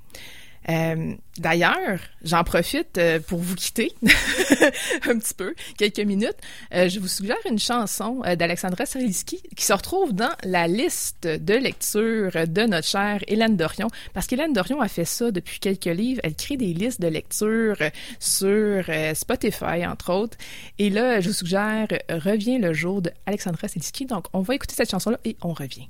Euh, 0.70 1.14
d'ailleurs, 1.38 1.98
j'en 2.22 2.44
profite 2.44 2.98
euh, 2.98 3.20
pour 3.20 3.38
vous 3.38 3.54
quitter 3.54 3.92
un 4.02 5.18
petit 5.18 5.34
peu, 5.34 5.54
quelques 5.78 6.00
minutes. 6.00 6.36
Euh, 6.74 6.88
je 6.88 7.00
vous 7.00 7.08
suggère 7.08 7.38
une 7.48 7.58
chanson 7.58 8.22
d'Alexandra 8.36 8.84
Streliski 8.84 9.42
qui 9.56 9.64
se 9.64 9.72
retrouve 9.72 10.12
dans 10.12 10.32
la 10.44 10.68
liste 10.68 11.26
de 11.26 11.54
lecture 11.54 12.32
de 12.46 12.66
notre 12.66 12.86
chère 12.86 13.20
Hélène 13.28 13.56
Dorion, 13.56 13.88
parce 14.12 14.26
qu'Hélène 14.26 14.52
Dorion 14.52 14.80
a 14.80 14.88
fait 14.88 15.04
ça 15.06 15.30
depuis 15.30 15.58
quelques 15.58 15.86
livres. 15.86 16.20
Elle 16.22 16.34
crée 16.34 16.56
des 16.56 16.74
listes 16.74 17.00
de 17.00 17.08
lecture 17.08 17.78
sur 18.20 18.84
Spotify, 19.14 19.86
entre 19.86 20.12
autres. 20.12 20.36
Et 20.78 20.90
là, 20.90 21.20
je 21.20 21.28
vous 21.28 21.34
suggère 21.34 21.88
Revient 22.10 22.58
le 22.58 22.72
jour 22.72 23.02
de 23.02 23.10
Alexandra. 23.26 23.68
Donc, 24.08 24.26
on 24.32 24.40
va 24.40 24.54
écouter 24.54 24.74
cette 24.74 24.90
chanson-là 24.90 25.18
et 25.24 25.36
on 25.42 25.52
revient. 25.52 25.88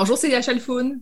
Bonjour 0.00 0.16
Célia 0.16 0.40
Chalfoun. 0.40 1.00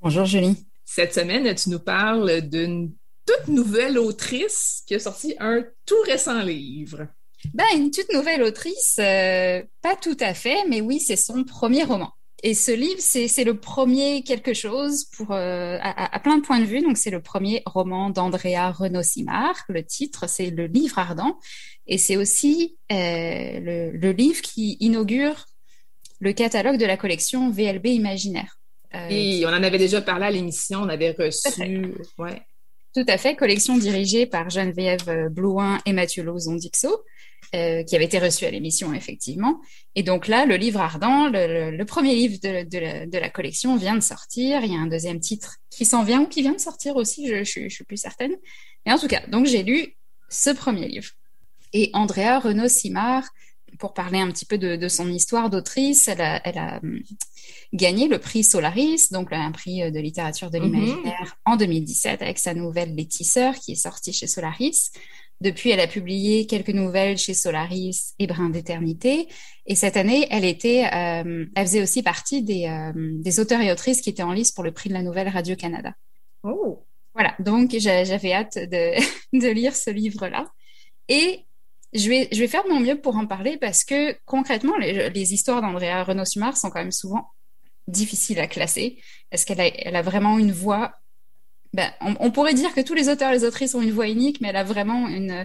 Bonjour 0.00 0.24
Julie. 0.24 0.68
Cette 0.84 1.12
semaine, 1.12 1.52
tu 1.56 1.68
nous 1.68 1.80
parles 1.80 2.42
d'une 2.42 2.92
toute 3.26 3.48
nouvelle 3.48 3.98
autrice 3.98 4.84
qui 4.86 4.94
a 4.94 5.00
sorti 5.00 5.34
un 5.40 5.64
tout 5.84 6.00
récent 6.06 6.42
livre. 6.42 7.08
Ben, 7.54 7.64
une 7.74 7.90
toute 7.90 8.12
nouvelle 8.12 8.44
autrice, 8.44 8.98
euh, 9.00 9.64
pas 9.82 9.96
tout 9.96 10.16
à 10.20 10.32
fait, 10.32 10.64
mais 10.68 10.80
oui, 10.80 11.00
c'est 11.00 11.16
son 11.16 11.42
premier 11.42 11.82
roman. 11.82 12.12
Et 12.44 12.54
ce 12.54 12.70
livre, 12.70 13.00
c'est 13.00 13.42
le 13.42 13.58
premier 13.58 14.22
quelque 14.22 14.54
chose 14.54 15.06
pour 15.16 15.32
euh, 15.32 15.78
à, 15.82 16.20
plein 16.20 16.36
de 16.36 16.42
points 16.42 16.60
de 16.60 16.66
vue. 16.66 16.82
Donc, 16.82 16.98
c'est 16.98 17.10
le 17.10 17.20
premier 17.20 17.64
roman 17.66 18.10
d'Andrea 18.10 18.70
Renaud-Simard. 18.70 19.56
Le 19.68 19.84
titre, 19.84 20.28
c'est 20.28 20.50
Le 20.50 20.66
Livre 20.66 21.00
ardent, 21.00 21.36
et 21.88 21.98
c'est 21.98 22.16
aussi 22.16 22.76
euh, 22.92 22.94
le, 22.94 23.90
le, 23.90 24.12
livre 24.12 24.40
qui 24.40 24.76
inaugure 24.78 25.46
le 26.20 26.32
catalogue 26.32 26.78
de 26.78 26.86
la 26.86 26.96
collection 26.96 27.50
VLB 27.50 27.86
Imaginaire. 27.86 28.58
Et 29.10 29.44
on 29.44 29.50
en 29.50 29.62
avait 29.62 29.78
déjà 29.78 30.00
parlé 30.00 30.26
à 30.26 30.30
l'émission, 30.30 30.80
on 30.80 30.88
avait 30.88 31.10
reçu. 31.10 31.94
Ouais. 32.18 32.42
Tout 32.94 33.04
à 33.08 33.18
fait, 33.18 33.36
collection 33.36 33.76
dirigée 33.76 34.24
par 34.24 34.48
Geneviève 34.48 35.28
Blouin 35.28 35.78
et 35.84 35.92
Mathieu 35.92 36.24
Lozon-Dixot, 36.24 37.04
euh, 37.54 37.82
qui 37.82 37.94
avait 37.94 38.06
été 38.06 38.18
reçu 38.18 38.46
à 38.46 38.50
l'émission, 38.50 38.94
effectivement. 38.94 39.60
Et 39.94 40.02
donc 40.02 40.28
là, 40.28 40.46
le 40.46 40.56
livre 40.56 40.80
ardent, 40.80 41.28
le, 41.28 41.84
premier 41.84 42.14
livre 42.14 42.38
de, 42.42 43.18
la, 43.18 43.28
collection 43.28 43.76
vient 43.76 43.94
de 43.94 44.00
sortir. 44.00 44.64
Il 44.64 44.72
y 44.72 44.76
a 44.76 44.80
un 44.80 44.86
deuxième 44.86 45.20
titre 45.20 45.56
qui 45.70 45.84
s'en 45.84 46.04
vient 46.04 46.22
ou 46.22 46.26
qui 46.26 46.40
vient 46.40 46.54
de 46.54 46.60
sortir 46.60 46.96
aussi, 46.96 47.28
je, 47.28 47.44
je, 47.44 47.68
suis 47.68 47.84
plus 47.84 47.98
certaine. 47.98 48.32
Mais 48.86 48.92
en 48.92 48.98
tout 48.98 49.08
cas, 49.08 49.20
donc 49.28 49.44
j'ai 49.44 49.62
lu 49.62 49.94
ce 50.30 50.50
premier 50.50 50.88
livre. 50.88 51.10
Et 51.74 51.90
Andrea 51.92 52.40
Renaud-Simard, 52.40 53.28
pour 53.78 53.94
parler 53.94 54.18
un 54.18 54.30
petit 54.30 54.46
peu 54.46 54.58
de, 54.58 54.88
son 54.88 55.08
histoire 55.08 55.50
d'autrice, 55.50 56.08
elle 56.08 56.20
a, 56.20 56.80
hum, 56.82 57.00
gagné 57.72 58.08
le 58.08 58.18
prix 58.18 58.44
Solaris, 58.44 59.08
donc 59.10 59.32
un 59.32 59.52
prix 59.52 59.82
euh, 59.82 59.90
de 59.90 60.00
littérature 60.00 60.50
de 60.50 60.58
mhm. 60.58 60.64
l'imaginaire, 60.64 61.36
en 61.44 61.56
2017 61.56 62.22
avec 62.22 62.38
sa 62.38 62.54
nouvelle 62.54 62.94
Les 62.94 63.06
Tisseurs 63.06 63.54
qui 63.54 63.72
est 63.72 63.76
sortie 63.76 64.12
chez 64.12 64.26
Solaris. 64.26 64.90
Depuis, 65.42 65.70
elle 65.70 65.80
a 65.80 65.86
publié 65.86 66.46
quelques 66.46 66.70
nouvelles 66.70 67.18
chez 67.18 67.34
Solaris 67.34 68.14
et 68.18 68.26
Brin 68.26 68.48
d'éternité. 68.48 69.28
Et 69.66 69.74
cette 69.74 69.98
année, 69.98 70.26
elle 70.30 70.46
était, 70.46 70.86
euh, 70.86 71.44
elle 71.54 71.66
faisait 71.66 71.82
aussi 71.82 72.02
partie 72.02 72.42
des, 72.42 72.64
euh, 72.64 72.92
des 72.94 73.38
auteurs 73.38 73.60
et 73.60 73.70
autrices 73.70 74.00
qui 74.00 74.08
étaient 74.08 74.22
en 74.22 74.32
lice 74.32 74.50
pour 74.50 74.64
le 74.64 74.72
prix 74.72 74.88
de 74.88 74.94
la 74.94 75.02
nouvelle 75.02 75.28
Radio-Canada. 75.28 75.92
Oh. 76.42 76.86
Voilà. 77.12 77.34
Donc, 77.38 77.74
j'avais 77.78 78.32
hâte 78.32 78.56
de, 78.56 78.94
de 79.38 79.48
lire 79.48 79.76
ce 79.76 79.90
livre-là. 79.90 80.50
Et 81.08 81.44
je 81.92 82.08
vais, 82.08 82.28
je 82.32 82.38
vais 82.38 82.48
faire 82.48 82.64
de 82.64 82.68
mon 82.68 82.80
mieux 82.80 83.00
pour 83.00 83.16
en 83.16 83.26
parler 83.26 83.56
parce 83.56 83.84
que 83.84 84.16
concrètement, 84.24 84.76
les, 84.76 85.10
les 85.10 85.34
histoires 85.34 85.62
d'Andrea 85.62 86.04
Renaud-Sumar 86.04 86.56
sont 86.56 86.70
quand 86.70 86.80
même 86.80 86.92
souvent 86.92 87.30
difficile 87.88 88.40
à 88.40 88.46
classer. 88.46 88.98
Est-ce 89.30 89.46
qu'elle 89.46 89.60
a, 89.60 89.66
elle 89.66 89.96
a 89.96 90.02
vraiment 90.02 90.38
une 90.38 90.52
voix? 90.52 90.92
Ben, 91.72 91.92
on, 92.00 92.30
pourrait 92.30 92.54
dire 92.54 92.72
que 92.72 92.80
tous 92.80 92.94
les 92.94 93.08
auteurs 93.08 93.30
et 93.30 93.34
les 93.34 93.44
autrices 93.44 93.74
ont 93.74 93.82
une 93.82 93.92
voix 93.92 94.08
unique, 94.08 94.40
mais 94.40 94.48
elle 94.48 94.56
a 94.56 94.64
vraiment 94.64 95.08
une, 95.08 95.44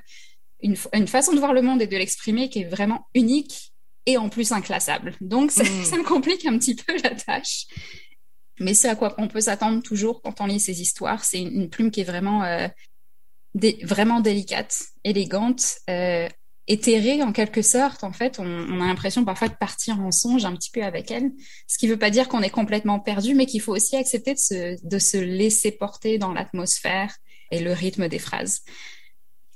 une, 0.61 1.07
façon 1.07 1.33
de 1.33 1.39
voir 1.39 1.53
le 1.53 1.61
monde 1.61 1.81
et 1.81 1.87
de 1.87 1.97
l'exprimer 1.97 2.49
qui 2.49 2.61
est 2.61 2.69
vraiment 2.69 3.07
unique 3.13 3.73
et 4.05 4.17
en 4.17 4.29
plus 4.29 4.51
inclassable. 4.51 5.15
Donc, 5.19 5.51
ça, 5.51 5.63
mm. 5.63 5.99
me 5.99 6.03
complique 6.03 6.45
un 6.45 6.57
petit 6.57 6.75
peu 6.75 6.95
la 7.03 7.15
tâche. 7.15 7.65
Mais 8.59 8.73
c'est 8.73 8.87
à 8.87 8.95
quoi 8.95 9.13
on 9.17 9.27
peut 9.27 9.41
s'attendre 9.41 9.81
toujours 9.81 10.21
quand 10.21 10.39
on 10.39 10.45
lit 10.45 10.59
ces 10.59 10.81
histoires. 10.81 11.25
C'est 11.25 11.41
une, 11.41 11.69
plume 11.69 11.91
qui 11.91 12.01
est 12.01 12.05
vraiment, 12.05 12.43
euh, 12.43 12.67
vraiment 13.83 14.21
délicate, 14.21 14.75
élégante, 15.03 15.77
euh, 15.89 16.27
éthérée 16.67 17.21
en 17.21 17.31
quelque 17.31 17.61
sorte. 17.61 18.03
En 18.03 18.13
fait, 18.13 18.39
on, 18.39 18.81
a 18.81 18.85
l'impression 18.85 19.25
parfois 19.25 19.49
de 19.49 19.55
partir 19.55 19.99
en 19.99 20.11
songe 20.11 20.45
un 20.45 20.55
petit 20.55 20.71
peu 20.71 20.83
avec 20.83 21.11
elle, 21.11 21.31
ce 21.67 21.77
qui 21.77 21.87
ne 21.87 21.91
veut 21.91 21.99
pas 21.99 22.09
dire 22.09 22.27
qu'on 22.27 22.41
est 22.41 22.49
complètement 22.49 22.99
perdu, 22.99 23.35
mais 23.35 23.45
qu'il 23.45 23.61
faut 23.61 23.75
aussi 23.75 23.95
accepter 23.95 24.33
de 24.33 24.39
se, 24.39 24.87
de 24.87 24.99
se 24.99 25.17
laisser 25.17 25.71
porter 25.71 26.17
dans 26.17 26.33
l'atmosphère 26.33 27.15
et 27.51 27.59
le 27.59 27.73
rythme 27.73 28.07
des 28.07 28.19
phrases. 28.19 28.61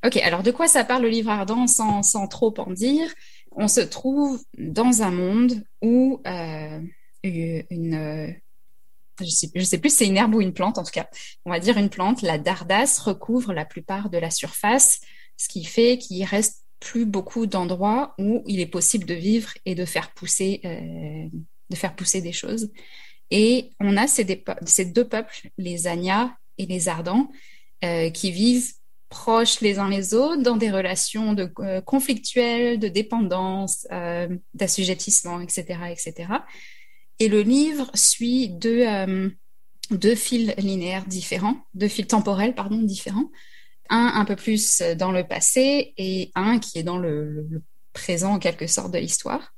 Ok, 0.06 0.18
alors 0.18 0.44
de 0.44 0.52
quoi 0.52 0.68
ça 0.68 0.84
parle 0.84 1.04
le 1.04 1.10
livre 1.10 1.32
ardent 1.32 1.68
sans, 1.68 2.04
sans 2.04 2.28
trop 2.28 2.54
en 2.60 2.72
dire? 2.72 3.12
On 3.52 3.68
se 3.68 3.82
trouve 3.82 4.40
dans 4.58 5.02
un 5.02 5.12
monde 5.12 5.64
où 5.82 6.22
euh, 6.28 6.80
une, 7.24 8.36
je 9.20 9.30
sais, 9.30 9.48
sais 9.64 9.78
plus 9.78 9.90
si 9.90 9.98
c'est 9.98 10.08
une 10.08 10.18
herbe 10.18 10.36
ou 10.36 10.42
une 10.42 10.54
plante 10.54 10.78
en 10.78 10.84
tout 10.84 10.92
cas, 10.92 11.08
on 11.46 11.52
va 11.52 11.60
dire 11.60 11.78
une 11.78 11.90
plante, 11.90 12.22
la 12.22 12.38
dardasse 12.38 13.00
recouvre 13.00 13.54
la 13.54 13.66
plupart 13.66 14.10
de 14.10 14.18
la 14.18 14.30
surface, 14.30 15.02
ce 15.38 15.48
qui 15.48 15.64
fait 15.64 15.98
qu'il 15.98 16.24
reste 16.24 16.66
plus 16.80 17.06
beaucoup 17.06 17.48
d'endroits 17.48 18.14
où 18.20 18.44
il 18.46 18.60
est 18.60 18.68
possible 18.68 19.06
de 19.06 19.14
vivre 19.14 19.52
et 19.66 19.76
de 19.76 19.86
faire 19.86 20.14
pousser, 20.14 20.62
euh, 20.66 21.28
de 21.70 21.76
faire 21.76 21.96
pousser 21.96 22.22
des 22.22 22.34
choses. 22.34 22.72
Et 23.32 23.72
on 23.80 23.98
a 23.98 24.08
ces, 24.08 24.24
deux 24.24 25.08
peuples, 25.08 25.50
les 25.58 25.88
Anyas 25.88 26.32
et 26.58 26.66
les 26.66 26.88
Ardents, 26.88 27.32
euh, 27.84 28.10
qui 28.12 28.32
vivent 28.32 28.72
proches 29.10 29.62
les 29.62 29.80
uns 29.80 29.90
les 29.90 30.14
autres 30.14 30.44
dans 30.44 30.58
des 30.58 30.70
relations 30.70 31.34
de, 31.34 31.52
euh, 31.60 31.82
conflictuelles, 31.82 32.80
de 32.80 32.88
dépendance, 32.88 33.88
d'assujettissement, 34.54 35.42
etc., 35.42 35.80
etc. 35.90 36.28
Et 37.20 37.28
le 37.28 37.42
livre 37.42 37.90
suit 37.94 38.50
deux, 38.50 38.86
deux 39.92 40.16
fils 40.16 40.54
linéaires 40.58 41.06
différents, 41.06 41.58
deux 41.74 41.88
fils 41.88 42.08
temporels, 42.08 42.56
pardon, 42.56 42.82
différents, 42.82 43.30
un 43.90 44.12
un 44.16 44.26
peu 44.26 44.36
plus 44.36 44.82
dans 44.98 45.12
le 45.12 45.26
passé 45.28 45.94
et 45.98 46.32
un 46.36 46.60
qui 46.60 46.80
est 46.80 46.84
dans 46.84 46.98
le, 46.98 47.48
présent 47.96 48.34
en 48.34 48.40
quelque 48.40 48.68
sorte 48.68 48.92
de 48.92 49.00
l'histoire. 49.00 49.56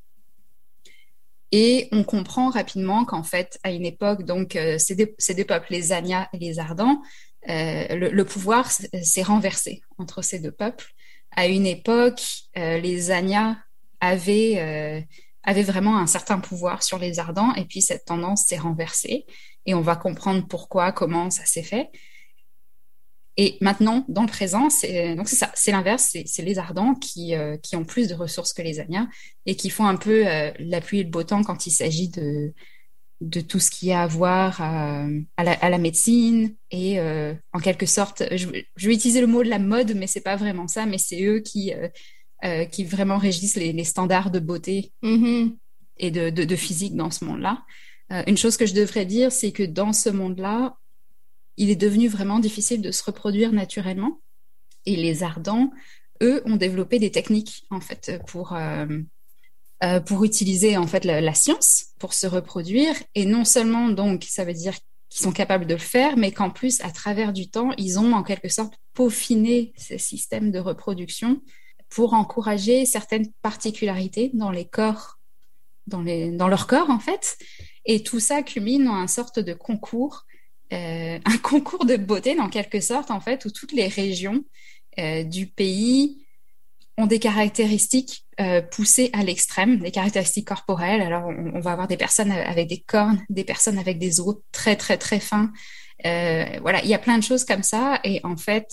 Et 1.51 1.89
on 1.91 2.03
comprend 2.03 2.49
rapidement 2.49 3.03
qu'en 3.03 3.23
fait, 3.23 3.59
à 3.63 3.71
une 3.71 3.85
époque, 3.85 4.23
donc, 4.23 4.55
euh, 4.55 4.77
ces, 4.77 4.95
deux, 4.95 5.45
peuples, 5.45 5.67
les 5.69 5.91
Anya 5.91 6.29
et 6.33 6.37
les 6.37 6.59
Ardents, 6.59 7.01
euh, 7.49 7.95
le, 7.95 8.25
pouvoir 8.25 8.69
s'est 8.69 9.23
renversé 9.23 9.81
entre 9.97 10.21
ces 10.21 10.39
deux 10.39 10.51
peuples. 10.51 10.85
À 11.31 11.47
une 11.47 11.65
époque, 11.65 12.21
euh, 12.57 12.77
les 12.77 13.11
Anya 13.11 13.57
avaient, 13.99 15.07
avaient 15.47 15.63
vraiment 15.63 15.97
un 15.97 16.07
certain 16.07 16.39
pouvoir 16.39 16.83
sur 16.83 16.99
les 16.99 17.19
Ardents, 17.19 17.55
et 17.55 17.65
puis 17.65 17.81
cette 17.81 18.05
tendance 18.05 18.45
s'est 18.45 18.57
renversée. 18.57 19.25
Et 19.65 19.73
on 19.73 19.81
va 19.81 19.95
comprendre 19.95 20.45
pourquoi, 20.47 20.91
comment 20.91 21.29
ça 21.31 21.45
s'est 21.45 21.63
fait. 21.63 21.89
Et 23.37 23.57
maintenant, 23.61 24.03
dans 24.09 24.23
le 24.23 24.27
présent, 24.27 24.69
c'est 24.69 25.15
donc 25.15 25.29
c'est 25.29 25.35
ça, 25.35 25.51
c'est 25.53 25.71
l'inverse, 25.71 26.17
c'est 26.25 26.41
les 26.41 26.57
ardents 26.57 26.95
qui, 26.95 27.35
euh, 27.35 27.55
qui 27.57 27.75
ont 27.75 27.85
plus 27.85 28.07
de 28.07 28.15
ressources 28.15 28.51
que 28.51 28.63
les 28.63 28.79
Anias 28.79 29.07
et 29.45 29.55
qui 29.55 29.69
font 29.69 29.85
un 29.85 29.95
peu 29.95 30.27
euh, 30.27 30.51
l'appui 30.57 30.99
et 30.99 31.03
le 31.03 31.11
beau 31.11 31.23
temps 31.23 31.43
quand 31.43 31.67
il 31.67 31.71
s'agit 31.71 32.09
de, 32.09 32.51
de 33.21 33.41
tout 33.41 33.59
ce 33.59 33.69
qui 33.69 33.91
a 33.91 34.01
à 34.01 34.07
voir 34.07 34.59
euh, 34.61 35.19
à, 35.37 35.43
la, 35.43 35.51
à, 35.51 35.69
la, 35.69 35.77
médecine 35.77 36.55
et 36.71 36.99
en 36.99 37.59
quelque 37.59 37.85
sorte, 37.85 38.23
je, 38.31 38.47
je, 38.75 38.87
vais 38.87 38.95
utiliser 38.95 39.21
le 39.21 39.27
mot 39.27 39.43
de 39.43 39.49
la 39.49 39.59
mode, 39.59 39.93
mais 39.95 40.07
c'est 40.07 40.21
pas 40.21 40.35
vraiment 40.35 40.67
ça, 40.67 40.87
mais 40.87 40.97
c'est 40.97 41.23
eux 41.23 41.41
qui, 41.41 41.71
qui 42.71 42.85
vraiment 42.85 43.17
régissent 43.17 43.55
les, 43.55 43.73
les 43.73 43.83
standards 43.83 44.29
de 44.29 44.39
beauté 44.39 44.91
mm-hmm. 45.03 45.55
et 45.97 46.11
de, 46.11 46.29
de, 46.29 46.43
de, 46.43 46.55
physique 46.55 46.95
dans 46.95 47.09
ce 47.09 47.25
monde-là. 47.25 47.63
une 48.27 48.37
chose 48.37 48.57
que 48.57 48.67
je 48.67 48.75
devrais 48.75 49.05
dire, 49.05 49.31
c'est 49.31 49.51
que 49.51 49.63
dans 49.63 49.91
ce 49.91 50.09
monde-là, 50.09 50.77
il 51.57 51.69
est 51.69 51.75
devenu 51.75 52.07
vraiment 52.07 52.39
difficile 52.39 52.81
de 52.81 52.91
se 52.91 53.03
reproduire 53.03 53.51
naturellement. 53.51 54.21
Et 54.85 54.95
les 54.95 55.23
ardents, 55.23 55.71
eux, 56.21 56.41
ont 56.45 56.55
développé 56.55 56.99
des 56.99 57.11
techniques 57.11 57.65
en 57.69 57.81
fait 57.81 58.21
pour 58.27 58.53
euh, 58.53 58.85
euh, 59.83 59.99
pour 59.99 60.23
utiliser 60.23 60.77
en 60.77 60.87
fait 60.87 61.03
la, 61.03 61.33
science 61.33 61.87
pour 61.99 62.13
se 62.13 62.27
reproduire. 62.27 62.95
Et 63.15 63.25
non 63.25 63.43
seulement 63.43 63.89
donc 63.89 64.23
ça 64.23 64.45
veut 64.45 64.53
dire 64.53 64.75
qu'ils 65.09 65.21
sont 65.21 65.31
capables 65.31 65.65
de 65.65 65.73
le 65.73 65.79
faire, 65.79 66.15
mais 66.15 66.31
qu'en 66.31 66.51
plus 66.51 66.79
à 66.81 66.91
travers 66.91 67.33
du 67.33 67.49
temps, 67.49 67.71
ils 67.77 67.99
ont 67.99 68.13
en 68.13 68.23
quelque 68.23 68.49
sorte 68.49 68.75
peaufiné 68.93 69.73
ces 69.75 69.97
systèmes 69.97 70.51
de 70.51 70.59
reproduction 70.59 71.41
pour 71.89 72.13
encourager 72.13 72.85
certaines 72.85 73.31
particularités 73.41 74.31
dans 74.33 74.51
les 74.51 74.65
corps, 74.65 75.19
dans 75.87 76.47
leur 76.47 76.67
corps 76.67 76.89
en 76.89 76.99
fait. 76.99 77.37
Et 77.85 78.03
tout 78.03 78.19
ça 78.19 78.43
culmine 78.43 78.87
en 78.87 78.95
un 78.95 79.07
sorte 79.07 79.39
de 79.39 79.53
concours 79.53 80.25
euh, 80.73 81.19
un 81.25 81.37
concours 81.37 81.85
de 81.85 81.97
beauté, 81.97 82.39
en 82.39 82.49
quelque 82.49 82.81
sorte, 82.81 83.11
en 83.11 83.21
fait, 83.21 83.45
où 83.45 83.51
toutes 83.51 83.71
les 83.71 83.87
régions 83.87 84.43
euh, 84.99 85.23
du 85.23 85.47
pays 85.47 86.23
ont 86.97 87.05
des 87.05 87.19
caractéristiques 87.19 88.25
euh, 88.39 88.61
poussées 88.61 89.11
à 89.13 89.23
l'extrême, 89.23 89.79
des 89.79 89.91
caractéristiques 89.91 90.47
corporelles. 90.47 91.01
Alors, 91.01 91.27
on, 91.27 91.59
va 91.59 91.71
avoir 91.71 91.87
des 91.87 91.97
personnes 91.97 92.31
avec 92.31 92.67
des 92.67 92.79
cornes, 92.79 93.23
des 93.29 93.43
personnes 93.43 93.77
avec 93.77 93.99
des 93.99 94.19
os 94.19 94.37
très, 94.51 94.75
très, 94.75 94.97
très 94.97 95.19
fins. 95.19 95.51
Voilà, 96.03 96.83
il 96.83 96.89
y 96.89 96.93
a 96.93 96.99
plein 96.99 97.17
de 97.17 97.23
choses 97.23 97.43
comme 97.43 97.63
ça. 97.63 97.99
Et 98.03 98.21
en 98.23 98.37
fait, 98.37 98.67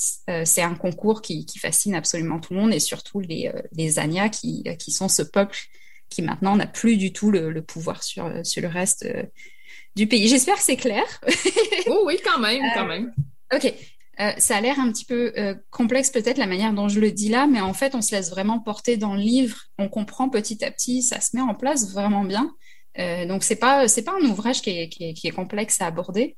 c'est 0.45 0.63
un 0.63 0.75
concours 0.75 1.23
qui, 1.23 1.47
fascine 1.61 1.95
absolument 1.95 2.41
tout 2.41 2.55
le 2.55 2.61
monde 2.61 2.75
et 2.75 2.81
surtout 2.81 3.21
les, 3.21 3.51
les 3.73 3.99
Anya 3.99 4.29
qui, 4.29 4.65
qui 4.79 4.93
sont 4.93 5.09
ce 5.09 5.23
peuple 5.23 5.59
qui 6.11 6.23
maintenant 6.23 6.55
n'a 6.57 6.67
plus 6.67 6.97
du 6.97 7.13
tout 7.13 7.31
le, 7.31 7.51
le 7.51 7.63
pouvoir 7.63 8.03
sur, 8.03 8.31
sur 8.45 8.63
le 8.63 8.69
reste 8.69 9.07
du 9.97 10.07
pays. 10.07 10.29
J'espère 10.29 10.57
que 10.57 10.63
c'est 10.63 10.77
clair. 10.77 11.05
oh 11.89 12.03
oui, 12.07 12.19
quand 12.25 12.39
même, 12.39 12.63
quand 12.75 12.87
même. 12.87 13.13
Euh, 13.53 13.57
ok. 13.57 13.75
Euh, 14.21 14.31
ça 14.39 14.57
a 14.57 14.61
l'air 14.61 14.79
un 14.79 14.93
petit 14.93 15.05
peu 15.05 15.33
euh, 15.37 15.55
complexe 15.71 16.11
peut-être 16.11 16.39
la 16.39 16.47
manière 16.47 16.73
dont 16.73 16.89
je 16.89 17.01
le 17.01 17.11
dis 17.11 17.29
là, 17.29 17.49
mais 17.49 17.61
en 17.61 17.75
fait, 17.75 17.95
on 17.97 18.03
se 18.03 18.15
laisse 18.15 18.31
vraiment 18.31 18.61
porter 18.61 18.97
dans 18.97 19.15
le 19.15 19.21
livre. 19.21 19.59
On 19.79 19.89
comprend 19.89 20.29
petit 20.29 20.65
à 20.65 20.71
petit, 20.71 21.03
ça 21.03 21.21
se 21.21 21.37
met 21.37 21.43
en 21.43 21.55
place 21.55 21.91
vraiment 21.91 22.25
bien. 22.25 22.53
donc 23.27 23.43
c'est 23.43 23.57
pas 23.57 23.89
c'est 23.89 24.05
pas 24.05 24.15
un 24.21 24.25
ouvrage 24.27 24.63
qui 24.63 24.71
est, 24.71 24.89
qui 24.89 25.05
est, 25.05 25.15
qui 25.15 25.27
est 25.27 25.33
complexe 25.33 25.81
à 25.81 25.87
aborder. 25.87 26.37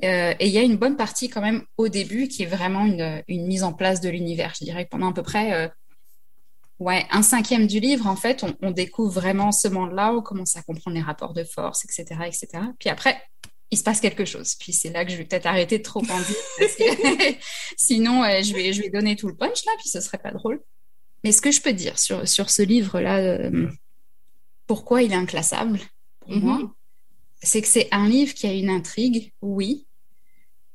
Et 0.00 0.46
il 0.46 0.52
y 0.52 0.58
a 0.58 0.62
une 0.62 0.76
bonne 0.76 0.96
partie 0.96 1.28
quand 1.28 1.40
même 1.40 1.64
au 1.76 1.88
début 1.88 2.28
qui 2.28 2.44
est 2.44 2.46
vraiment 2.46 2.84
une, 2.84 3.22
une 3.26 3.46
mise 3.46 3.64
en 3.64 3.72
place 3.72 4.00
de 4.00 4.08
l'univers. 4.08 4.54
Je 4.58 4.64
dirais 4.64 4.84
que 4.84 4.90
pendant 4.90 5.10
à 5.10 5.12
peu 5.12 5.22
près 5.22 5.70
Ouais, 6.78 7.04
un 7.10 7.22
cinquième 7.22 7.66
du 7.66 7.80
livre, 7.80 8.06
en 8.06 8.14
fait, 8.14 8.44
on, 8.62 8.70
découvre 8.70 9.12
vraiment 9.12 9.50
ce 9.50 9.66
monde-là, 9.66 10.14
on 10.14 10.22
commence 10.22 10.56
à 10.56 10.62
comprendre 10.62 10.96
les 10.96 11.02
rapports 11.02 11.34
de 11.34 11.42
force, 11.42 11.84
etc., 11.84 12.20
etc. 12.26 12.46
Puis 12.78 12.88
après, 12.88 13.20
il 13.72 13.78
se 13.78 13.82
passe 13.82 14.00
quelque 14.00 14.24
chose. 14.24 14.54
Puis 14.60 14.72
c'est 14.72 14.90
là 14.90 15.04
que 15.04 15.10
je 15.10 15.16
vais 15.16 15.24
peut-être 15.24 15.46
arrêter 15.46 15.78
de 15.78 15.82
trop 15.82 16.00
en 16.00 16.20
dire, 16.20 16.36
parce 16.58 16.76
que 16.76 16.84
sinon, 17.76 18.22
euh, 18.22 18.42
je, 18.42 18.54
vais, 18.54 18.72
je 18.72 18.82
vais 18.82 18.90
donner 18.90 19.16
tout 19.16 19.26
le 19.26 19.34
punch 19.34 19.64
là, 19.66 19.72
puis 19.78 19.88
ce 19.88 20.00
serait 20.00 20.18
pas 20.18 20.30
drôle. 20.30 20.62
Mais 21.24 21.32
ce 21.32 21.42
que 21.42 21.50
je 21.50 21.60
peux 21.60 21.72
dire 21.72 21.98
sur, 21.98 22.28
sur 22.28 22.48
ce 22.48 22.62
livre-là, 22.62 23.18
euh, 23.18 23.68
pourquoi 24.68 25.02
il 25.02 25.12
est 25.12 25.16
inclassable 25.16 25.80
pour 26.20 26.30
Mhm. 26.30 26.40
moi, 26.40 26.74
c'est 27.42 27.62
que 27.62 27.68
c'est 27.68 27.88
un 27.92 28.08
livre 28.08 28.34
qui 28.34 28.46
a 28.46 28.52
une 28.52 28.70
intrigue, 28.70 29.32
oui, 29.42 29.86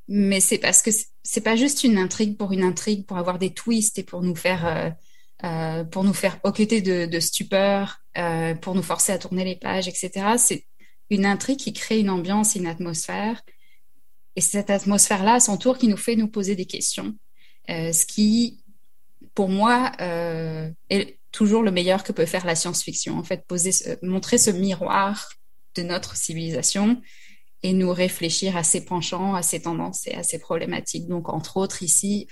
mais 0.08 0.40
c'est 0.40 0.58
parce 0.58 0.82
que 0.82 0.90
c'est- 1.22 1.40
pas 1.40 1.56
juste 1.56 1.84
une 1.84 1.98
intrigue 1.98 2.36
pour 2.36 2.52
une 2.52 2.62
intrigue, 2.62 3.06
pour 3.06 3.16
avoir 3.18 3.38
des 3.38 3.52
twists 3.54 3.98
et 3.98 4.02
pour 4.02 4.22
nous 4.22 4.36
faire, 4.36 4.66
euh, 4.66 4.90
euh, 5.44 5.84
pour 5.84 6.04
nous 6.04 6.14
faire 6.14 6.38
hoqueter 6.44 6.80
de, 6.82 7.20
stupeur, 7.20 8.00
euh, 8.18 8.54
pour 8.54 8.74
nous 8.74 8.82
forcer 8.82 9.12
à 9.12 9.18
tourner 9.18 9.44
les 9.44 9.56
pages, 9.56 9.88
etc. 9.88 10.36
C'est 10.38 10.66
une 11.10 11.26
intrigue 11.26 11.58
qui 11.58 11.72
crée 11.72 11.98
une 12.00 12.10
ambiance, 12.10 12.54
une 12.54 12.66
atmosphère, 12.66 13.42
et 14.36 14.40
cette 14.40 14.70
atmosphère-là, 14.70 15.34
à 15.34 15.40
son 15.40 15.56
tour, 15.56 15.78
qui 15.78 15.88
nous 15.88 15.96
fait 15.96 16.16
nous 16.16 16.28
poser 16.28 16.56
des 16.56 16.66
questions, 16.66 17.14
Euh, 17.70 17.92
ce 17.94 18.04
qui, 18.04 18.62
pour 19.34 19.48
moi, 19.48 19.92
est 20.90 21.18
toujours 21.32 21.62
le 21.62 21.70
meilleur 21.70 22.04
que 22.04 22.12
peut 22.12 22.26
faire 22.26 22.44
la 22.44 22.54
science-fiction. 22.54 23.18
En 23.18 23.24
fait, 23.24 23.46
poser, 23.46 23.70
montrer 24.02 24.36
ce 24.36 24.50
miroir 24.50 25.30
de 25.74 25.82
notre 25.82 26.16
civilisation 26.16 27.00
et 27.62 27.72
nous 27.72 27.92
réfléchir 27.92 28.56
à 28.56 28.62
ses 28.62 28.84
penchants, 28.84 29.34
à 29.34 29.42
ses 29.42 29.62
tendances 29.62 30.06
et 30.06 30.14
à 30.14 30.22
ses 30.22 30.38
problématiques. 30.38 31.08
Donc, 31.08 31.28
entre 31.28 31.56
autres, 31.56 31.82
ici, 31.82 32.28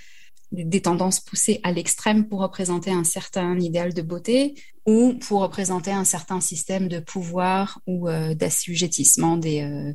des 0.53 0.81
tendances 0.81 1.19
poussées 1.19 1.59
à 1.63 1.71
l'extrême 1.71 2.27
pour 2.27 2.39
représenter 2.39 2.91
un 2.91 3.03
certain 3.03 3.59
idéal 3.59 3.93
de 3.93 4.03
beauté 4.03 4.53
ou 4.85 5.15
pour 5.15 5.41
représenter 5.41 5.91
un 5.91 6.03
certain 6.03 6.39
système 6.39 6.87
de 6.87 6.99
pouvoir 6.99 7.79
ou 7.87 8.07
euh, 8.07 8.35
d'assujettissement 8.35 9.37
des, 9.37 9.61
euh, 9.61 9.93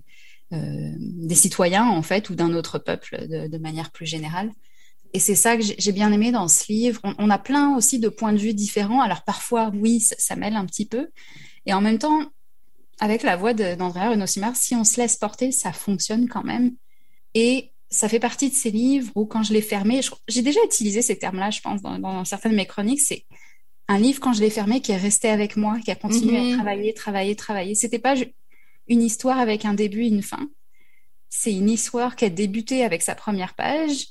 euh, 0.52 0.92
des 0.98 1.34
citoyens, 1.34 1.86
en 1.86 2.02
fait, 2.02 2.30
ou 2.30 2.34
d'un 2.34 2.54
autre 2.54 2.78
peuple 2.78 3.26
de, 3.28 3.58
manière 3.58 3.92
plus 3.92 4.06
générale. 4.06 4.50
Et 5.14 5.20
c'est 5.20 5.34
ça 5.34 5.56
que 5.56 5.62
j'ai 5.62 5.92
bien 5.92 6.12
aimé 6.12 6.32
dans 6.32 6.48
ce 6.48 6.70
livre. 6.70 7.00
On, 7.04 7.30
a 7.30 7.38
plein 7.38 7.76
aussi 7.76 7.98
de 7.98 8.08
points 8.08 8.32
de 8.32 8.38
vue 8.38 8.54
différents. 8.54 9.00
Alors 9.00 9.22
parfois, 9.24 9.70
oui, 9.74 10.00
ça 10.00 10.36
mêle 10.36 10.56
un 10.56 10.66
petit 10.66 10.86
peu. 10.86 11.08
Et 11.64 11.72
en 11.72 11.80
même 11.80 11.98
temps, 11.98 12.30
avec 13.00 13.22
la 13.22 13.36
voix 13.36 13.54
d'Andrea 13.54 14.10
Renaud-Simard, 14.10 14.56
si 14.56 14.74
on 14.74 14.84
se 14.84 15.00
laisse 15.00 15.16
porter, 15.16 15.52
ça 15.52 15.72
fonctionne 15.72 16.28
quand 16.28 16.44
même. 16.44 16.74
Et 17.34 17.72
ça 17.90 18.08
fait 18.08 18.20
partie 18.20 18.50
de 18.50 18.54
ces 18.54 18.70
livres 18.70 19.10
où 19.14 19.24
quand 19.26 19.42
je 19.42 19.52
l'ai 19.52 19.62
fermé, 19.62 20.00
j'ai 20.28 20.42
déjà 20.42 20.60
utilisé 20.64 21.00
ces 21.02 21.18
termes-là, 21.18 21.50
je 21.50 21.60
pense, 21.60 21.80
dans, 21.82 21.98
dans 21.98 22.24
certaines 22.24 22.52
de 22.52 22.56
mes 22.56 22.66
chroniques, 22.66 23.00
c'est 23.00 23.24
un 23.88 23.98
livre 23.98 24.20
quand 24.20 24.32
je 24.34 24.40
l'ai 24.40 24.50
fermé 24.50 24.80
qui 24.80 24.92
est 24.92 24.96
resté 24.98 25.28
avec 25.28 25.56
moi, 25.56 25.78
qui 25.82 25.90
a 25.90 25.94
continué 25.94 26.40
Mhm. 26.40 26.52
à 26.52 26.56
travailler, 26.56 26.92
travailler, 26.94 27.36
travailler. 27.36 27.74
C'était 27.74 27.98
pas 27.98 28.14
une 28.88 29.02
histoire 29.02 29.38
avec 29.38 29.64
un 29.64 29.74
début 29.74 30.02
et 30.04 30.08
une 30.08 30.22
fin. 30.22 30.48
C'est 31.30 31.52
une 31.52 31.70
histoire 31.70 32.16
qui 32.16 32.24
a 32.24 32.30
débuté 32.30 32.84
avec 32.84 33.02
sa 33.02 33.14
première 33.14 33.54
page, 33.54 34.06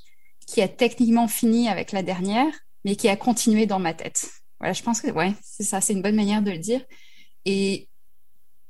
qui 0.48 0.62
a 0.62 0.68
techniquement 0.68 1.28
fini 1.28 1.68
avec 1.68 1.92
la 1.92 2.04
dernière, 2.04 2.52
mais 2.86 2.96
qui 2.96 3.10
a 3.10 3.16
continué 3.18 3.66
dans 3.66 3.80
ma 3.80 3.94
tête. 3.94 4.30
Voilà, 4.60 4.74
je 4.74 4.82
pense 4.82 5.02
que 5.02 5.12
ouais, 5.12 5.34
c'est 5.44 5.64
ça, 5.64 5.82
c'est 5.82 5.94
une 5.94 6.02
bonne 6.02 6.16
manière 6.16 6.42
de 6.42 6.52
le 6.52 6.58
dire. 6.58 6.84
Et 7.46 7.87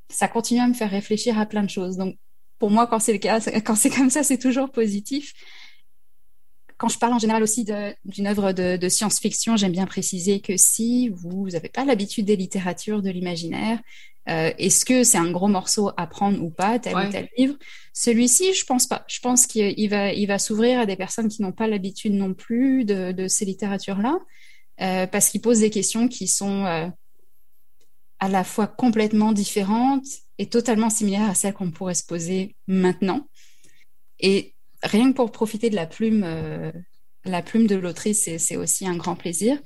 ça 0.09 0.27
continue 0.27 0.59
à 0.61 0.67
me 0.67 0.73
faire 0.73 0.89
réfléchir 0.91 1.37
à 1.39 1.45
plein 1.45 1.63
de 1.63 1.69
choses. 1.69 1.97
Donc, 1.97 2.15
pour 2.59 2.71
moi, 2.71 2.87
quand 2.87 2.99
c'est 2.99 3.13
le 3.13 3.19
cas, 3.19 3.39
quand 3.65 3.75
c'est 3.75 3.89
comme 3.89 4.09
ça, 4.09 4.23
c'est 4.23 4.37
toujours 4.39 4.71
positif. 4.71 5.33
Quand 6.77 6.89
je 6.89 6.99
parle 6.99 7.13
en 7.13 7.19
général 7.19 7.41
aussi 7.41 7.65
d'une 8.05 8.27
œuvre 8.27 8.51
de, 8.51 8.77
de 8.77 8.89
science-fiction, 8.89 9.57
j'aime 9.57 9.71
bien 9.71 9.87
préciser 9.87 10.41
que 10.41 10.57
si 10.57 11.09
vous 11.09 11.49
n'avez 11.49 11.69
pas 11.69 11.85
l'habitude 11.85 12.25
des 12.25 12.35
littératures, 12.35 13.01
de 13.01 13.09
l'imaginaire, 13.09 13.79
euh, 14.29 14.51
est-ce 14.59 14.85
que 14.85 15.03
c'est 15.03 15.17
un 15.17 15.31
gros 15.31 15.47
morceau 15.47 15.89
à 15.97 16.05
prendre 16.05 16.39
ou 16.43 16.51
pas, 16.51 16.77
tel 16.77 16.95
Ouais. 16.95 17.07
ou 17.07 17.11
tel 17.11 17.29
livre? 17.37 17.55
Celui-ci, 17.93 18.53
je 18.53 18.63
pense 18.65 18.85
pas. 18.85 19.05
Je 19.07 19.19
pense 19.21 19.47
qu'il 19.47 19.73
il 19.77 19.87
va, 19.87 20.13
il 20.13 20.27
va 20.27 20.37
s'ouvrir 20.37 20.79
à 20.81 20.85
des 20.85 20.95
personnes 20.97 21.29
qui 21.29 21.41
n'ont 21.41 21.51
pas 21.53 21.67
l'habitude 21.67 22.13
non 22.13 22.33
plus 22.35 22.85
de, 22.85 23.11
de 23.11 23.27
ces 23.27 23.45
littératures-là, 23.45 24.19
euh, 24.81 25.07
parce 25.07 25.29
qu'il 25.29 25.41
pose 25.41 25.61
des 25.61 25.71
questions 25.71 26.07
qui 26.07 26.27
sont 26.27 26.65
euh, 26.65 26.87
à 28.19 28.29
la 28.29 28.43
fois 28.43 28.67
complètement 28.67 29.31
différentes 29.31 30.07
et 30.37 30.47
totalement 30.47 30.89
similaires 30.89 31.29
à 31.29 31.35
celles 31.35 31.53
qu'on 31.53 31.71
pourrait 31.71 31.93
se 31.93 32.05
poser 32.05 32.55
maintenant. 32.67 33.27
Et 34.19 34.55
rien 34.83 35.11
que 35.11 35.15
pour 35.15 35.31
profiter 35.31 35.69
de 35.69 35.75
la 35.75 35.85
plume, 35.87 36.23
euh, 36.23 36.71
la 37.25 37.41
plume 37.41 37.67
de 37.67 37.75
l'autrice, 37.75 38.29
c'est, 38.37 38.55
aussi 38.57 38.87
un 38.87 38.95
grand 38.95 39.15
plaisir. 39.15 39.59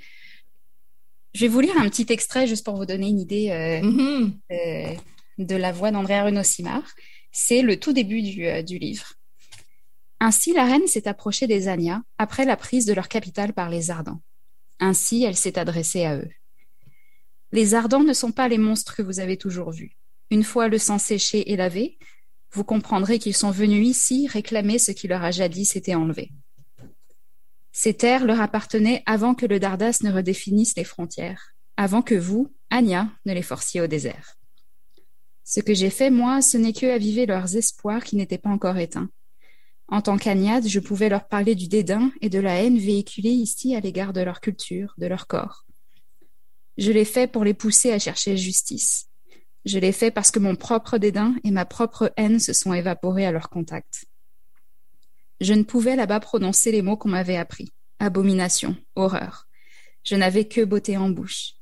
Je 1.34 1.42
vais 1.42 1.48
vous 1.48 1.62
lire 1.62 1.78
un 1.78 1.90
petit 1.90 2.08
extrait 2.10 2.48
juste 2.48 2.66
pour 2.66 2.76
vous 2.76 2.86
donner 2.86 3.08
une 3.08 3.20
idée 3.20 3.50
euh, 3.52 3.82
Mhm. 3.82 4.40
euh, 4.52 4.94
de 5.38 5.56
la 5.56 5.72
voix 5.72 5.92
d'Andrea 5.92 6.26
Renaud-Simard. 6.26 6.94
C'est 7.32 7.62
le 7.62 7.80
tout 7.80 7.94
début 7.94 8.22
du, 8.22 8.46
euh, 8.48 8.62
du 8.62 8.78
livre. 8.78 9.14
Ainsi, 10.20 10.54
la 10.54 10.66
reine 10.66 10.86
s'est 10.88 11.08
approchée 11.08 11.48
des 11.48 11.68
Anya 11.68 12.04
après 12.18 12.46
la 12.46 12.58
prise 12.58 12.86
de 12.86 12.94
leur 12.94 13.08
capitale 13.08 13.54
par 13.54 13.70
les 13.70 13.90
Ardents. 13.90 14.22
Ainsi, 14.80 15.24
elle 15.24 15.38
s'est 15.38 15.58
adressée 15.58 16.06
à 16.06 16.18
eux. 16.18 16.30
Les 17.52 17.74
Ardents 17.76 18.04
ne 18.04 18.14
sont 18.14 18.32
pas 18.32 18.48
les 18.48 18.58
monstres 18.58 18.96
que 18.96 19.02
vous 19.02 19.20
avez 19.20 19.38
toujours 19.38 19.72
vus. 19.72 19.92
Une 20.30 20.44
fois 20.44 20.70
le 20.70 20.78
sang 20.78 20.98
séché 20.98 21.52
et 21.52 21.58
lavé, 21.58 21.98
vous 22.52 22.64
comprendrez 22.64 23.20
qu'ils 23.20 23.36
sont 23.36 23.52
venus 23.52 23.88
ici 23.88 24.28
réclamer 24.28 24.80
ce 24.80 24.92
qui 24.92 25.08
leur 25.08 25.24
a 25.24 25.32
jadis 25.32 25.76
été 25.76 25.96
enlevé. 25.96 26.32
Ces 27.74 27.94
terres 27.94 28.26
leur 28.26 28.42
appartenaient 28.42 29.04
avant 29.06 29.36
que 29.36 29.46
le 29.46 29.60
Dardas 29.60 30.00
ne 30.04 30.12
redéfinisse 30.12 30.76
les 30.76 30.84
frontières, 30.84 31.54
avant 31.78 32.02
que 32.02 32.16
vous, 32.16 32.54
Anya, 32.70 33.10
ne 33.26 33.34
les 33.34 33.42
forciez 33.42 33.82
au 33.82 33.88
désert. 33.88 34.38
Ce 35.44 35.60
que 35.60 35.74
j'ai 35.74 35.90
fait, 35.90 36.10
moi, 36.10 36.42
ce 36.42 36.58
n'est 36.58 36.74
que 36.74 36.86
aviver 36.86 37.26
leurs 37.26 37.58
espoirs 37.58 38.04
qui 38.04 38.16
n'étaient 38.16 38.38
pas 38.38 38.50
encore 38.50 38.78
éteints. 38.78 39.10
En 39.90 40.02
tant 40.02 40.18
qu'Agnade, 40.18 40.68
je 40.68 40.80
pouvais 40.80 41.10
leur 41.10 41.28
parler 41.28 41.56
du 41.56 41.68
dédain 41.68 42.12
et 42.22 42.30
de 42.30 42.40
la 42.40 42.64
haine 42.64 42.78
véhiculée 42.78 43.32
ici 43.32 43.76
à 43.76 43.82
l'égard 43.82 44.14
de 44.14 44.22
leur 44.22 44.40
culture, 44.40 44.94
de 44.98 45.08
leur 45.08 45.28
corps. 45.28 45.66
Je 46.82 46.92
l'ai 46.92 47.06
fait 47.06 47.28
pour 47.28 47.44
les 47.44 47.54
pousser 47.54 47.92
à 47.92 48.00
chercher 48.00 48.36
justice. 48.36 49.06
Je 49.66 49.78
l'ai 49.78 49.92
fait 49.92 50.10
parce 50.10 50.32
que 50.32 50.40
mon 50.40 50.56
propre 50.56 50.98
dédain 50.98 51.36
et 51.44 51.52
ma 51.52 51.64
propre 51.64 52.12
haine 52.18 52.40
se 52.40 52.54
sont 52.54 52.74
évaporés 52.74 53.28
à 53.28 53.32
leur 53.32 53.50
contact. 53.50 54.06
Je 55.42 55.54
ne 55.54 55.62
pouvais 55.62 55.96
là-bas 55.96 56.20
prononcer 56.20 56.72
les 56.72 56.82
mots 56.82 56.98
qu'on 56.98 57.10
m'avait 57.10 57.38
appris. 57.38 57.72
Abomination, 58.00 58.76
horreur. 58.96 59.48
Je 60.04 60.16
n'avais 60.16 60.46
que 60.46 60.62
beauté 60.62 60.98
en 60.98 61.12
bouche. 61.12 61.54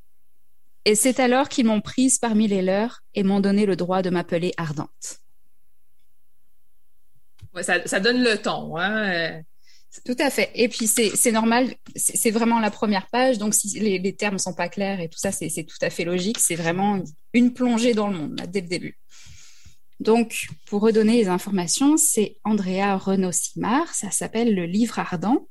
Et 0.85 0.95
c'est 0.95 1.19
alors 1.19 1.49
qu'ils 1.49 1.65
m'ont 1.65 1.81
prise 1.81 2.17
parmi 2.17 2.47
les 2.47 2.61
leurs 2.61 3.03
et 3.13 3.23
m'ont 3.23 3.41
donné 3.41 3.65
le 3.65 3.75
droit 3.75 4.01
de 4.01 4.09
m'appeler 4.09 4.53
ardente. 4.55 5.19
Ça, 7.61 7.85
ça 7.85 7.99
donne 7.99 8.23
le 8.23 8.41
ton. 8.41 8.77
Hein? 8.77 9.41
Tout 10.05 10.15
à 10.19 10.29
fait. 10.29 10.51
Et 10.53 10.69
puis 10.69 10.87
c'est 10.87 11.31
normal, 11.31 11.73
c'est 11.95 12.31
vraiment 12.31 12.59
la 12.59 12.69
première 12.71 13.07
page, 13.07 13.37
donc 13.39 13.53
si 13.55 13.79
les, 13.79 13.97
les 13.97 14.15
termes 14.15 14.37
sont 14.37 14.53
pas 14.53 14.69
clairs 14.69 14.99
et 15.01 15.09
tout 15.09 15.17
ça, 15.17 15.31
c'est 15.31 15.49
tout 15.63 15.77
à 15.81 15.89
fait 15.89 16.05
logique. 16.05 16.39
C'est 16.39 16.55
vraiment 16.55 17.01
une 17.33 17.53
plongée 17.53 17.93
dans 17.93 18.07
le 18.07 18.17
monde 18.17 18.39
là, 18.39 18.45
dès 18.47 18.61
le 18.61 18.67
début. 18.67 18.97
Donc, 19.99 20.47
pour 20.67 20.81
redonner 20.81 21.17
les 21.17 21.27
informations, 21.27 21.97
c'est 21.97 22.37
Andrea 22.45 22.95
Renaud-Simard, 22.97 23.93
ça 23.93 24.11
s'appelle 24.11 24.55
Le 24.55 24.65
Livre 24.65 24.97
Ardent 24.99 25.47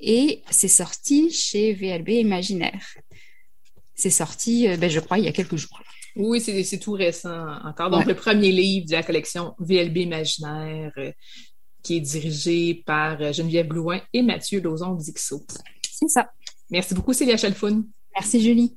et 0.00 0.42
c'est 0.50 0.68
sorti 0.68 1.30
chez 1.30 1.74
VLB 1.74 2.08
Imaginaire. 2.10 2.86
C'est 3.94 4.10
sorti, 4.10 4.66
euh, 4.68 4.76
ben, 4.78 4.88
je 4.88 4.98
crois, 5.00 5.18
il 5.18 5.24
y 5.24 5.28
a 5.28 5.32
quelques 5.32 5.56
jours. 5.56 5.78
Oui, 6.16 6.40
c'est 6.40 6.78
tout 6.78 6.92
récent 6.92 7.46
encore. 7.64 7.90
Donc, 7.90 8.00
Ouais. 8.00 8.06
le 8.12 8.14
premier 8.14 8.50
livre 8.50 8.86
de 8.86 8.92
la 8.92 9.02
collection 9.02 9.54
VLB 9.58 9.98
Imaginaire, 9.98 10.92
euh, 10.96 11.12
qui 11.82 11.96
est 11.96 12.00
dirigé 12.00 12.82
par 12.86 13.20
euh, 13.20 13.32
Geneviève 13.32 13.68
Blouin 13.68 14.00
et 14.12 14.22
Mathieu 14.22 14.60
Lauzon-Dixot. 14.60 15.44
C'est 15.90 16.08
ça. 16.08 16.30
Merci 16.70 16.94
beaucoup, 16.94 17.12
Célia 17.12 17.36
Chalfoun. 17.36 17.84
Merci 18.14 18.40
Julie. 18.40 18.76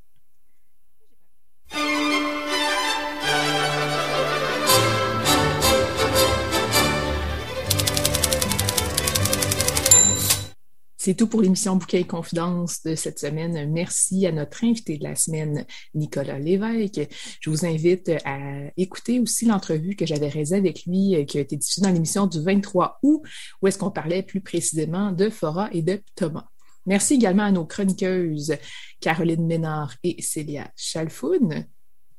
C'est 11.06 11.14
tout 11.14 11.28
pour 11.28 11.44
l'émission 11.44 11.76
Bouquet 11.76 12.02
et 12.02 12.08
Confidence 12.08 12.82
de 12.82 12.96
cette 12.96 13.20
semaine. 13.20 13.72
Merci 13.72 14.26
à 14.26 14.32
notre 14.32 14.64
invité 14.64 14.98
de 14.98 15.04
la 15.04 15.14
semaine, 15.14 15.64
Nicolas 15.94 16.40
Lévesque. 16.40 17.08
Je 17.42 17.52
vous 17.52 17.64
invite 17.64 18.10
à 18.26 18.40
écouter 18.76 19.20
aussi 19.20 19.46
l'entrevue 19.46 19.96
que 19.96 20.08
j'avais 20.08 20.30
réalisée 20.30 20.56
avec 20.56 20.86
lui, 20.88 21.16
euh, 21.16 21.24
qui 21.24 21.38
a 21.38 21.42
été 21.42 21.58
diffusée 21.58 21.84
dans 21.84 21.92
l'émission 21.92 22.26
du 22.26 22.42
23 22.42 22.98
août, 23.04 23.22
où 23.62 23.68
est-ce 23.68 23.78
qu'on 23.78 23.92
parlait 23.92 24.24
plus 24.24 24.42
précisément 24.42 25.12
de 25.12 25.30
Fora 25.30 25.70
et 25.74 25.84
de 25.84 26.02
Thomas. 26.16 26.48
Merci 26.88 27.14
également 27.14 27.44
à 27.44 27.52
nos 27.52 27.68
chroniqueuses 27.68 28.56
Caroline 29.00 29.46
Ménard 29.46 29.94
et 30.02 30.20
Célia 30.24 30.72
Chalfoun. 30.76 31.68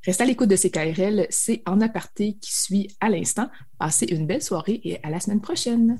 Restez 0.05 0.23
à 0.23 0.25
l'écoute 0.25 0.47
de 0.47 0.55
CKRL, 0.55 1.27
c'est 1.29 1.61
En 1.65 1.81
aparté 1.81 2.37
qui 2.39 2.55
suit 2.55 2.95
à 3.01 3.09
l'instant. 3.09 3.49
Passez 3.79 4.05
une 4.05 4.25
belle 4.25 4.41
soirée 4.41 4.79
et 4.85 5.03
à 5.03 5.09
la 5.09 5.19
semaine 5.19 5.41
prochaine. 5.41 5.99